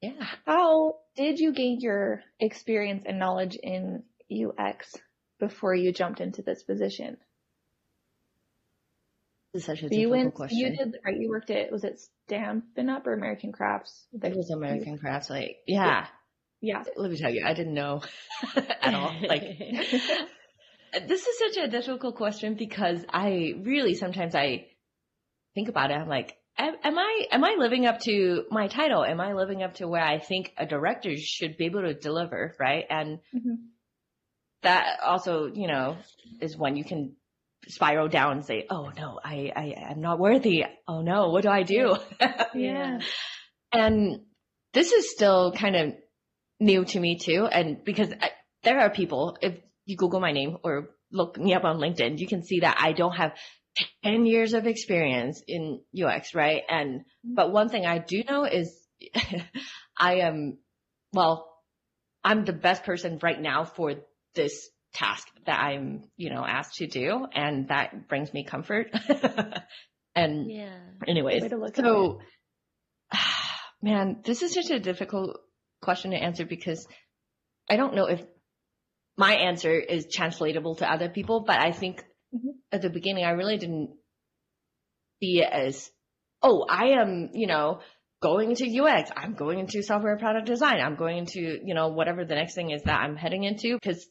yeah. 0.00 0.12
How 0.46 0.96
did 1.16 1.38
you 1.38 1.52
gain 1.52 1.80
your 1.80 2.22
experience 2.40 3.04
and 3.06 3.18
knowledge 3.18 3.56
in 3.62 4.02
UX 4.32 4.94
before 5.38 5.74
you 5.74 5.92
jumped 5.92 6.20
into 6.20 6.40
this 6.42 6.62
position? 6.62 7.18
This 9.52 9.62
is 9.62 9.66
such 9.66 9.78
a 9.78 9.82
So 9.82 9.88
difficult 9.88 10.00
you 10.00 10.08
went, 10.10 10.34
question. 10.34 10.58
you 10.58 10.76
did, 10.76 10.96
right? 11.04 11.14
You 11.18 11.28
worked 11.28 11.50
at, 11.50 11.70
was 11.70 11.84
it 11.84 12.00
Stampin' 12.26 12.88
Up 12.88 13.06
or 13.06 13.12
American 13.12 13.52
Crafts? 13.52 14.06
it 14.14 14.34
was 14.34 14.50
American 14.50 14.96
Crafts. 14.98 15.28
Like, 15.28 15.58
yeah. 15.66 16.06
Yeah. 16.62 16.84
Let 16.96 17.10
me 17.10 17.18
tell 17.18 17.30
you, 17.30 17.44
I 17.44 17.52
didn't 17.52 17.74
know 17.74 18.00
at 18.56 18.94
all. 18.94 19.14
Like, 19.28 19.42
this 21.06 21.26
is 21.26 21.38
such 21.38 21.64
a 21.64 21.68
difficult 21.68 22.16
question 22.16 22.54
because 22.54 23.04
I 23.08 23.54
really 23.62 23.94
sometimes 23.94 24.34
I 24.34 24.66
think 25.54 25.68
about 25.68 25.90
it. 25.90 25.94
I'm 25.94 26.08
like, 26.08 26.36
am, 26.58 26.74
am 26.82 26.98
I 26.98 27.26
am 27.30 27.44
I 27.44 27.56
living 27.58 27.86
up 27.86 28.00
to 28.00 28.44
my 28.50 28.68
title? 28.68 29.04
Am 29.04 29.20
I 29.20 29.32
living 29.34 29.62
up 29.62 29.74
to 29.74 29.88
where 29.88 30.04
I 30.04 30.18
think 30.18 30.52
a 30.56 30.66
director 30.66 31.12
should 31.16 31.56
be 31.56 31.66
able 31.66 31.82
to 31.82 31.94
deliver? 31.94 32.54
Right, 32.58 32.84
and 32.90 33.18
Mhm. 33.34 33.56
that 34.62 35.00
also, 35.04 35.46
you 35.52 35.66
know, 35.68 35.96
is 36.40 36.56
when 36.56 36.76
you 36.76 36.84
can 36.84 37.16
spiral 37.68 38.08
down 38.08 38.32
and 38.32 38.44
say, 38.44 38.66
"Oh 38.70 38.90
no, 38.96 39.18
I 39.24 39.52
I 39.54 39.74
am 39.92 40.00
not 40.00 40.18
worthy. 40.18 40.64
Oh 40.88 41.00
no, 41.02 41.30
what 41.30 41.42
do 41.42 41.48
I 41.48 41.62
do?" 41.62 41.96
Yeah. 42.54 43.00
and 43.72 44.20
this 44.74 44.92
is 44.92 45.10
still 45.10 45.52
kind 45.52 45.76
of 45.76 45.94
new 46.60 46.84
to 46.84 47.00
me 47.00 47.18
too. 47.18 47.46
And 47.46 47.82
because 47.84 48.12
I, 48.12 48.30
there 48.62 48.80
are 48.80 48.90
people, 48.90 49.36
if 49.42 49.58
you 49.84 49.96
Google 49.96 50.20
my 50.20 50.32
name 50.32 50.58
or 50.62 50.90
look 51.10 51.38
me 51.38 51.54
up 51.54 51.64
on 51.64 51.78
LinkedIn, 51.78 52.18
you 52.18 52.26
can 52.26 52.42
see 52.42 52.60
that 52.60 52.76
I 52.78 52.92
don't 52.92 53.16
have 53.16 53.32
10 54.04 54.26
years 54.26 54.54
of 54.54 54.66
experience 54.66 55.42
in 55.46 55.80
UX, 55.96 56.34
right? 56.34 56.62
And, 56.68 57.00
mm-hmm. 57.00 57.34
but 57.34 57.52
one 57.52 57.68
thing 57.68 57.86
I 57.86 57.98
do 57.98 58.22
know 58.28 58.44
is 58.44 58.74
I 59.96 60.16
am, 60.16 60.58
well, 61.12 61.48
I'm 62.24 62.44
the 62.44 62.52
best 62.52 62.84
person 62.84 63.18
right 63.22 63.40
now 63.40 63.64
for 63.64 63.94
this 64.34 64.70
task 64.94 65.26
that 65.46 65.58
I'm, 65.58 66.04
you 66.16 66.30
know, 66.30 66.44
asked 66.46 66.76
to 66.76 66.86
do. 66.86 67.26
And 67.34 67.68
that 67.68 68.08
brings 68.08 68.32
me 68.32 68.44
comfort. 68.44 68.94
and 70.14 70.50
yeah. 70.50 70.78
anyways, 71.06 71.42
Way 71.42 71.48
to 71.48 71.56
look 71.56 71.78
at 71.78 71.84
so 71.84 72.20
man, 73.82 74.20
this 74.24 74.42
is 74.42 74.54
such 74.54 74.70
a 74.70 74.80
difficult 74.80 75.38
question 75.80 76.12
to 76.12 76.16
answer 76.16 76.44
because 76.44 76.86
I 77.68 77.76
don't 77.76 77.94
know 77.94 78.06
if 78.06 78.22
my 79.16 79.34
answer 79.34 79.72
is 79.72 80.06
translatable 80.12 80.76
to 80.76 80.90
other 80.90 81.08
people, 81.08 81.40
but 81.46 81.58
I 81.58 81.72
think 81.72 82.04
Mhm. 82.34 82.54
at 82.70 82.82
the 82.82 82.90
beginning 82.90 83.24
I 83.24 83.30
really 83.30 83.58
didn't 83.58 83.96
see 85.20 85.40
it 85.40 85.52
as, 85.52 85.90
oh, 86.42 86.64
I 86.68 86.90
am, 87.00 87.30
you 87.34 87.46
know, 87.46 87.80
going 88.20 88.50
into 88.50 88.66
UX, 88.66 89.10
I'm 89.16 89.34
going 89.34 89.58
into 89.58 89.82
software 89.82 90.16
product 90.16 90.46
design, 90.46 90.80
I'm 90.80 90.96
going 90.96 91.18
into, 91.18 91.40
you 91.40 91.74
know, 91.74 91.88
whatever 91.88 92.24
the 92.24 92.34
next 92.34 92.54
thing 92.54 92.70
is 92.70 92.82
that 92.84 93.00
I'm 93.00 93.16
heading 93.16 93.44
into 93.44 93.74
because 93.74 94.08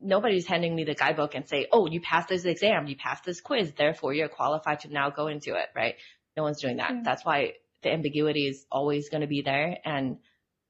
nobody's 0.00 0.46
handing 0.46 0.74
me 0.74 0.84
the 0.84 0.94
guidebook 0.94 1.34
and 1.34 1.48
say, 1.48 1.66
oh, 1.72 1.86
you 1.90 2.00
passed 2.00 2.28
this 2.28 2.44
exam, 2.44 2.86
you 2.86 2.96
passed 2.96 3.24
this 3.24 3.40
quiz, 3.40 3.72
therefore 3.72 4.14
you're 4.14 4.28
qualified 4.28 4.80
to 4.80 4.88
now 4.88 5.10
go 5.10 5.26
into 5.26 5.54
it, 5.54 5.66
right? 5.74 5.96
No 6.36 6.44
one's 6.44 6.60
doing 6.62 6.76
that. 6.76 6.90
Yeah. 6.90 7.00
That's 7.04 7.24
why 7.24 7.54
the 7.82 7.90
ambiguity 7.90 8.46
is 8.46 8.64
always 8.70 9.08
going 9.10 9.22
to 9.22 9.26
be 9.26 9.42
there. 9.42 9.78
And, 9.84 10.18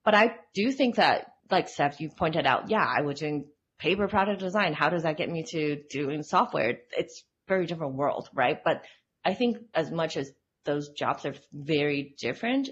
but 0.05 0.15
I 0.15 0.37
do 0.55 0.73
think 0.73 0.97
that, 0.97 1.33
like 1.51 1.69
Steph, 1.69 2.01
you 2.01 2.09
pointed 2.17 2.47
out, 2.47 2.71
yeah, 2.71 2.85
I 2.85 3.03
was 3.03 3.21
doing 3.21 3.47
paper 3.81 4.09
product 4.09 4.41
design. 4.41 4.75
How 4.75 4.91
does 4.91 5.03
that 5.03 5.17
get 5.17 5.31
me 5.31 5.43
to 5.51 5.83
doing 5.89 6.23
software? 6.23 6.79
It's 6.97 7.25
very 7.49 7.67
different 7.67 7.95
world, 7.95 8.29
right? 8.35 8.59
But 8.63 8.83
I 9.25 9.35
think 9.35 9.57
as 9.75 9.91
much 9.91 10.17
as 10.17 10.31
those 10.65 10.91
jobs 10.91 11.25
are 11.25 11.35
very 11.53 12.15
different, 12.21 12.69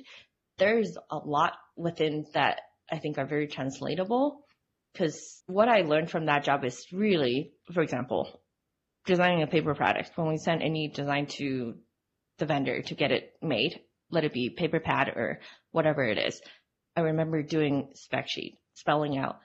there's 0.59 0.97
a 1.11 1.17
lot 1.17 1.55
within 1.77 2.27
that 2.35 2.61
I 2.93 2.99
think 2.99 3.19
are 3.19 3.27
very 3.27 3.49
translatable. 3.49 4.45
Cause 4.97 5.43
what 5.47 5.69
I 5.69 5.83
learned 5.83 6.11
from 6.11 6.27
that 6.27 6.45
job 6.45 6.65
is 6.65 6.87
really, 6.93 7.53
for 7.73 7.83
example, 7.83 8.41
designing 9.07 9.43
a 9.43 9.47
paper 9.47 9.75
product. 9.75 10.13
When 10.17 10.29
we 10.29 10.37
send 10.37 10.63
any 10.63 10.89
design 10.89 11.27
to 11.39 11.75
the 12.39 12.47
vendor 12.47 12.83
to 12.83 12.95
get 12.95 13.13
it 13.13 13.33
made, 13.43 13.81
let 14.11 14.25
it 14.25 14.33
be 14.33 14.51
paper 14.51 14.81
pad 14.81 15.09
or 15.09 15.41
whatever 15.71 16.05
it 16.05 16.19
is. 16.19 16.41
I 16.97 17.01
remember 17.01 17.43
doing 17.43 17.91
spec 17.95 18.29
sheet, 18.29 18.59
spelling 18.75 19.17
out 19.17 19.37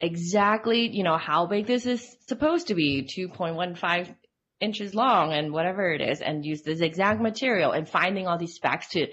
exactly, 0.00 0.88
you 0.88 1.02
know, 1.02 1.18
how 1.18 1.46
big 1.46 1.66
this 1.66 1.86
is 1.86 2.16
supposed 2.26 2.68
to 2.68 2.74
be, 2.74 3.02
2.15 3.02 4.14
inches 4.60 4.94
long 4.94 5.32
and 5.32 5.52
whatever 5.52 5.92
it 5.92 6.00
is, 6.00 6.20
and 6.20 6.44
use 6.44 6.62
this 6.62 6.80
exact 6.80 7.20
material 7.20 7.72
and 7.72 7.88
finding 7.88 8.26
all 8.26 8.38
these 8.38 8.54
specs 8.54 8.88
to 8.90 9.06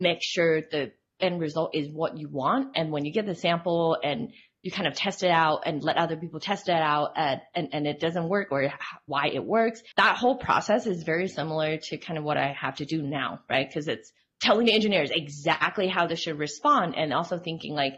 make 0.00 0.18
sure 0.22 0.60
the 0.60 0.92
end 1.20 1.40
result 1.40 1.70
is 1.74 1.88
what 1.88 2.18
you 2.18 2.28
want. 2.28 2.72
And 2.76 2.90
when 2.90 3.04
you 3.04 3.12
get 3.12 3.26
the 3.26 3.34
sample 3.34 3.96
and 4.02 4.32
you 4.62 4.70
kind 4.70 4.88
of 4.88 4.94
test 4.94 5.22
it 5.22 5.30
out 5.30 5.64
and 5.66 5.82
let 5.82 5.98
other 5.98 6.16
people 6.16 6.40
test 6.40 6.68
it 6.68 6.72
out 6.72 7.12
and, 7.16 7.40
and, 7.54 7.68
and 7.72 7.86
it 7.86 8.00
doesn't 8.00 8.28
work 8.28 8.48
or 8.50 8.72
why 9.06 9.28
it 9.32 9.44
works, 9.44 9.82
that 9.96 10.16
whole 10.16 10.36
process 10.36 10.86
is 10.86 11.02
very 11.02 11.28
similar 11.28 11.76
to 11.76 11.98
kind 11.98 12.18
of 12.18 12.24
what 12.24 12.38
I 12.38 12.56
have 12.58 12.76
to 12.76 12.86
do 12.86 13.02
now, 13.02 13.40
right? 13.48 13.68
Because 13.68 13.88
it's 13.88 14.10
telling 14.40 14.66
the 14.66 14.72
engineers 14.72 15.10
exactly 15.12 15.86
how 15.86 16.06
they 16.06 16.16
should 16.16 16.38
respond 16.38 16.94
and 16.96 17.12
also 17.12 17.38
thinking 17.38 17.74
like, 17.74 17.94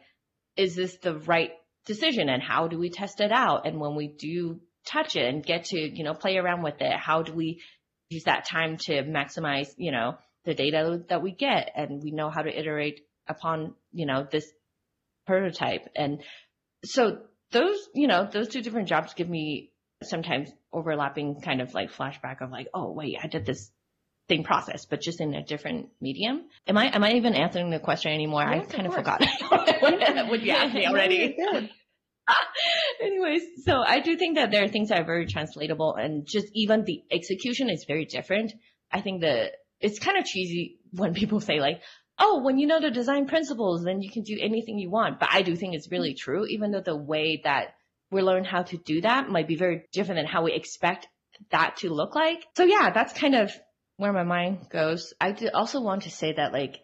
is 0.57 0.75
this 0.75 0.97
the 0.97 1.15
right 1.15 1.51
decision 1.87 2.29
and 2.29 2.43
how 2.43 2.69
do 2.69 2.79
we 2.79 2.91
test 2.91 3.21
it 3.21 3.33
out? 3.33 3.67
And 3.67 3.81
when 3.81 3.95
we 3.95 4.09
do 4.09 4.61
touch 4.87 5.17
it 5.17 5.27
and 5.27 5.45
get 5.45 5.67
to, 5.67 5.79
you 5.79 6.05
know, 6.05 6.15
play 6.15 6.37
around 6.37 6.63
with 6.63 6.81
it, 6.81 6.93
how 6.93 7.23
do 7.23 7.33
we 7.33 7.63
use 8.09 8.25
that 8.25 8.47
time 8.47 8.77
to 8.77 9.03
maximize, 9.03 9.69
you 9.77 9.93
know, 9.93 10.17
the 10.45 10.55
data 10.55 11.03
that 11.09 11.23
we 11.23 11.33
get 11.33 11.73
and 11.75 12.03
we 12.03 12.11
know 12.11 12.31
how 12.31 12.43
to 12.43 12.59
iterate 12.59 13.01
upon, 13.29 13.75
you 13.93 14.07
know, 14.07 14.27
this 14.31 14.47
prototype. 15.27 15.89
And 15.97 16.23
so 16.85 17.19
those, 17.51 17.79
you 17.95 18.07
know, 18.07 18.29
those 18.31 18.49
two 18.49 18.63
different 18.63 18.89
jobs 18.89 19.15
give 19.15 19.29
me 19.29 19.73
sometimes 20.03 20.51
overlapping 20.73 21.41
kind 21.41 21.61
of 21.61 21.75
like 21.75 21.93
flashback 21.93 22.43
of 22.43 22.51
like, 22.51 22.69
oh 22.75 22.93
wait, 22.93 23.17
I 23.23 23.27
did 23.27 23.47
this 23.47 23.71
same 24.29 24.43
process, 24.45 24.87
but 24.87 25.01
just 25.01 25.21
in 25.21 25.35
a 25.35 25.43
different 25.45 25.89
medium. 26.01 26.43
Am 26.67 26.77
I, 26.77 26.87
am 26.95 27.05
I 27.05 27.13
even 27.13 27.35
answering 27.35 27.71
the 27.71 27.79
question 27.79 28.13
anymore? 28.13 28.43
I 28.43 28.57
Yes, 28.57 28.67
of 28.67 28.73
kind 28.73 28.87
of 28.87 28.95
course. 28.95 29.07
forgot 29.07 30.29
what 30.29 30.43
you 30.43 30.53
asked 30.53 30.75
me 30.75 30.87
already. 30.89 31.35
No, 31.39 31.53
you're 31.53 31.61
good. 31.61 31.71
Anyways, 33.01 33.43
so 33.65 33.83
I 33.87 34.01
do 34.01 34.17
think 34.17 34.37
that 34.37 34.51
there 34.51 34.65
are 34.65 34.69
things 34.69 34.89
that 34.89 35.01
are 35.01 35.05
very 35.05 35.27
translatable 35.27 35.95
and 35.95 36.27
just 36.27 36.47
even 36.55 36.85
the 36.85 37.03
execution 37.11 37.71
is 37.71 37.85
very 37.87 38.05
different. 38.05 38.53
I 38.91 39.01
think 39.01 39.21
that 39.21 39.53
it's 39.81 39.99
kind 39.99 40.19
of 40.19 40.25
cheesy 40.25 40.79
when 40.93 41.15
people 41.15 41.41
say 41.41 41.61
like, 41.61 41.83
oh, 42.19 42.43
when 42.43 42.59
you 42.59 42.67
know 42.67 42.81
the 42.81 42.91
design 42.91 43.27
principles, 43.27 43.85
then 43.85 44.01
you 44.03 44.11
can 44.11 44.23
do 44.23 44.39
anything 44.41 44.79
you 44.79 44.91
want. 44.91 45.21
But 45.21 45.29
I 45.33 45.43
do 45.43 45.55
think 45.55 45.75
it's 45.75 45.91
really 45.91 46.15
true, 46.15 46.47
even 46.47 46.73
though 46.73 46.81
the 46.81 46.97
way 46.97 47.43
that 47.45 47.75
we 48.11 48.23
learn 48.23 48.45
how 48.45 48.63
to 48.63 48.77
do 48.79 49.03
that 49.03 49.29
might 49.29 49.47
be 49.49 49.57
very 49.57 49.83
different 49.93 50.19
than 50.19 50.27
how 50.27 50.43
we 50.43 50.53
expect 50.53 51.07
that 51.51 51.77
to 51.79 51.91
look 51.91 52.15
like. 52.15 52.43
So 52.57 52.65
yeah, 52.65 52.91
that's 52.91 53.13
kind 53.13 53.35
of 53.35 53.53
where 53.97 54.13
my 54.13 54.25
mind 54.25 54.69
goes. 54.71 55.15
I 55.21 55.33
do 55.33 55.49
also 55.53 55.81
want 55.81 56.03
to 56.03 56.11
say 56.11 56.35
that 56.35 56.53
like 56.53 56.81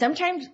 sometimes 0.00 0.46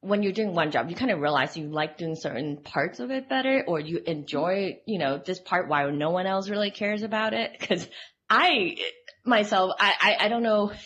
when 0.00 0.22
you're 0.22 0.32
doing 0.32 0.54
one 0.54 0.72
job, 0.72 0.90
you 0.90 0.96
kind 0.96 1.12
of 1.12 1.20
realize 1.20 1.56
you 1.56 1.68
like 1.68 1.96
doing 1.96 2.16
certain 2.16 2.58
parts 2.58 2.98
of 2.98 3.10
it 3.10 3.28
better 3.28 3.64
or 3.66 3.78
you 3.78 4.00
enjoy, 4.04 4.80
you 4.84 4.98
know, 4.98 5.20
this 5.24 5.40
part 5.40 5.68
while 5.68 5.92
no 5.92 6.10
one 6.10 6.26
else 6.26 6.48
really 6.48 6.72
cares 6.72 7.02
about 7.02 7.34
it. 7.34 7.58
Cause 7.60 7.88
I 8.28 8.76
myself, 9.24 9.72
I, 9.78 9.92
I, 10.00 10.26
I 10.26 10.28
don't 10.28 10.42
know. 10.42 10.72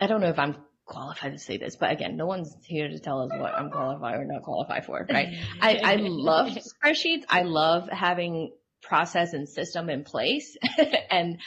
I 0.00 0.08
don't 0.08 0.20
know 0.20 0.28
if 0.28 0.40
I'm 0.40 0.56
qualified 0.86 1.32
to 1.32 1.38
say 1.38 1.56
this, 1.56 1.76
but 1.76 1.92
again, 1.92 2.16
no 2.16 2.26
one's 2.26 2.54
here 2.64 2.88
to 2.88 2.98
tell 2.98 3.22
us 3.22 3.30
what 3.30 3.54
I'm 3.54 3.70
qualified 3.70 4.16
or 4.16 4.24
not 4.24 4.42
qualified 4.42 4.84
for, 4.84 5.06
right? 5.08 5.28
I, 5.60 5.76
I 5.76 5.96
love 6.00 6.48
spreadsheets. 6.84 7.24
I 7.28 7.42
love 7.42 7.88
having 7.88 8.52
process 8.82 9.32
and 9.32 9.48
system 9.48 9.88
in 9.88 10.04
place. 10.04 10.56
and 11.10 11.38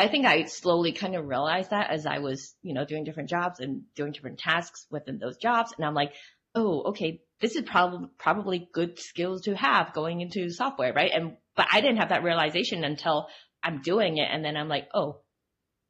I 0.00 0.08
think 0.08 0.24
I 0.24 0.44
slowly 0.44 0.92
kind 0.92 1.14
of 1.14 1.26
realized 1.26 1.70
that 1.70 1.90
as 1.90 2.06
I 2.06 2.20
was, 2.20 2.54
you 2.62 2.72
know, 2.72 2.86
doing 2.86 3.04
different 3.04 3.28
jobs 3.28 3.60
and 3.60 3.82
doing 3.94 4.12
different 4.12 4.38
tasks 4.38 4.86
within 4.90 5.18
those 5.18 5.36
jobs. 5.36 5.74
And 5.76 5.84
I'm 5.84 5.92
like, 5.92 6.14
oh, 6.54 6.84
okay, 6.88 7.20
this 7.42 7.54
is 7.54 7.64
probably, 7.66 8.08
probably 8.18 8.70
good 8.72 8.98
skills 8.98 9.42
to 9.42 9.54
have 9.54 9.92
going 9.92 10.22
into 10.22 10.48
software, 10.48 10.94
right? 10.94 11.10
And, 11.14 11.36
but 11.54 11.66
I 11.70 11.82
didn't 11.82 11.98
have 11.98 12.08
that 12.08 12.22
realization 12.22 12.82
until 12.82 13.28
I'm 13.62 13.82
doing 13.82 14.16
it. 14.16 14.26
And 14.32 14.42
then 14.42 14.56
I'm 14.56 14.68
like, 14.68 14.88
oh, 14.94 15.20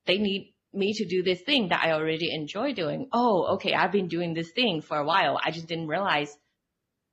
they 0.06 0.18
need 0.18 0.54
me 0.72 0.92
to 0.94 1.06
do 1.06 1.22
this 1.22 1.42
thing 1.42 1.68
that 1.68 1.84
I 1.84 1.92
already 1.92 2.34
enjoy 2.34 2.74
doing. 2.74 3.08
Oh, 3.12 3.54
okay, 3.54 3.74
I've 3.74 3.92
been 3.92 4.08
doing 4.08 4.34
this 4.34 4.50
thing 4.50 4.82
for 4.82 4.98
a 4.98 5.06
while. 5.06 5.38
I 5.40 5.52
just 5.52 5.68
didn't 5.68 5.86
realize 5.86 6.36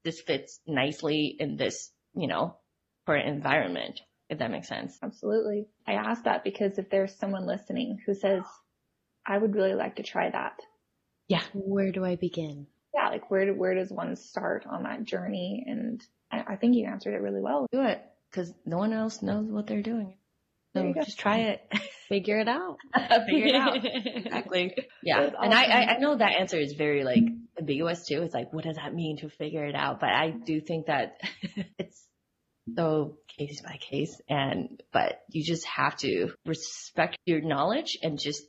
this 0.04 0.20
fits 0.26 0.60
nicely 0.66 1.36
in 1.38 1.58
this, 1.58 1.92
you 2.16 2.28
know, 2.28 2.58
for 3.06 3.16
environment 3.16 4.00
if 4.30 4.40
that 4.40 4.52
makes 4.52 4.68
sense. 4.68 4.98
Absolutely. 5.02 5.68
I 5.88 5.94
ask 5.94 6.24
that 6.24 6.44
because 6.44 6.78
if 6.78 6.90
there's 6.90 7.16
someone 7.16 7.46
listening 7.46 8.00
who 8.06 8.14
says, 8.14 8.44
I 9.26 9.38
would 9.38 9.56
really 9.56 9.74
like 9.74 9.98
to 9.98 10.04
try 10.04 10.30
that. 10.30 10.60
Yeah. 11.28 11.44
Where 11.54 11.92
do 11.92 12.06
I 12.06 12.16
begin? 12.16 12.68
Yeah, 12.94 13.10
like 13.10 13.30
where, 13.30 13.54
where 13.54 13.76
does 13.76 13.92
one 13.92 14.16
start 14.16 14.66
on 14.70 14.84
that 14.84 15.04
journey? 15.04 15.66
And 15.68 16.02
I, 16.32 16.54
I 16.54 16.56
think 16.56 16.76
you 16.76 16.88
answered 16.88 17.14
it 17.14 17.22
really 17.22 17.42
well. 17.42 17.68
Do 17.72 17.82
it 17.82 18.02
because 18.32 18.54
no 18.66 18.78
one 18.78 18.94
else 18.94 19.22
knows 19.22 19.50
what 19.50 19.68
they're 19.68 19.82
doing. 19.82 20.16
So 20.76 20.94
just 21.04 21.20
try 21.20 21.40
it. 21.40 21.62
Figure 22.08 22.40
it 22.40 22.48
out. 22.48 22.78
Figure 23.26 23.48
it 23.48 23.56
out. 23.56 23.78
exactly. 23.84 24.76
Yeah. 25.04 25.22
Awesome. 25.22 25.36
And 25.44 25.54
I, 25.54 25.64
I 25.64 25.98
know 25.98 26.16
that 26.16 26.36
answer 26.40 26.58
is 26.58 26.74
very 26.74 27.04
like 27.04 27.24
ambiguous 27.60 28.06
too. 28.06 28.22
It's 28.24 28.34
like, 28.34 28.54
what 28.54 28.64
does 28.64 28.76
that 28.78 28.94
mean 28.94 29.18
to 29.18 29.30
figure 29.30 29.66
it 29.66 29.76
out? 29.76 30.00
But 30.00 30.10
I 30.10 30.30
do 30.30 30.62
think 30.62 30.86
that 30.88 31.18
it's 31.80 32.08
so 32.76 33.18
case 33.38 33.62
by 33.62 33.78
case 33.78 34.20
and, 34.30 34.82
but 34.92 35.22
you 35.30 35.44
just 35.44 35.66
have 35.66 35.96
to 35.98 36.32
respect 36.46 37.18
your 37.26 37.42
knowledge 37.42 37.98
and 38.02 38.20
just 38.20 38.44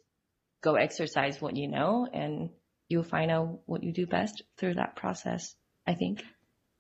go 0.61 0.75
exercise 0.75 1.41
what 1.41 1.57
you 1.57 1.69
know 1.69 2.07
and 2.13 2.51
you'll 2.89 3.05
find 3.05 3.31
out 3.31 3.61
what 3.67 3.83
you 3.83 3.93
do 3.93 4.07
best 4.07 4.43
through 4.57 4.75
that 4.75 4.97
process, 4.97 5.55
I 5.87 5.95
think. 5.95 6.23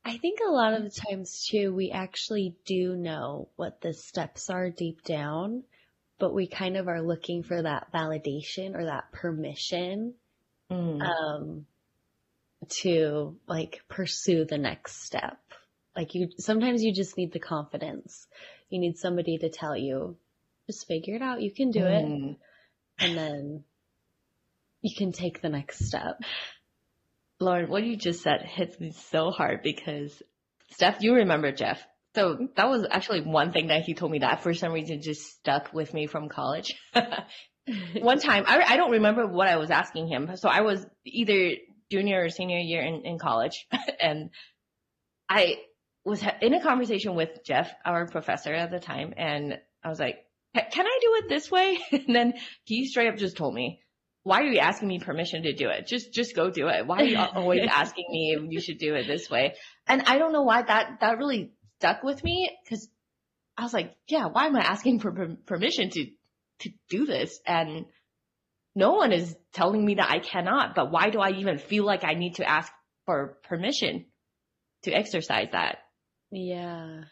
I 0.05 0.16
think 0.16 0.41
a 0.41 0.51
lot 0.51 0.74
of 0.74 0.84
the 0.84 1.03
times 1.09 1.47
too, 1.51 1.74
we 1.74 1.91
actually 1.91 2.57
do 2.64 2.97
know 2.97 3.49
what 3.57 3.80
the 3.80 3.93
steps 3.93 4.49
are 4.49 4.70
deep 4.70 5.03
down, 5.05 5.64
but 6.18 6.34
we 6.34 6.47
kind 6.47 6.76
of 6.76 6.89
are 6.89 7.03
looking 7.03 7.43
for 7.43 7.61
that 7.61 7.93
validation 7.93 8.74
or 8.74 8.86
that 8.86 9.12
permission, 9.12 10.14
mm. 10.70 11.03
um, 11.03 11.66
to 12.68 13.36
like 13.47 13.82
pursue 13.89 14.45
the 14.45 14.59
next 14.59 15.05
step. 15.05 15.39
Like 15.99 16.14
you, 16.14 16.28
sometimes 16.38 16.84
you 16.84 16.94
just 16.94 17.16
need 17.16 17.32
the 17.32 17.40
confidence. 17.40 18.28
You 18.70 18.78
need 18.78 18.99
somebody 18.99 19.36
to 19.38 19.51
tell 19.51 19.76
you, 19.76 20.16
just 20.68 20.86
figure 20.86 21.16
it 21.16 21.22
out. 21.22 21.42
You 21.42 21.51
can 21.51 21.72
do 21.72 21.84
it. 21.84 22.05
Mm. 22.05 22.36
And 23.01 23.18
then 23.18 23.64
you 24.80 24.94
can 24.96 25.11
take 25.11 25.42
the 25.42 25.49
next 25.49 25.84
step. 25.84 26.20
Lauren, 27.40 27.68
what 27.68 27.82
you 27.82 27.96
just 27.96 28.22
said 28.22 28.42
hits 28.42 28.78
me 28.78 28.92
so 28.92 29.32
hard 29.32 29.64
because 29.64 30.22
Steph, 30.70 30.99
you 31.01 31.14
remember 31.14 31.51
Jeff. 31.51 31.82
So 32.14 32.46
that 32.55 32.68
was 32.68 32.86
actually 32.88 33.22
one 33.22 33.53
thing 33.53 33.66
that 33.66 33.82
he 33.82 33.94
told 33.94 34.12
me 34.12 34.20
that 34.20 34.44
for 34.44 34.55
some 34.55 34.72
reason 34.72 35.03
just 35.03 35.22
stuck 35.22 35.72
with 35.72 35.92
me 35.92 36.07
from 36.07 36.28
college. 36.28 36.76
one 38.01 38.20
time, 38.20 38.44
I, 38.46 38.62
I 38.68 38.76
don't 38.76 38.92
remember 38.92 39.26
what 39.26 39.49
I 39.49 39.57
was 39.57 39.72
asking 39.72 40.07
him. 40.07 40.30
So 40.36 40.49
I 40.49 40.61
was 40.61 40.86
either 41.05 41.57
junior 41.90 42.22
or 42.22 42.28
senior 42.28 42.59
year 42.59 42.82
in, 42.82 43.03
in 43.05 43.18
college 43.18 43.66
and 44.01 44.30
I 45.28 45.57
was 46.09 46.25
in 46.41 46.55
a 46.55 46.63
conversation 46.63 47.15
with 47.15 47.45
Jeff, 47.45 47.71
our 47.85 48.07
professor 48.07 48.53
at 48.53 48.71
the 48.71 48.81
time, 48.81 49.15
and 49.17 49.59
I 49.85 49.89
was 49.89 50.01
like, 50.01 50.25
can 50.55 50.87
I 50.87 50.99
do 51.01 51.15
it 51.17 51.29
this 51.29 51.51
way? 51.51 51.79
And 51.93 52.15
then 52.15 52.35
he 52.65 52.87
straight 52.87 53.09
up 53.09 53.17
just 53.17 53.37
told 53.37 53.55
me, 53.55 53.81
why 54.23 54.41
are 54.41 54.47
you 54.47 54.59
asking 54.59 54.89
me 54.89 54.99
permission 54.99 55.45
to 55.45 55.53
do 55.53 55.69
it? 55.69 55.87
Just, 55.87 56.13
just 56.13 56.35
go 56.35 56.51
do 56.51 56.69
it. 56.69 56.87
Why 56.87 56.99
are 56.99 57.05
you 57.05 57.19
always 57.35 57.69
asking 57.71 58.07
me 58.11 58.37
if 58.37 58.51
you 58.51 58.61
should 58.61 58.79
do 58.79 58.95
it 58.95 59.07
this 59.07 59.31
way? 59.31 59.55
And 59.87 60.03
I 60.07 60.19
don't 60.19 60.33
know 60.33 60.43
why 60.43 60.63
that, 60.63 61.01
that 61.01 61.19
really 61.19 61.53
stuck 61.79 62.03
with 62.03 62.23
me 62.25 62.51
because 62.65 62.89
I 63.57 63.63
was 63.63 63.73
like, 63.73 63.95
yeah, 64.09 64.27
why 64.27 64.47
am 64.47 64.57
I 64.57 64.61
asking 64.61 65.01
for 65.01 65.37
permission 65.47 65.91
to, 65.91 66.07
to 66.61 66.71
do 66.91 67.07
this? 67.07 67.39
And 67.47 67.87
no 68.75 68.93
one 68.93 69.13
is 69.13 69.35
telling 69.53 69.85
me 69.85 69.95
that 69.97 70.11
I 70.11 70.19
cannot, 70.19 70.75
but 70.75 70.91
why 70.91 71.11
do 71.11 71.21
I 71.21 71.31
even 71.31 71.59
feel 71.59 71.85
like 71.85 72.05
I 72.05 72.15
need 72.15 72.37
to 72.37 72.49
ask 72.49 72.71
for 73.07 73.39
permission 73.45 74.07
to 74.83 74.93
exercise 74.93 75.49
that? 75.53 75.79
Yeah. 76.31 77.03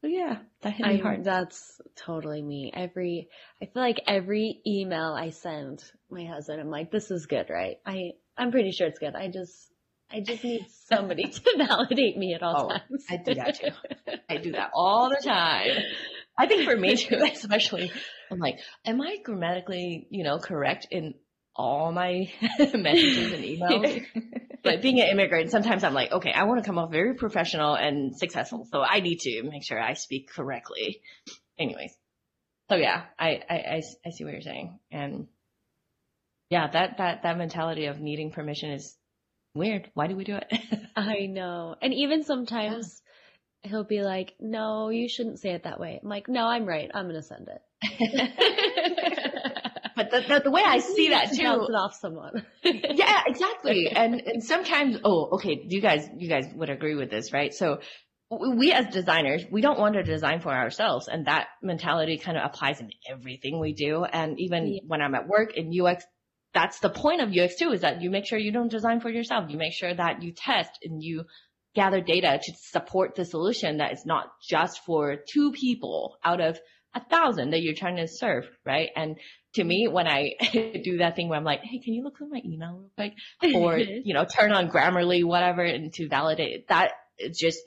So 0.00 0.06
yeah, 0.06 0.38
that 0.62 0.72
hit 0.72 0.86
me 0.86 0.94
I, 0.94 1.02
hard. 1.02 1.24
That's 1.24 1.80
totally 1.94 2.40
me. 2.42 2.72
Every, 2.74 3.28
I 3.62 3.66
feel 3.66 3.82
like 3.82 4.00
every 4.06 4.60
email 4.66 5.14
I 5.16 5.30
send 5.30 5.82
my 6.10 6.24
husband, 6.24 6.60
I'm 6.60 6.70
like, 6.70 6.90
this 6.90 7.10
is 7.10 7.26
good, 7.26 7.50
right? 7.50 7.76
I, 7.84 8.12
I'm 8.36 8.50
pretty 8.50 8.72
sure 8.72 8.86
it's 8.86 8.98
good. 8.98 9.14
I 9.14 9.28
just, 9.28 9.70
I 10.10 10.20
just 10.20 10.42
need 10.42 10.66
somebody 10.88 11.24
to 11.28 11.54
validate 11.58 12.16
me 12.16 12.34
at 12.34 12.42
all 12.42 12.70
oh, 12.72 12.78
times. 12.78 13.04
I 13.10 13.18
do 13.18 13.34
that 13.34 13.60
too. 13.60 14.14
I 14.28 14.38
do 14.38 14.52
that 14.52 14.70
all 14.74 15.10
the 15.10 15.22
time. 15.22 15.76
I 16.38 16.46
think 16.46 16.64
for 16.64 16.76
me 16.76 16.96
too, 16.96 17.16
especially, 17.32 17.92
I'm 18.30 18.38
like, 18.38 18.58
am 18.86 19.02
I 19.02 19.18
grammatically, 19.22 20.06
you 20.10 20.24
know, 20.24 20.38
correct 20.38 20.86
in 20.90 21.14
all 21.54 21.92
my 21.92 22.32
messages 22.58 23.32
and 23.32 23.44
emails? 23.44 24.06
But 24.62 24.82
being 24.82 25.00
an 25.00 25.08
immigrant, 25.08 25.50
sometimes 25.50 25.84
I'm 25.84 25.94
like, 25.94 26.12
okay, 26.12 26.32
I 26.32 26.44
want 26.44 26.62
to 26.62 26.66
come 26.66 26.78
off 26.78 26.90
very 26.90 27.14
professional 27.14 27.74
and 27.74 28.16
successful, 28.16 28.66
so 28.70 28.80
I 28.82 29.00
need 29.00 29.20
to 29.20 29.42
make 29.42 29.64
sure 29.64 29.80
I 29.80 29.94
speak 29.94 30.30
correctly. 30.30 31.00
Anyways, 31.58 31.92
so 32.68 32.76
yeah, 32.76 33.04
I, 33.18 33.40
I, 33.48 33.54
I, 33.54 33.82
I 34.06 34.10
see 34.10 34.24
what 34.24 34.32
you're 34.32 34.42
saying, 34.42 34.78
and 34.90 35.26
yeah, 36.48 36.70
that 36.70 36.98
that 36.98 37.22
that 37.22 37.38
mentality 37.38 37.86
of 37.86 38.00
needing 38.00 38.30
permission 38.30 38.70
is 38.70 38.96
weird. 39.54 39.90
Why 39.94 40.06
do 40.06 40.16
we 40.16 40.24
do 40.24 40.36
it? 40.36 40.52
I 40.96 41.26
know, 41.26 41.76
and 41.80 41.94
even 41.94 42.24
sometimes. 42.24 43.00
Yeah. 43.02 43.06
He'll 43.62 43.84
be 43.84 44.00
like, 44.00 44.36
no, 44.40 44.88
you 44.88 45.06
shouldn't 45.06 45.38
say 45.38 45.50
it 45.50 45.64
that 45.64 45.78
way. 45.78 46.00
I'm 46.02 46.08
like, 46.08 46.30
no, 46.30 46.46
I'm 46.46 46.64
right. 46.64 46.90
I'm 46.94 47.04
going 47.04 47.16
to 47.16 47.22
send 47.22 47.46
it. 47.46 47.60
but 49.96 50.10
the, 50.10 50.20
the, 50.20 50.40
the, 50.44 50.50
way 50.50 50.62
I 50.64 50.78
see 50.78 51.10
that 51.10 51.32
too. 51.32 51.42
Bounce 51.42 51.68
it 51.68 51.74
off 51.74 51.94
someone. 51.94 52.46
yeah, 52.62 53.22
exactly. 53.26 53.88
And, 53.88 54.14
and 54.20 54.42
sometimes, 54.42 54.98
oh, 55.04 55.30
okay, 55.32 55.64
you 55.68 55.80
guys, 55.80 56.08
you 56.16 56.28
guys 56.28 56.46
would 56.54 56.70
agree 56.70 56.94
with 56.94 57.10
this, 57.10 57.32
right? 57.32 57.52
So 57.52 57.80
we 58.30 58.72
as 58.72 58.86
designers, 58.86 59.44
we 59.50 59.60
don't 59.60 59.78
want 59.78 59.94
to 59.94 60.02
design 60.02 60.40
for 60.40 60.52
ourselves. 60.52 61.08
And 61.08 61.26
that 61.26 61.48
mentality 61.62 62.16
kind 62.18 62.38
of 62.38 62.44
applies 62.44 62.80
in 62.80 62.90
everything 63.08 63.58
we 63.58 63.72
do. 63.72 64.04
And 64.04 64.38
even 64.38 64.68
yeah. 64.68 64.80
when 64.86 65.02
I'm 65.02 65.14
at 65.14 65.26
work 65.26 65.56
in 65.56 65.72
UX, 65.78 66.04
that's 66.54 66.78
the 66.80 66.90
point 66.90 67.20
of 67.20 67.30
UX 67.30 67.56
too, 67.56 67.72
is 67.72 67.80
that 67.80 68.02
you 68.02 68.10
make 68.10 68.26
sure 68.26 68.38
you 68.38 68.52
don't 68.52 68.70
design 68.70 69.00
for 69.00 69.10
yourself. 69.10 69.50
You 69.50 69.58
make 69.58 69.72
sure 69.72 69.92
that 69.92 70.22
you 70.22 70.32
test 70.32 70.70
and 70.84 71.02
you 71.02 71.24
gather 71.74 72.00
data 72.00 72.40
to 72.42 72.52
support 72.56 73.14
the 73.14 73.24
solution 73.24 73.78
that 73.78 73.92
is 73.92 74.04
not 74.04 74.26
just 74.48 74.84
for 74.84 75.16
two 75.32 75.52
people 75.52 76.18
out 76.24 76.40
of 76.40 76.58
a 76.94 77.04
thousand 77.04 77.50
that 77.50 77.62
you're 77.62 77.74
trying 77.74 77.96
to 77.96 78.08
serve, 78.08 78.48
right? 78.64 78.90
And 78.96 79.16
to 79.54 79.64
me, 79.64 79.88
when 79.88 80.06
I 80.06 80.34
do 80.52 80.98
that 80.98 81.16
thing 81.16 81.28
where 81.28 81.38
I'm 81.38 81.44
like, 81.44 81.62
hey, 81.62 81.78
can 81.78 81.94
you 81.94 82.02
look 82.02 82.18
through 82.18 82.30
my 82.30 82.42
email 82.44 82.78
real 82.78 82.90
quick? 82.96 83.54
Or, 83.54 83.78
you 83.78 84.14
know, 84.14 84.24
turn 84.24 84.52
on 84.52 84.70
Grammarly, 84.70 85.24
whatever, 85.24 85.62
and 85.62 85.92
to 85.94 86.08
validate 86.08 86.68
that, 86.68 86.92
it's 87.18 87.38
just 87.38 87.58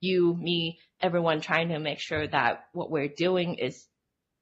you, 0.00 0.34
me, 0.34 0.80
everyone 1.00 1.40
trying 1.40 1.68
to 1.68 1.78
make 1.78 2.00
sure 2.00 2.26
that 2.26 2.64
what 2.72 2.90
we're 2.90 3.08
doing 3.08 3.54
is 3.54 3.86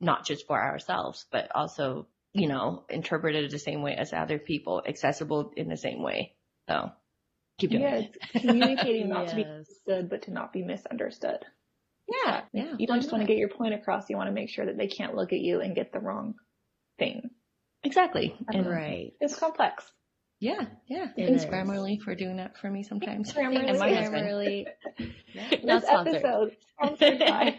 not 0.01 0.27
just 0.27 0.47
for 0.47 0.61
ourselves, 0.61 1.27
but 1.31 1.55
also, 1.55 2.07
you 2.33 2.49
know, 2.49 2.85
interpreted 2.89 3.51
the 3.51 3.59
same 3.59 3.83
way 3.83 3.95
as 3.95 4.13
other 4.13 4.39
people, 4.39 4.83
accessible 4.87 5.53
in 5.57 5.69
the 5.69 5.77
same 5.77 6.03
way. 6.03 6.35
So 6.69 6.91
keep 7.59 7.71
doing 7.71 7.83
yeah, 7.83 7.97
it. 7.97 8.17
communicating 8.41 9.09
not 9.09 9.25
yes. 9.25 9.31
to 9.31 9.37
be 9.37 9.45
understood, 9.45 10.11
but 10.11 10.23
to 10.23 10.33
not 10.33 10.53
be 10.53 10.63
misunderstood. 10.63 11.45
Yeah, 12.11 12.43
yeah. 12.53 12.75
You 12.79 12.87
don't 12.87 13.01
just 13.01 13.13
want 13.13 13.23
to 13.23 13.29
get 13.29 13.37
your 13.37 13.49
point 13.49 13.75
across. 13.75 14.11
You 14.11 14.17
want 14.17 14.29
to 14.29 14.35
make 14.35 14.51
sure 14.51 14.67
that 14.67 14.77
they 14.77 14.89
can't 14.89 15.15
look 15.15 15.33
at 15.33 15.39
you 15.39 15.61
and 15.61 15.75
get 15.75 15.93
the 15.93 16.01
wrong 16.01 16.35
thing. 16.99 17.31
Exactly. 17.85 18.37
And 18.49 18.67
right. 18.67 19.13
It's 19.21 19.39
complex. 19.39 19.85
Yeah, 20.41 20.65
yeah. 20.87 21.09
Thanks 21.15 21.45
Grammarly 21.45 22.01
for 22.01 22.15
doing 22.15 22.39
that 22.39 22.57
for 22.57 22.71
me 22.71 22.83
sometimes. 22.83 23.31
Grammarly. 23.33 23.69
And 23.69 23.79
my 23.79 23.91
Grammarly. 23.91 24.65
yeah. 25.35 25.51
Not 25.63 25.83
sponsored. 25.85 26.15
Episode 26.17 26.57
sponsored 26.73 27.19
by. 27.19 27.59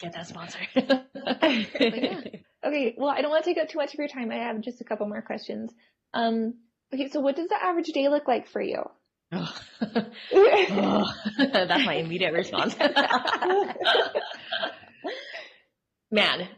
Get 0.00 0.12
that 0.12 0.26
sponsored. 0.26 0.68
yeah. 0.76 2.20
Okay, 2.64 2.94
well, 2.96 3.10
I 3.10 3.20
don't 3.20 3.30
want 3.30 3.44
to 3.44 3.50
take 3.50 3.60
up 3.60 3.68
too 3.68 3.78
much 3.78 3.94
of 3.94 3.98
your 3.98 4.06
time. 4.06 4.30
I 4.30 4.36
have 4.36 4.60
just 4.60 4.80
a 4.80 4.84
couple 4.84 5.08
more 5.08 5.22
questions. 5.22 5.72
Um, 6.14 6.54
okay, 6.94 7.08
so 7.08 7.20
what 7.20 7.34
does 7.34 7.48
the 7.48 7.60
average 7.60 7.86
day 7.86 8.08
look 8.08 8.28
like 8.28 8.48
for 8.48 8.62
you? 8.62 8.84
That's 9.30 10.14
my 11.84 11.94
immediate 11.94 12.32
response. 12.32 12.74
Man, 16.10 16.48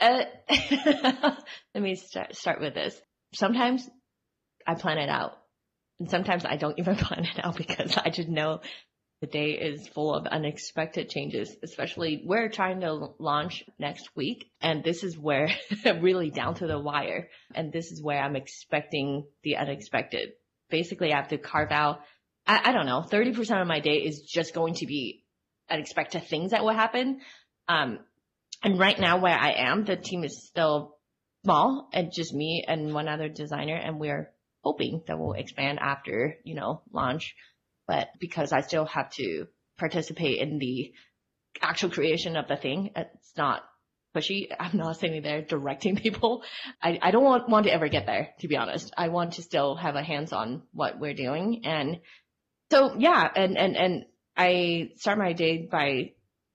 uh, 0.00 0.24
let 1.74 1.82
me 1.82 1.94
start, 1.94 2.36
start 2.36 2.60
with 2.60 2.74
this. 2.74 3.00
Sometimes 3.34 3.88
I 4.66 4.74
plan 4.74 4.98
it 4.98 5.08
out 5.08 5.38
and 5.98 6.10
sometimes 6.10 6.44
I 6.44 6.56
don't 6.56 6.78
even 6.78 6.96
plan 6.96 7.24
it 7.24 7.42
out 7.42 7.56
because 7.56 7.96
I 7.96 8.10
just 8.10 8.28
know 8.28 8.60
the 9.22 9.26
day 9.26 9.52
is 9.52 9.88
full 9.88 10.14
of 10.14 10.26
unexpected 10.26 11.08
changes, 11.08 11.56
especially 11.62 12.22
we're 12.26 12.50
trying 12.50 12.80
to 12.80 13.14
launch 13.18 13.64
next 13.78 14.10
week. 14.14 14.50
And 14.60 14.84
this 14.84 15.02
is 15.02 15.16
where 15.16 15.48
really 15.86 16.30
down 16.30 16.56
to 16.56 16.66
the 16.66 16.78
wire. 16.78 17.30
And 17.54 17.72
this 17.72 17.92
is 17.92 18.02
where 18.02 18.20
I'm 18.20 18.36
expecting 18.36 19.26
the 19.42 19.56
unexpected. 19.56 20.32
Basically, 20.70 21.12
I 21.12 21.16
have 21.16 21.28
to 21.28 21.38
carve 21.38 21.70
out, 21.70 22.00
I, 22.46 22.70
I 22.70 22.72
don't 22.72 22.86
know, 22.86 23.04
30% 23.10 23.60
of 23.60 23.66
my 23.66 23.80
day 23.80 23.96
is 23.96 24.22
just 24.22 24.54
going 24.54 24.74
to 24.74 24.86
be 24.86 25.24
unexpected 25.70 26.24
things 26.24 26.50
that 26.50 26.64
will 26.64 26.74
happen. 26.74 27.20
Um, 27.68 28.00
and 28.62 28.78
right 28.78 28.98
now 28.98 29.20
where 29.20 29.36
I 29.36 29.52
am, 29.68 29.84
the 29.84 29.96
team 29.96 30.24
is 30.24 30.46
still 30.46 30.96
small 31.44 31.88
and 31.92 32.12
just 32.12 32.34
me 32.34 32.64
and 32.66 32.92
one 32.92 33.08
other 33.08 33.28
designer. 33.28 33.76
And 33.76 34.00
we're 34.00 34.32
hoping 34.62 35.02
that 35.06 35.18
we'll 35.18 35.34
expand 35.34 35.78
after, 35.80 36.36
you 36.44 36.54
know, 36.54 36.82
launch 36.92 37.34
but 37.86 38.08
because 38.18 38.52
I 38.52 38.60
still 38.62 38.84
have 38.86 39.10
to 39.12 39.46
participate 39.78 40.38
in 40.40 40.58
the 40.58 40.92
actual 41.62 41.90
creation 41.90 42.36
of 42.36 42.48
the 42.48 42.56
thing, 42.56 42.90
it's 42.96 43.32
not 43.36 43.62
pushy. 44.16 44.48
I'm 44.58 44.76
not 44.76 44.98
sitting 44.98 45.22
there 45.22 45.42
directing 45.42 45.96
people. 46.04 46.42
I, 46.82 46.98
I 47.02 47.10
don't 47.10 47.24
want, 47.24 47.48
want 47.48 47.66
to 47.66 47.72
ever 47.72 47.88
get 47.88 48.06
there, 48.06 48.30
to 48.40 48.48
be 48.48 48.56
honest. 48.56 48.92
I 48.96 49.08
want 49.08 49.34
to 49.34 49.42
still 49.42 49.76
have 49.76 49.94
a 49.94 50.02
hands 50.02 50.32
on 50.32 50.62
what 50.72 50.98
we're 50.98 51.14
doing. 51.14 51.62
And 51.64 52.00
so, 52.70 52.96
yeah, 52.98 53.28
and, 53.34 53.56
and, 53.56 53.76
and 53.76 54.04
I 54.36 54.90
start 54.96 55.18
my 55.18 55.32
day 55.32 55.68
by 55.70 56.12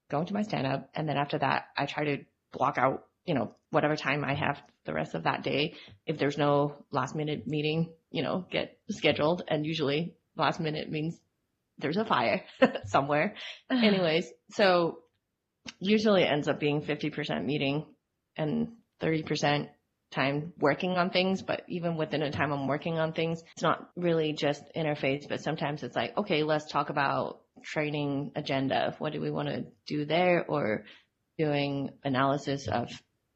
going 0.09 0.26
to 0.28 0.34
my 0.34 0.41
stand 0.41 0.68
up. 0.68 0.89
And 0.93 1.07
then 1.07 1.18
after 1.18 1.39
that, 1.39 1.66
I 1.78 1.86
try 1.86 2.03
to 2.05 2.18
block 2.51 2.78
out, 2.78 3.05
you 3.26 3.34
know, 3.34 3.55
whatever 3.70 3.95
time 3.95 4.26
I 4.26 4.34
have 4.34 4.62
the 4.86 4.93
rest 4.93 5.16
of 5.16 5.24
that 5.24 5.43
day. 5.43 5.76
If 6.05 6.18
there's 6.18 6.38
no 6.38 6.84
last 6.91 7.16
minute 7.16 7.47
meeting, 7.47 7.91
you 8.09 8.24
know, 8.24 8.45
get 8.51 8.78
scheduled. 8.89 9.43
And 9.47 9.66
usually 9.66 10.16
last 10.36 10.59
minute 10.59 10.89
means 10.89 11.18
there's 11.78 11.97
a 11.97 12.05
fire 12.05 12.43
somewhere. 12.86 13.36
Anyways, 13.72 14.30
so 14.51 14.99
usually 15.80 16.26
ends 16.26 16.47
up 16.47 16.59
being 16.59 16.82
50% 16.82 17.45
meeting 17.45 17.86
and 18.38 18.69
30% 19.01 19.69
time 20.11 20.53
working 20.59 20.91
on 20.91 21.09
things, 21.09 21.41
but 21.41 21.63
even 21.67 21.95
within 21.95 22.19
the 22.22 22.30
time 22.30 22.51
I'm 22.51 22.67
working 22.67 22.99
on 22.99 23.13
things, 23.13 23.41
it's 23.53 23.63
not 23.63 23.89
really 23.95 24.34
just 24.34 24.61
interface, 24.76 25.28
but 25.28 25.41
sometimes 25.41 25.84
it's 25.84 25.95
like, 25.95 26.17
okay, 26.17 26.43
let's 26.43 26.69
talk 26.69 26.89
about 26.89 27.41
training 27.63 28.32
agenda. 28.36 28.95
What 28.99 29.13
do 29.13 29.22
we 29.22 29.32
want 29.32 29.47
to 29.47 29.65
do 29.88 30.05
there? 30.05 30.45
Or 30.47 30.84
doing 31.38 31.91
analysis 32.03 32.67
of, 32.67 32.89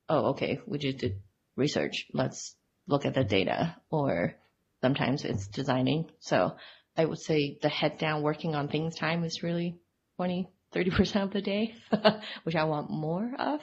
oh, 0.09 0.31
okay, 0.31 0.59
we 0.67 0.77
just 0.77 0.97
did 0.97 1.21
research. 1.55 2.07
Let's 2.13 2.55
look 2.87 3.05
at 3.05 3.13
the 3.13 3.23
data. 3.23 3.75
Or 3.89 4.35
sometimes 4.81 5.23
it's 5.23 5.47
designing. 5.47 6.09
So 6.19 6.55
I 6.97 7.05
would 7.05 7.19
say 7.19 7.57
the 7.61 7.69
head 7.69 7.97
down 7.97 8.21
working 8.21 8.53
on 8.53 8.67
things 8.67 8.95
time 8.95 9.23
is 9.23 9.43
really 9.43 9.79
20, 10.17 10.49
30% 10.75 11.23
of 11.23 11.31
the 11.31 11.41
day, 11.41 11.75
which 12.43 12.55
I 12.55 12.65
want 12.65 12.89
more 12.89 13.31
of. 13.37 13.61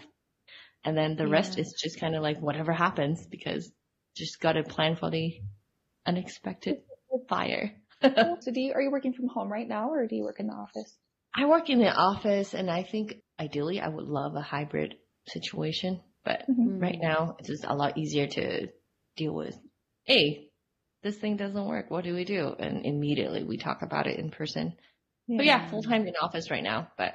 And 0.84 0.96
then 0.96 1.16
the 1.16 1.24
yeah. 1.24 1.32
rest 1.32 1.58
is 1.58 1.74
just 1.80 2.00
kind 2.00 2.16
of 2.16 2.22
like 2.22 2.40
whatever 2.40 2.72
happens 2.72 3.24
because 3.26 3.70
just 4.16 4.40
got 4.40 4.52
to 4.52 4.64
plan 4.64 4.96
for 4.96 5.10
the 5.10 5.40
unexpected 6.06 6.78
fire. 7.28 7.72
so 8.02 8.50
do 8.52 8.60
you, 8.60 8.72
are 8.74 8.82
you 8.82 8.90
working 8.90 9.12
from 9.12 9.28
home 9.28 9.50
right 9.50 9.68
now 9.68 9.90
or 9.90 10.06
do 10.06 10.16
you 10.16 10.24
work 10.24 10.40
in 10.40 10.48
the 10.48 10.54
office? 10.54 10.96
I 11.34 11.46
work 11.46 11.70
in 11.70 11.78
the 11.78 11.92
office 11.92 12.52
and 12.52 12.70
I 12.70 12.82
think 12.82 13.14
ideally 13.38 13.80
I 13.80 13.88
would 13.88 14.06
love 14.06 14.34
a 14.34 14.42
hybrid 14.42 14.96
situation, 15.28 16.00
but 16.24 16.42
mm-hmm. 16.50 16.78
right 16.78 16.98
now 17.00 17.36
it's 17.38 17.48
just 17.48 17.64
a 17.64 17.74
lot 17.74 17.96
easier 17.96 18.26
to 18.26 18.68
deal 19.16 19.34
with. 19.34 19.56
A, 20.08 20.48
this 21.02 21.16
thing 21.16 21.36
doesn't 21.36 21.66
work. 21.66 21.90
What 21.90 22.04
do 22.04 22.14
we 22.14 22.24
do? 22.24 22.54
And 22.58 22.84
immediately 22.84 23.44
we 23.44 23.56
talk 23.56 23.82
about 23.82 24.06
it 24.06 24.18
in 24.18 24.30
person. 24.30 24.74
Yeah. 25.32 25.38
But 25.38 25.46
yeah, 25.46 25.70
full 25.70 25.82
time 25.82 26.06
in 26.06 26.14
office 26.20 26.50
right 26.50 26.62
now, 26.62 26.88
but 26.98 27.14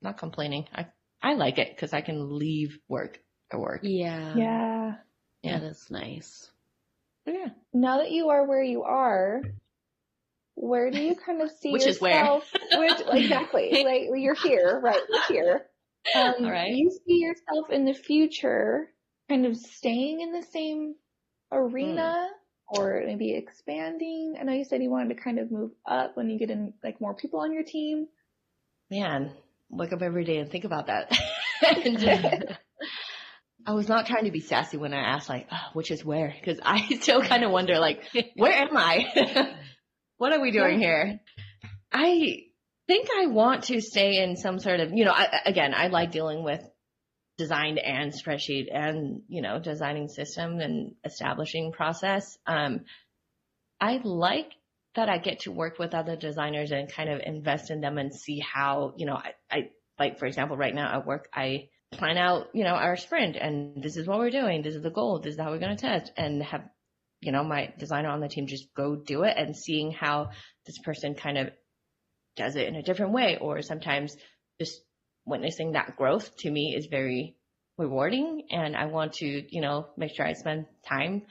not 0.00 0.16
complaining. 0.16 0.66
I, 0.74 0.86
I 1.22 1.34
like 1.34 1.58
it 1.58 1.68
because 1.74 1.92
I 1.92 2.00
can 2.00 2.38
leave 2.38 2.78
work 2.88 3.20
to 3.50 3.58
work. 3.58 3.80
Yeah. 3.82 4.34
Yeah. 4.34 4.94
Yeah, 5.42 5.58
that's 5.58 5.90
nice. 5.90 6.50
yeah. 7.26 7.48
Now 7.72 7.98
that 7.98 8.10
you 8.10 8.30
are 8.30 8.46
where 8.46 8.62
you 8.62 8.82
are, 8.82 9.42
where 10.54 10.90
do 10.90 10.98
you 11.02 11.14
kind 11.16 11.42
of 11.42 11.50
see 11.50 11.72
which 11.72 11.84
yourself? 11.86 12.44
Is 12.44 12.78
where? 12.78 12.88
which 12.88 13.00
exactly 13.12 13.70
like 13.84 14.08
you're 14.14 14.34
here, 14.34 14.80
right? 14.82 15.00
You're 15.08 15.22
here. 15.28 15.66
Um, 16.14 16.34
All 16.44 16.50
right. 16.50 16.72
You 16.74 16.90
see 16.90 17.18
yourself 17.18 17.70
in 17.70 17.84
the 17.84 17.92
future, 17.92 18.88
kind 19.28 19.44
of 19.44 19.56
staying 19.56 20.22
in 20.22 20.32
the 20.32 20.42
same 20.42 20.94
arena? 21.52 22.28
Mm 22.30 22.36
or 22.70 23.02
maybe 23.04 23.34
expanding? 23.34 24.36
I 24.40 24.44
know 24.44 24.52
you 24.52 24.64
said 24.64 24.82
you 24.82 24.90
wanted 24.90 25.16
to 25.16 25.22
kind 25.22 25.38
of 25.38 25.50
move 25.50 25.72
up 25.86 26.16
when 26.16 26.30
you 26.30 26.38
get 26.38 26.50
in 26.50 26.72
like 26.82 27.00
more 27.00 27.14
people 27.14 27.40
on 27.40 27.52
your 27.52 27.64
team. 27.64 28.06
Man, 28.90 29.32
wake 29.68 29.92
up 29.92 30.02
every 30.02 30.24
day 30.24 30.38
and 30.38 30.50
think 30.50 30.64
about 30.64 30.86
that. 30.86 31.12
I 33.66 33.72
was 33.72 33.88
not 33.88 34.06
trying 34.06 34.24
to 34.24 34.30
be 34.30 34.40
sassy 34.40 34.76
when 34.76 34.94
I 34.94 35.00
asked 35.00 35.28
like, 35.28 35.46
oh, 35.52 35.68
which 35.74 35.90
is 35.90 36.04
where? 36.04 36.34
Cause 36.44 36.58
I 36.62 36.86
still 37.00 37.22
kind 37.22 37.44
of 37.44 37.50
wonder 37.50 37.78
like, 37.78 38.02
where 38.34 38.52
am 38.52 38.76
I? 38.76 39.54
what 40.16 40.32
are 40.32 40.40
we 40.40 40.50
doing 40.50 40.78
here? 40.78 41.20
I 41.92 42.44
think 42.86 43.08
I 43.16 43.26
want 43.26 43.64
to 43.64 43.80
stay 43.80 44.22
in 44.22 44.36
some 44.36 44.58
sort 44.58 44.80
of, 44.80 44.92
you 44.92 45.04
know, 45.04 45.12
I, 45.12 45.40
again, 45.46 45.74
I 45.74 45.88
like 45.88 46.12
dealing 46.12 46.42
with 46.42 46.62
design 47.40 47.78
and 47.78 48.12
spreadsheet 48.12 48.66
and, 48.70 49.22
you 49.28 49.40
know, 49.40 49.58
designing 49.58 50.08
system 50.08 50.60
and 50.60 50.94
establishing 51.06 51.72
process. 51.72 52.36
Um, 52.46 52.80
I 53.80 53.98
like 54.04 54.52
that 54.94 55.08
I 55.08 55.16
get 55.16 55.40
to 55.40 55.52
work 55.52 55.78
with 55.78 55.94
other 55.94 56.16
designers 56.16 56.70
and 56.70 56.92
kind 56.92 57.08
of 57.08 57.22
invest 57.24 57.70
in 57.70 57.80
them 57.80 57.96
and 57.96 58.14
see 58.14 58.40
how, 58.40 58.92
you 58.98 59.06
know, 59.06 59.14
I, 59.14 59.32
I 59.50 59.70
like, 59.98 60.18
for 60.18 60.26
example, 60.26 60.58
right 60.58 60.74
now 60.74 60.98
at 60.98 61.06
work, 61.06 61.30
I 61.32 61.70
plan 61.92 62.18
out, 62.18 62.48
you 62.52 62.64
know, 62.64 62.74
our 62.74 62.96
sprint 62.96 63.36
and 63.36 63.82
this 63.82 63.96
is 63.96 64.06
what 64.06 64.18
we're 64.18 64.30
doing. 64.30 64.60
This 64.60 64.74
is 64.74 64.82
the 64.82 64.90
goal. 64.90 65.18
This 65.20 65.34
is 65.34 65.40
how 65.40 65.50
we're 65.50 65.60
going 65.60 65.76
to 65.76 65.80
test 65.80 66.12
and 66.18 66.42
have, 66.42 66.68
you 67.22 67.32
know, 67.32 67.42
my 67.42 67.72
designer 67.78 68.10
on 68.10 68.20
the 68.20 68.28
team 68.28 68.48
just 68.48 68.74
go 68.74 68.96
do 68.96 69.22
it 69.22 69.34
and 69.38 69.56
seeing 69.56 69.92
how 69.92 70.28
this 70.66 70.76
person 70.78 71.14
kind 71.14 71.38
of 71.38 71.48
does 72.36 72.56
it 72.56 72.68
in 72.68 72.76
a 72.76 72.82
different 72.82 73.12
way 73.12 73.38
or 73.40 73.62
sometimes 73.62 74.14
just 74.60 74.82
witnessing 75.30 75.72
that 75.72 75.96
growth 75.96 76.36
to 76.38 76.50
me 76.50 76.74
is 76.76 76.86
very 76.86 77.36
rewarding 77.78 78.46
and 78.50 78.76
I 78.76 78.86
want 78.86 79.14
to, 79.14 79.26
you 79.26 79.60
know, 79.60 79.88
make 79.96 80.14
sure 80.14 80.26
I 80.26 80.34
spend 80.34 80.66
time 80.86 81.22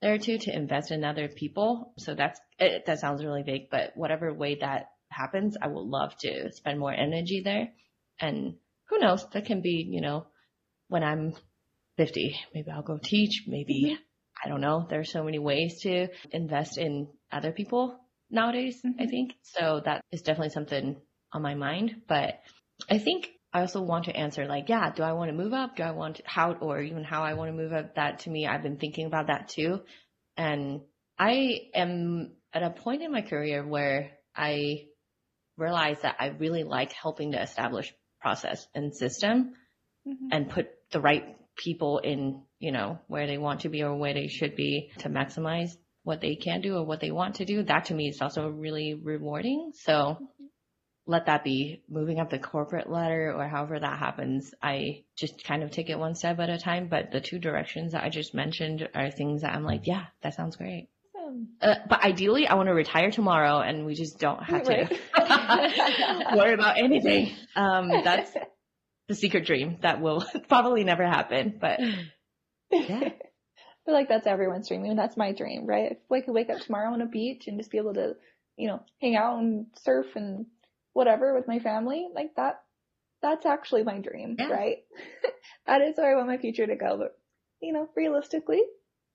there 0.00 0.18
too 0.18 0.38
to 0.38 0.54
invest 0.54 0.90
in 0.92 1.04
other 1.04 1.28
people. 1.28 1.92
So 1.98 2.14
that's, 2.14 2.38
it, 2.58 2.86
that 2.86 3.00
sounds 3.00 3.24
really 3.24 3.42
big, 3.42 3.70
but 3.70 3.92
whatever 3.96 4.32
way 4.32 4.56
that 4.60 4.90
happens, 5.08 5.56
I 5.60 5.68
would 5.68 5.86
love 5.86 6.16
to 6.18 6.52
spend 6.52 6.78
more 6.78 6.92
energy 6.92 7.42
there. 7.44 7.68
And 8.20 8.54
who 8.88 8.98
knows, 8.98 9.26
that 9.30 9.46
can 9.46 9.62
be, 9.62 9.86
you 9.88 10.00
know, 10.00 10.26
when 10.88 11.02
I'm 11.02 11.34
50, 11.96 12.36
maybe 12.54 12.70
I'll 12.70 12.82
go 12.82 12.98
teach, 13.02 13.44
maybe, 13.46 13.84
mm-hmm. 13.86 14.02
I 14.44 14.48
don't 14.48 14.60
know. 14.60 14.86
There's 14.88 15.10
so 15.10 15.24
many 15.24 15.38
ways 15.38 15.80
to 15.82 16.08
invest 16.30 16.78
in 16.78 17.08
other 17.32 17.52
people 17.52 17.98
nowadays, 18.30 18.80
mm-hmm. 18.84 19.02
I 19.02 19.06
think. 19.06 19.34
So 19.42 19.80
that 19.84 20.02
is 20.12 20.22
definitely 20.22 20.50
something 20.50 20.96
on 21.32 21.42
my 21.42 21.54
mind, 21.54 22.02
but 22.06 22.40
I 22.88 22.98
think 22.98 23.30
I 23.56 23.60
also 23.62 23.80
want 23.80 24.04
to 24.04 24.14
answer 24.14 24.44
like, 24.46 24.68
yeah, 24.68 24.90
do 24.90 25.02
I 25.02 25.12
want 25.12 25.30
to 25.30 25.36
move 25.36 25.54
up? 25.54 25.76
Do 25.76 25.82
I 25.82 25.92
want 25.92 26.16
to, 26.16 26.22
how, 26.26 26.52
or 26.52 26.82
even 26.82 27.04
how 27.04 27.22
I 27.22 27.32
want 27.32 27.48
to 27.48 27.56
move 27.56 27.72
up? 27.72 27.94
That 27.94 28.18
to 28.20 28.30
me, 28.30 28.46
I've 28.46 28.62
been 28.62 28.76
thinking 28.76 29.06
about 29.06 29.28
that 29.28 29.48
too. 29.48 29.80
And 30.36 30.82
I 31.18 31.62
am 31.74 32.32
at 32.52 32.62
a 32.62 32.68
point 32.68 33.00
in 33.00 33.10
my 33.10 33.22
career 33.22 33.66
where 33.66 34.10
I 34.36 34.88
realize 35.56 35.96
that 36.02 36.16
I 36.20 36.26
really 36.26 36.64
like 36.64 36.92
helping 36.92 37.32
to 37.32 37.42
establish 37.42 37.94
process 38.20 38.66
and 38.74 38.94
system 38.94 39.54
mm-hmm. 40.06 40.28
and 40.32 40.50
put 40.50 40.68
the 40.92 41.00
right 41.00 41.24
people 41.56 41.96
in, 41.98 42.42
you 42.58 42.72
know, 42.72 42.98
where 43.06 43.26
they 43.26 43.38
want 43.38 43.60
to 43.60 43.70
be 43.70 43.82
or 43.82 43.96
where 43.96 44.12
they 44.12 44.28
should 44.28 44.54
be 44.54 44.90
to 44.98 45.08
maximize 45.08 45.70
what 46.02 46.20
they 46.20 46.36
can 46.36 46.60
do 46.60 46.76
or 46.76 46.84
what 46.84 47.00
they 47.00 47.10
want 47.10 47.36
to 47.36 47.46
do. 47.46 47.62
That 47.62 47.86
to 47.86 47.94
me 47.94 48.08
is 48.08 48.20
also 48.20 48.48
really 48.48 48.92
rewarding. 48.92 49.72
So 49.74 50.18
let 51.06 51.26
that 51.26 51.44
be 51.44 51.82
moving 51.88 52.18
up 52.18 52.30
the 52.30 52.38
corporate 52.38 52.90
ladder 52.90 53.32
or 53.32 53.46
however 53.46 53.78
that 53.78 53.98
happens. 53.98 54.52
I 54.60 55.04
just 55.16 55.44
kind 55.44 55.62
of 55.62 55.70
take 55.70 55.88
it 55.88 55.98
one 55.98 56.14
step 56.14 56.40
at 56.40 56.50
a 56.50 56.58
time. 56.58 56.88
But 56.88 57.12
the 57.12 57.20
two 57.20 57.38
directions 57.38 57.92
that 57.92 58.02
I 58.02 58.08
just 58.08 58.34
mentioned 58.34 58.88
are 58.94 59.10
things 59.10 59.42
that 59.42 59.54
I'm 59.54 59.64
like, 59.64 59.86
yeah, 59.86 60.06
that 60.22 60.34
sounds 60.34 60.56
great. 60.56 60.88
Uh, 61.60 61.74
but 61.88 62.04
ideally, 62.04 62.46
I 62.46 62.54
want 62.54 62.68
to 62.68 62.74
retire 62.74 63.10
tomorrow, 63.10 63.60
and 63.60 63.84
we 63.84 63.94
just 63.94 64.18
don't 64.18 64.42
have 64.42 64.66
right. 64.66 64.88
to 64.88 66.32
worry 66.36 66.54
about 66.54 66.78
anything. 66.78 67.32
Um, 67.54 67.88
that's 67.88 68.32
the 69.08 69.14
secret 69.14 69.46
dream 69.46 69.78
that 69.82 70.00
will 70.00 70.24
probably 70.48 70.84
never 70.84 71.06
happen. 71.06 71.58
But 71.60 71.80
yeah. 72.70 73.00
I 73.00 73.88
feel 73.88 73.94
like 73.94 74.08
that's 74.08 74.26
everyone's 74.26 74.68
dream. 74.68 74.80
I 74.80 74.88
mean, 74.88 74.96
that's 74.96 75.16
my 75.16 75.32
dream, 75.32 75.66
right? 75.66 75.92
If 75.92 75.98
I 76.12 76.20
could 76.20 76.34
wake 76.34 76.50
up 76.50 76.60
tomorrow 76.60 76.92
on 76.92 77.02
a 77.02 77.06
beach 77.06 77.44
and 77.46 77.58
just 77.58 77.70
be 77.70 77.78
able 77.78 77.94
to, 77.94 78.16
you 78.56 78.66
know, 78.68 78.82
hang 79.00 79.14
out 79.14 79.38
and 79.38 79.66
surf 79.76 80.06
and 80.16 80.46
whatever 80.96 81.34
with 81.34 81.46
my 81.46 81.58
family, 81.58 82.08
like 82.14 82.34
that, 82.36 82.62
that's 83.20 83.44
actually 83.44 83.84
my 83.84 83.98
dream, 83.98 84.36
yeah. 84.38 84.48
right? 84.48 84.78
that 85.66 85.82
is 85.82 85.96
where 85.96 86.10
I 86.10 86.16
want 86.16 86.28
my 86.28 86.38
future 86.38 86.66
to 86.66 86.74
go. 86.74 86.96
But, 86.96 87.12
you 87.60 87.74
know, 87.74 87.88
realistically, 87.94 88.62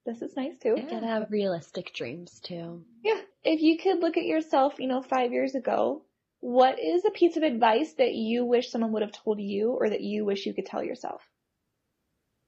this 0.06 0.22
is 0.22 0.36
nice 0.36 0.56
too. 0.62 0.74
You 0.76 0.88
gotta 0.88 1.06
have 1.06 1.30
realistic 1.30 1.92
dreams 1.92 2.40
too. 2.40 2.84
Yeah. 3.04 3.20
If 3.42 3.60
you 3.60 3.78
could 3.78 3.98
look 3.98 4.16
at 4.16 4.24
yourself, 4.24 4.74
you 4.78 4.86
know, 4.86 5.02
five 5.02 5.32
years 5.32 5.56
ago, 5.56 6.04
what 6.38 6.78
is 6.78 7.04
a 7.04 7.10
piece 7.10 7.36
of 7.36 7.42
advice 7.42 7.92
that 7.94 8.14
you 8.14 8.44
wish 8.44 8.70
someone 8.70 8.92
would 8.92 9.02
have 9.02 9.12
told 9.12 9.40
you 9.40 9.72
or 9.72 9.90
that 9.90 10.00
you 10.00 10.24
wish 10.24 10.46
you 10.46 10.54
could 10.54 10.66
tell 10.66 10.84
yourself? 10.84 11.20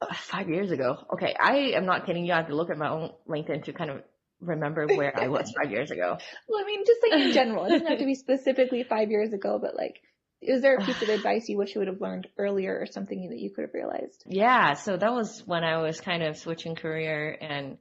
Uh, 0.01 0.14
five 0.14 0.49
years 0.49 0.70
ago. 0.70 0.97
Okay, 1.12 1.35
I 1.39 1.72
am 1.74 1.87
not 1.87 2.07
kidding 2.07 2.24
you. 2.24 2.32
I 2.32 2.37
have 2.37 2.49
to 2.49 2.57
look 2.57 2.70
at 2.70 2.78
my 2.78 2.89
own 2.89 3.11
LinkedIn 3.28 3.64
to 3.64 3.72
kind 3.72 3.91
of 3.91 4.03
remember 4.45 4.86
where 4.97 5.18
I 5.18 5.28
was 5.28 5.53
five 5.61 5.70
years 5.70 5.90
ago. 5.90 6.18
Well, 6.49 6.62
I 6.62 6.66
mean, 6.66 6.84
just 6.86 7.01
like 7.03 7.20
in 7.20 7.32
general, 7.32 7.64
it 7.64 7.70
doesn't 7.70 7.86
have 7.86 7.99
to 7.99 8.05
be 8.05 8.14
specifically 8.26 8.84
five 8.84 9.11
years 9.11 9.32
ago, 9.32 9.59
but 9.61 9.76
like, 9.76 10.01
is 10.40 10.62
there 10.62 10.76
a 10.76 10.84
piece 10.84 11.01
of 11.03 11.09
advice 11.11 11.49
you 11.49 11.57
wish 11.57 11.74
you 11.74 11.80
would 11.80 11.88
have 11.88 12.01
learned 12.01 12.28
earlier 12.38 12.78
or 12.78 12.86
something 12.86 13.28
that 13.30 13.38
you 13.38 13.51
could 13.51 13.62
have 13.62 13.74
realized? 13.74 14.22
Yeah, 14.26 14.74
so 14.74 14.97
that 14.97 15.12
was 15.12 15.42
when 15.47 15.64
I 15.64 15.80
was 15.82 16.01
kind 16.01 16.22
of 16.22 16.36
switching 16.36 16.74
career 16.74 17.36
and 17.40 17.78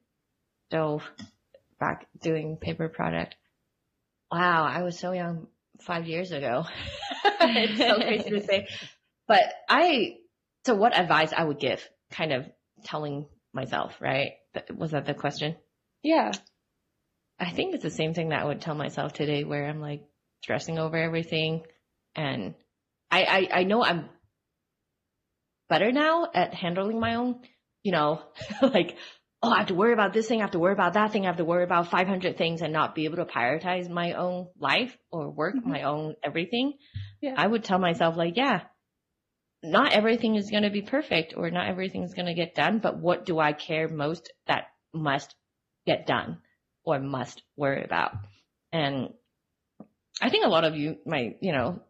dove 0.69 1.03
back 1.79 2.07
doing 2.21 2.57
paper 2.57 2.89
product. 2.89 3.35
Wow, 4.31 4.65
I 4.65 4.83
was 4.83 4.97
so 4.97 5.11
young 5.11 5.47
five 5.81 6.07
years 6.07 6.31
ago. 6.31 6.63
it's 7.41 7.77
so 7.77 7.95
crazy 7.95 8.29
to 8.31 8.41
say. 8.41 8.67
But 9.27 9.43
I, 9.69 10.17
so 10.65 10.75
what 10.75 10.97
advice 10.97 11.33
I 11.35 11.43
would 11.43 11.59
give, 11.59 11.87
kind 12.11 12.33
of 12.33 12.45
telling 12.83 13.27
myself, 13.53 13.95
right? 14.01 14.31
Was 14.75 14.91
that 14.91 15.05
the 15.05 15.13
question? 15.13 15.55
Yeah. 16.01 16.31
I 17.43 17.51
think 17.51 17.73
it's 17.73 17.83
the 17.83 17.89
same 17.89 18.13
thing 18.13 18.29
that 18.29 18.41
I 18.41 18.45
would 18.45 18.61
tell 18.61 18.75
myself 18.75 19.13
today 19.13 19.43
where 19.43 19.67
I'm 19.67 19.81
like 19.81 20.03
stressing 20.43 20.79
over 20.79 20.97
everything 20.97 21.63
and 22.15 22.55
I, 23.11 23.23
I, 23.23 23.59
I 23.59 23.63
know 23.63 23.83
I'm 23.83 24.09
better 25.69 25.91
now 25.91 26.27
at 26.33 26.53
handling 26.53 26.99
my 26.99 27.15
own, 27.15 27.41
you 27.83 27.91
know, 27.91 28.21
like, 28.61 28.97
oh, 29.41 29.51
I 29.51 29.59
have 29.59 29.67
to 29.67 29.75
worry 29.75 29.91
about 29.91 30.13
this 30.13 30.27
thing, 30.27 30.39
I 30.39 30.43
have 30.43 30.51
to 30.51 30.59
worry 30.59 30.73
about 30.73 30.93
that 30.93 31.11
thing, 31.11 31.23
I 31.23 31.27
have 31.27 31.37
to 31.37 31.45
worry 31.45 31.65
about 31.65 31.91
500 31.91 32.37
things 32.37 32.61
and 32.61 32.71
not 32.71 32.95
be 32.95 33.05
able 33.05 33.17
to 33.17 33.25
prioritize 33.25 33.89
my 33.89 34.13
own 34.13 34.47
life 34.57 34.97
or 35.11 35.29
work, 35.29 35.55
mm-hmm. 35.55 35.69
my 35.69 35.83
own 35.83 36.15
everything. 36.23 36.73
Yeah. 37.21 37.33
I 37.35 37.45
would 37.45 37.63
tell 37.65 37.79
myself 37.79 38.15
like, 38.15 38.37
yeah, 38.37 38.61
not 39.61 39.91
everything 39.91 40.35
is 40.35 40.49
going 40.49 40.63
to 40.63 40.69
be 40.69 40.81
perfect 40.81 41.33
or 41.35 41.51
not 41.51 41.67
everything 41.67 42.03
is 42.03 42.13
going 42.13 42.27
to 42.27 42.33
get 42.33 42.55
done, 42.55 42.79
but 42.79 42.99
what 42.99 43.25
do 43.25 43.37
I 43.37 43.51
care 43.51 43.89
most 43.89 44.31
that 44.47 44.67
must 44.93 45.35
get 45.85 46.07
done 46.07 46.37
or 46.83 46.99
must 46.99 47.41
worry 47.55 47.83
about? 47.83 48.13
And 48.71 49.09
I 50.21 50.29
think 50.29 50.45
a 50.45 50.49
lot 50.49 50.65
of 50.65 50.75
you 50.75 50.97
might, 51.05 51.37
you 51.41 51.51
know, 51.51 51.81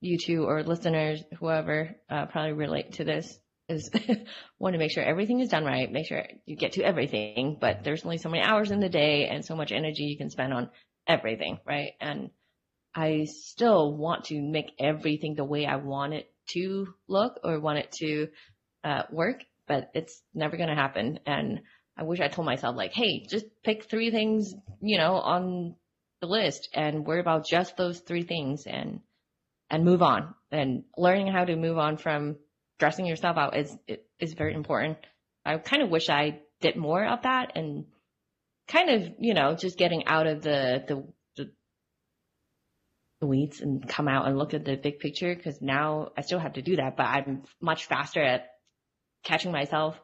you 0.00 0.18
two 0.18 0.44
or 0.44 0.62
listeners, 0.62 1.22
whoever, 1.38 1.96
uh, 2.08 2.26
probably 2.26 2.52
relate 2.52 2.92
to 2.94 3.04
this 3.04 3.38
is 3.68 3.90
want 4.58 4.74
to 4.74 4.78
make 4.78 4.92
sure 4.92 5.02
everything 5.02 5.40
is 5.40 5.48
done 5.48 5.64
right, 5.64 5.90
make 5.90 6.06
sure 6.06 6.24
you 6.46 6.56
get 6.56 6.72
to 6.72 6.82
everything, 6.82 7.58
but 7.60 7.84
there's 7.84 8.04
only 8.04 8.18
so 8.18 8.28
many 8.28 8.42
hours 8.42 8.70
in 8.70 8.80
the 8.80 8.88
day 8.88 9.28
and 9.28 9.44
so 9.44 9.54
much 9.54 9.72
energy 9.72 10.04
you 10.04 10.18
can 10.18 10.30
spend 10.30 10.52
on 10.52 10.70
everything, 11.06 11.58
right? 11.66 11.92
And 12.00 12.30
I 12.94 13.26
still 13.26 13.96
want 13.96 14.24
to 14.26 14.40
make 14.40 14.72
everything 14.78 15.34
the 15.34 15.44
way 15.44 15.66
I 15.66 15.76
want 15.76 16.14
it 16.14 16.32
to 16.50 16.88
look 17.08 17.38
or 17.44 17.60
want 17.60 17.78
it 17.78 17.92
to 17.92 18.28
uh, 18.82 19.02
work, 19.10 19.44
but 19.68 19.90
it's 19.94 20.20
never 20.34 20.56
going 20.56 20.68
to 20.68 20.74
happen. 20.74 21.20
And 21.26 21.60
I 22.00 22.04
wish 22.04 22.18
I 22.18 22.28
told 22.28 22.46
myself 22.46 22.76
like, 22.76 22.94
hey, 22.94 23.26
just 23.28 23.44
pick 23.62 23.84
three 23.84 24.10
things, 24.10 24.54
you 24.80 24.96
know, 24.96 25.16
on 25.16 25.74
the 26.22 26.26
list 26.26 26.70
and 26.72 27.06
worry 27.06 27.20
about 27.20 27.46
just 27.46 27.76
those 27.76 28.00
three 28.00 28.22
things 28.22 28.66
and 28.66 29.00
and 29.68 29.84
move 29.84 30.00
on. 30.00 30.34
And 30.50 30.84
learning 30.96 31.28
how 31.28 31.44
to 31.44 31.56
move 31.56 31.76
on 31.76 31.98
from 31.98 32.36
dressing 32.78 33.04
yourself 33.04 33.36
out 33.36 33.54
is 33.54 33.76
is 34.18 34.32
very 34.32 34.54
important. 34.54 34.96
I 35.44 35.58
kind 35.58 35.82
of 35.82 35.90
wish 35.90 36.08
I 36.08 36.40
did 36.62 36.76
more 36.76 37.06
of 37.06 37.22
that 37.22 37.52
and 37.54 37.84
kind 38.66 38.88
of, 38.88 39.12
you 39.18 39.34
know, 39.34 39.54
just 39.54 39.76
getting 39.76 40.06
out 40.06 40.26
of 40.26 40.40
the 40.40 40.82
the 40.86 41.04
weeds 43.26 43.60
and 43.60 43.86
come 43.86 44.08
out 44.08 44.26
and 44.26 44.38
look 44.38 44.54
at 44.54 44.64
the 44.64 44.76
big 44.76 44.98
picture 44.98 45.34
because 45.34 45.60
now 45.60 46.08
I 46.16 46.22
still 46.22 46.38
have 46.38 46.54
to 46.54 46.62
do 46.62 46.76
that, 46.76 46.96
but 46.96 47.04
I'm 47.04 47.42
much 47.60 47.84
faster 47.84 48.22
at 48.22 48.46
catching 49.22 49.52
myself, 49.52 50.00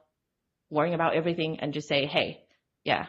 worrying 0.71 0.95
about 0.95 1.15
everything 1.15 1.61
and 1.61 1.73
just 1.73 1.89
say, 1.89 2.07
hey, 2.07 2.43
yeah, 2.85 3.07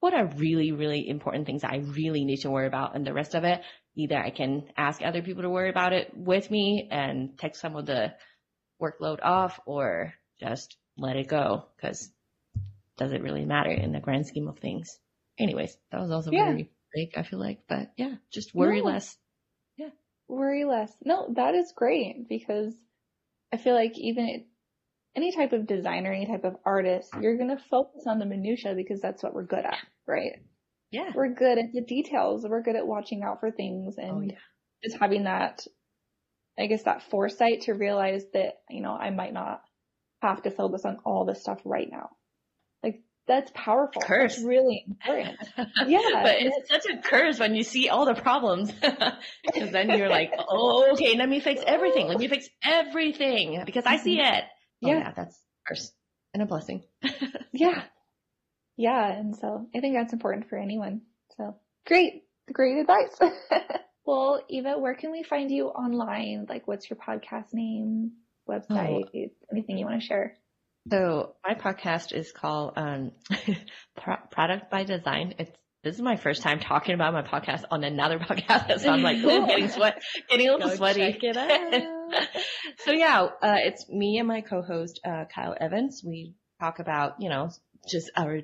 what 0.00 0.14
are 0.14 0.26
really, 0.26 0.72
really 0.72 1.08
important 1.08 1.46
things 1.46 1.62
I 1.62 1.76
really 1.76 2.24
need 2.24 2.38
to 2.38 2.50
worry 2.50 2.66
about 2.66 2.96
and 2.96 3.06
the 3.06 3.12
rest 3.12 3.36
of 3.36 3.44
it, 3.44 3.60
either 3.94 4.16
I 4.16 4.30
can 4.30 4.64
ask 4.76 5.00
other 5.00 5.22
people 5.22 5.42
to 5.42 5.50
worry 5.50 5.70
about 5.70 5.92
it 5.92 6.10
with 6.12 6.50
me 6.50 6.88
and 6.90 7.38
take 7.38 7.54
some 7.54 7.76
of 7.76 7.86
the 7.86 8.12
workload 8.82 9.20
off 9.22 9.60
or 9.64 10.12
just 10.40 10.76
let 10.98 11.14
it 11.14 11.28
go 11.28 11.66
because 11.76 12.10
does 12.96 13.12
it 13.12 13.22
really 13.22 13.44
matter 13.44 13.70
in 13.70 13.92
the 13.92 14.00
grand 14.00 14.26
scheme 14.26 14.48
of 14.48 14.58
things? 14.58 14.98
Anyways, 15.38 15.76
that 15.92 16.00
was 16.00 16.10
also 16.10 16.32
yeah. 16.32 16.46
very 16.46 16.70
big, 16.92 17.12
I 17.16 17.22
feel 17.22 17.38
like, 17.38 17.60
but 17.68 17.92
yeah, 17.96 18.14
just 18.32 18.54
worry 18.54 18.80
no. 18.80 18.86
less. 18.86 19.16
Yeah. 19.76 19.90
Worry 20.26 20.64
less. 20.64 20.92
No, 21.04 21.32
that 21.36 21.54
is 21.54 21.72
great 21.76 22.28
because 22.28 22.74
I 23.52 23.56
feel 23.56 23.74
like 23.74 23.96
even 23.98 24.46
any 25.14 25.34
type 25.34 25.52
of 25.52 25.66
designer, 25.66 26.12
any 26.12 26.26
type 26.26 26.44
of 26.44 26.56
artist, 26.64 27.10
you're 27.20 27.36
going 27.36 27.54
to 27.54 27.62
focus 27.70 28.04
on 28.06 28.18
the 28.18 28.26
minutia 28.26 28.74
because 28.74 29.00
that's 29.00 29.22
what 29.22 29.34
we're 29.34 29.44
good 29.44 29.64
at, 29.64 29.78
right? 30.06 30.40
Yeah. 30.90 31.10
We're 31.14 31.34
good 31.34 31.58
at 31.58 31.72
the 31.72 31.82
details. 31.82 32.46
We're 32.48 32.62
good 32.62 32.76
at 32.76 32.86
watching 32.86 33.22
out 33.22 33.40
for 33.40 33.50
things 33.50 33.96
and 33.98 34.10
oh, 34.10 34.20
yeah. 34.20 34.38
just 34.84 34.96
having 34.98 35.24
that, 35.24 35.66
I 36.58 36.66
guess 36.66 36.84
that 36.84 37.02
foresight 37.10 37.62
to 37.62 37.72
realize 37.72 38.24
that, 38.34 38.60
you 38.70 38.82
know, 38.82 38.92
I 38.92 39.10
might 39.10 39.32
not 39.32 39.62
have 40.20 40.42
to 40.42 40.50
focus 40.50 40.84
on 40.84 40.98
all 41.04 41.24
this 41.24 41.40
stuff 41.40 41.60
right 41.64 41.88
now. 41.90 42.10
Like 42.82 43.02
that's 43.26 43.50
powerful. 43.54 44.02
Curse. 44.02 44.36
That's 44.36 44.46
really 44.46 44.84
important. 44.86 45.38
Yeah. 45.86 46.22
but 46.22 46.36
it's, 46.40 46.56
it's, 46.56 46.68
such 46.68 46.94
a 46.94 47.02
curse 47.02 47.38
when 47.38 47.54
you 47.54 47.64
see 47.64 47.88
all 47.88 48.06
the 48.06 48.14
problems. 48.14 48.72
Because 49.44 49.70
then 49.70 49.90
you're 49.90 50.08
like, 50.08 50.32
oh, 50.48 50.92
okay, 50.92 51.16
let 51.16 51.28
me 51.28 51.40
fix 51.40 51.60
everything. 51.66 52.06
Let 52.06 52.18
me 52.18 52.28
fix 52.28 52.48
everything 52.64 53.62
because 53.66 53.84
I 53.86 53.96
see 53.96 54.18
mm-hmm. 54.18 54.34
it. 54.34 54.44
Oh, 54.82 54.88
yeah. 54.88 54.98
yeah, 54.98 55.12
that's 55.14 55.38
first 55.66 55.94
and 56.34 56.42
a 56.42 56.46
blessing. 56.46 56.82
yeah. 57.52 57.82
Yeah. 58.76 59.12
And 59.12 59.36
so 59.36 59.66
I 59.74 59.80
think 59.80 59.94
that's 59.96 60.12
important 60.12 60.48
for 60.48 60.56
anyone. 60.56 61.02
So 61.36 61.56
great, 61.86 62.24
great 62.52 62.78
advice. 62.78 63.18
well, 64.06 64.40
Eva, 64.48 64.78
where 64.78 64.94
can 64.94 65.12
we 65.12 65.22
find 65.22 65.50
you 65.50 65.66
online? 65.68 66.46
Like 66.48 66.66
what's 66.66 66.88
your 66.88 66.98
podcast 66.98 67.52
name, 67.52 68.12
website, 68.48 69.04
oh. 69.14 69.28
anything 69.50 69.78
you 69.78 69.86
want 69.86 70.00
to 70.00 70.06
share? 70.06 70.36
So 70.90 71.34
my 71.46 71.54
podcast 71.54 72.12
is 72.12 72.32
called 72.32 72.72
um, 72.76 73.12
Product 74.30 74.70
by 74.70 74.84
Design. 74.84 75.34
It's 75.38 75.52
this 75.84 75.96
is 75.96 76.02
my 76.02 76.14
first 76.14 76.42
time 76.42 76.60
talking 76.60 76.94
about 76.94 77.12
my 77.12 77.22
podcast 77.22 77.64
on 77.68 77.82
another 77.82 78.20
podcast, 78.20 78.78
so 78.78 78.90
I'm 78.90 79.02
like, 79.02 79.20
getting 79.20 79.68
sweat, 79.68 80.00
getting 80.30 80.48
a 80.48 80.52
little 80.52 80.68
Go 80.68 80.76
sweaty. 80.76 81.18
So 82.84 82.92
yeah, 82.92 83.22
uh, 83.22 83.56
it's 83.58 83.88
me 83.88 84.18
and 84.18 84.26
my 84.26 84.40
co-host 84.40 85.00
uh, 85.04 85.24
Kyle 85.32 85.54
Evans. 85.58 86.02
We 86.04 86.34
talk 86.60 86.78
about 86.78 87.20
you 87.20 87.28
know 87.28 87.50
just 87.88 88.10
our 88.16 88.40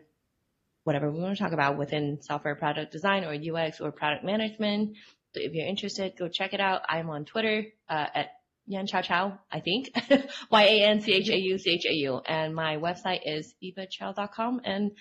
whatever 0.85 1.11
we 1.11 1.21
want 1.21 1.37
to 1.37 1.43
talk 1.43 1.53
about 1.53 1.77
within 1.77 2.21
software 2.23 2.55
product 2.55 2.93
design 2.93 3.25
or 3.25 3.35
UX 3.35 3.81
or 3.81 3.93
product 3.93 4.25
management. 4.25 4.97
So 5.35 5.41
if 5.43 5.53
you're 5.53 5.67
interested, 5.67 6.15
go 6.19 6.29
check 6.29 6.55
it 6.55 6.61
out. 6.61 6.83
I'm 6.89 7.11
on 7.11 7.25
Twitter 7.27 7.65
uh, 7.89 8.07
at 8.15 8.29
Yan 8.67 8.87
Chao 8.87 9.03
Chao, 9.03 9.39
I 9.51 9.61
think. 9.61 9.91
Y-A-N-C-H-A-U-C-H-A-U. 10.51 12.21
And 12.27 12.55
my 12.55 12.77
website 12.77 13.21
is 13.25 13.55
evachao.com. 13.63 14.63
And 14.65 14.93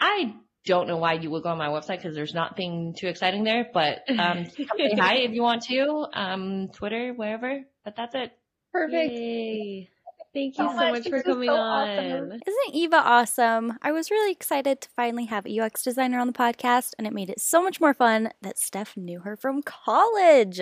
I 0.00 0.34
don't 0.64 0.86
know 0.86 0.96
why 0.96 1.14
you 1.14 1.30
would 1.30 1.42
go 1.42 1.50
on 1.50 1.58
my 1.58 1.68
website 1.68 1.96
because 1.96 2.14
there's 2.14 2.34
nothing 2.34 2.94
too 2.94 3.08
exciting 3.08 3.44
there, 3.44 3.68
but 3.72 4.02
um, 4.10 4.44
come 4.44 4.78
say 4.78 4.94
hi 4.96 5.16
if 5.16 5.32
you 5.32 5.42
want 5.42 5.62
to. 5.64 6.06
Um, 6.12 6.68
Twitter, 6.72 7.12
wherever. 7.12 7.60
But 7.84 7.96
that's 7.96 8.14
it. 8.14 8.32
Perfect. 8.72 9.12
Yay. 9.12 9.90
Thank 10.32 10.58
you 10.58 10.64
so, 10.64 10.70
so 10.70 10.76
much, 10.76 10.92
much 10.92 11.08
for 11.08 11.22
coming 11.22 11.48
so 11.48 11.54
on. 11.54 11.88
Awesome. 11.88 12.32
Isn't 12.46 12.74
Eva 12.74 12.96
awesome? 12.96 13.78
I 13.82 13.90
was 13.90 14.12
really 14.12 14.30
excited 14.30 14.80
to 14.80 14.88
finally 14.94 15.24
have 15.24 15.44
a 15.44 15.60
UX 15.60 15.82
designer 15.82 16.20
on 16.20 16.28
the 16.28 16.32
podcast, 16.32 16.92
and 16.98 17.06
it 17.06 17.12
made 17.12 17.30
it 17.30 17.40
so 17.40 17.62
much 17.62 17.80
more 17.80 17.94
fun 17.94 18.30
that 18.40 18.58
Steph 18.58 18.96
knew 18.96 19.20
her 19.20 19.36
from 19.36 19.62
college. 19.62 20.60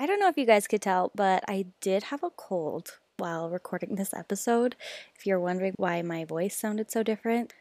I 0.00 0.06
don't 0.06 0.20
know 0.20 0.28
if 0.28 0.36
you 0.36 0.44
guys 0.44 0.66
could 0.66 0.82
tell, 0.82 1.10
but 1.14 1.42
I 1.48 1.66
did 1.80 2.04
have 2.04 2.22
a 2.22 2.30
cold 2.30 2.98
while 3.16 3.48
recording 3.48 3.94
this 3.94 4.12
episode. 4.12 4.76
If 5.16 5.26
you're 5.26 5.40
wondering 5.40 5.72
why 5.76 6.02
my 6.02 6.26
voice 6.26 6.56
sounded 6.56 6.90
so 6.90 7.02
different, 7.02 7.54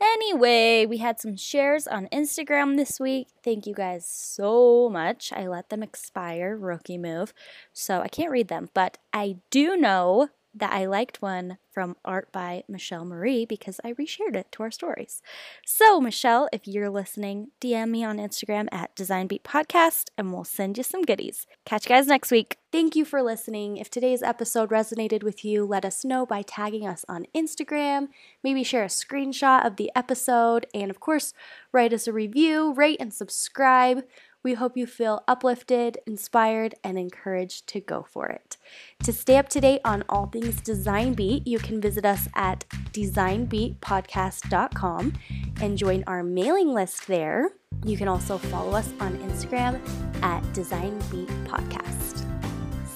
Anyway, 0.00 0.84
we 0.84 0.98
had 0.98 1.18
some 1.18 1.36
shares 1.36 1.86
on 1.86 2.08
Instagram 2.12 2.76
this 2.76 3.00
week. 3.00 3.28
Thank 3.42 3.66
you 3.66 3.74
guys 3.74 4.06
so 4.06 4.90
much. 4.90 5.32
I 5.32 5.46
let 5.46 5.70
them 5.70 5.82
expire, 5.82 6.56
rookie 6.56 6.98
move. 6.98 7.32
So 7.72 8.00
I 8.00 8.08
can't 8.08 8.30
read 8.30 8.48
them, 8.48 8.68
but 8.74 8.98
I 9.12 9.36
do 9.50 9.76
know 9.76 10.28
that 10.56 10.72
I 10.72 10.86
liked 10.86 11.20
one 11.20 11.58
from 11.70 11.96
Art 12.04 12.32
by 12.32 12.64
Michelle 12.68 13.04
Marie 13.04 13.44
because 13.44 13.78
I 13.84 13.92
reshared 13.92 14.34
it 14.34 14.50
to 14.52 14.62
our 14.62 14.70
stories. 14.70 15.20
So, 15.64 16.00
Michelle, 16.00 16.48
if 16.50 16.66
you're 16.66 16.88
listening, 16.88 17.48
DM 17.60 17.90
me 17.90 18.02
on 18.02 18.16
Instagram 18.16 18.66
at 18.72 18.96
DesignBeat 18.96 19.42
Podcast 19.42 20.06
and 20.16 20.32
we'll 20.32 20.44
send 20.44 20.78
you 20.78 20.82
some 20.82 21.02
goodies. 21.02 21.46
Catch 21.66 21.84
you 21.84 21.94
guys 21.94 22.06
next 22.06 22.30
week. 22.30 22.56
Thank 22.72 22.96
you 22.96 23.04
for 23.04 23.22
listening. 23.22 23.76
If 23.76 23.90
today's 23.90 24.22
episode 24.22 24.70
resonated 24.70 25.22
with 25.22 25.44
you, 25.44 25.66
let 25.66 25.84
us 25.84 26.04
know 26.04 26.24
by 26.24 26.42
tagging 26.42 26.86
us 26.86 27.04
on 27.08 27.26
Instagram. 27.34 28.08
Maybe 28.42 28.64
share 28.64 28.84
a 28.84 28.88
screenshot 28.88 29.66
of 29.66 29.76
the 29.76 29.90
episode 29.94 30.66
and, 30.72 30.90
of 30.90 31.00
course, 31.00 31.34
write 31.72 31.92
us 31.92 32.06
a 32.06 32.12
review, 32.12 32.72
rate, 32.72 32.98
and 33.00 33.12
subscribe. 33.12 34.04
We 34.46 34.54
hope 34.54 34.76
you 34.76 34.86
feel 34.86 35.24
uplifted, 35.26 35.98
inspired, 36.06 36.76
and 36.84 36.96
encouraged 36.96 37.66
to 37.70 37.80
go 37.80 38.06
for 38.08 38.28
it. 38.28 38.56
To 39.02 39.12
stay 39.12 39.38
up 39.38 39.48
to 39.48 39.60
date 39.60 39.80
on 39.84 40.04
all 40.08 40.26
things 40.26 40.60
Design 40.60 41.14
Beat, 41.14 41.48
you 41.48 41.58
can 41.58 41.80
visit 41.80 42.06
us 42.06 42.28
at 42.36 42.64
designbeatpodcast.com 42.92 45.12
and 45.60 45.76
join 45.76 46.04
our 46.06 46.22
mailing 46.22 46.72
list 46.72 47.08
there. 47.08 47.48
You 47.84 47.96
can 47.96 48.06
also 48.06 48.38
follow 48.38 48.70
us 48.70 48.92
on 49.00 49.18
Instagram 49.18 49.80
at 50.22 50.52
Design 50.52 50.96
Beat 51.10 51.26
Podcast. 51.46 52.24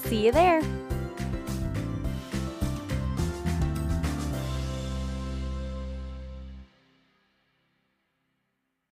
See 0.05 0.27
you 0.27 0.31
there. 0.31 0.63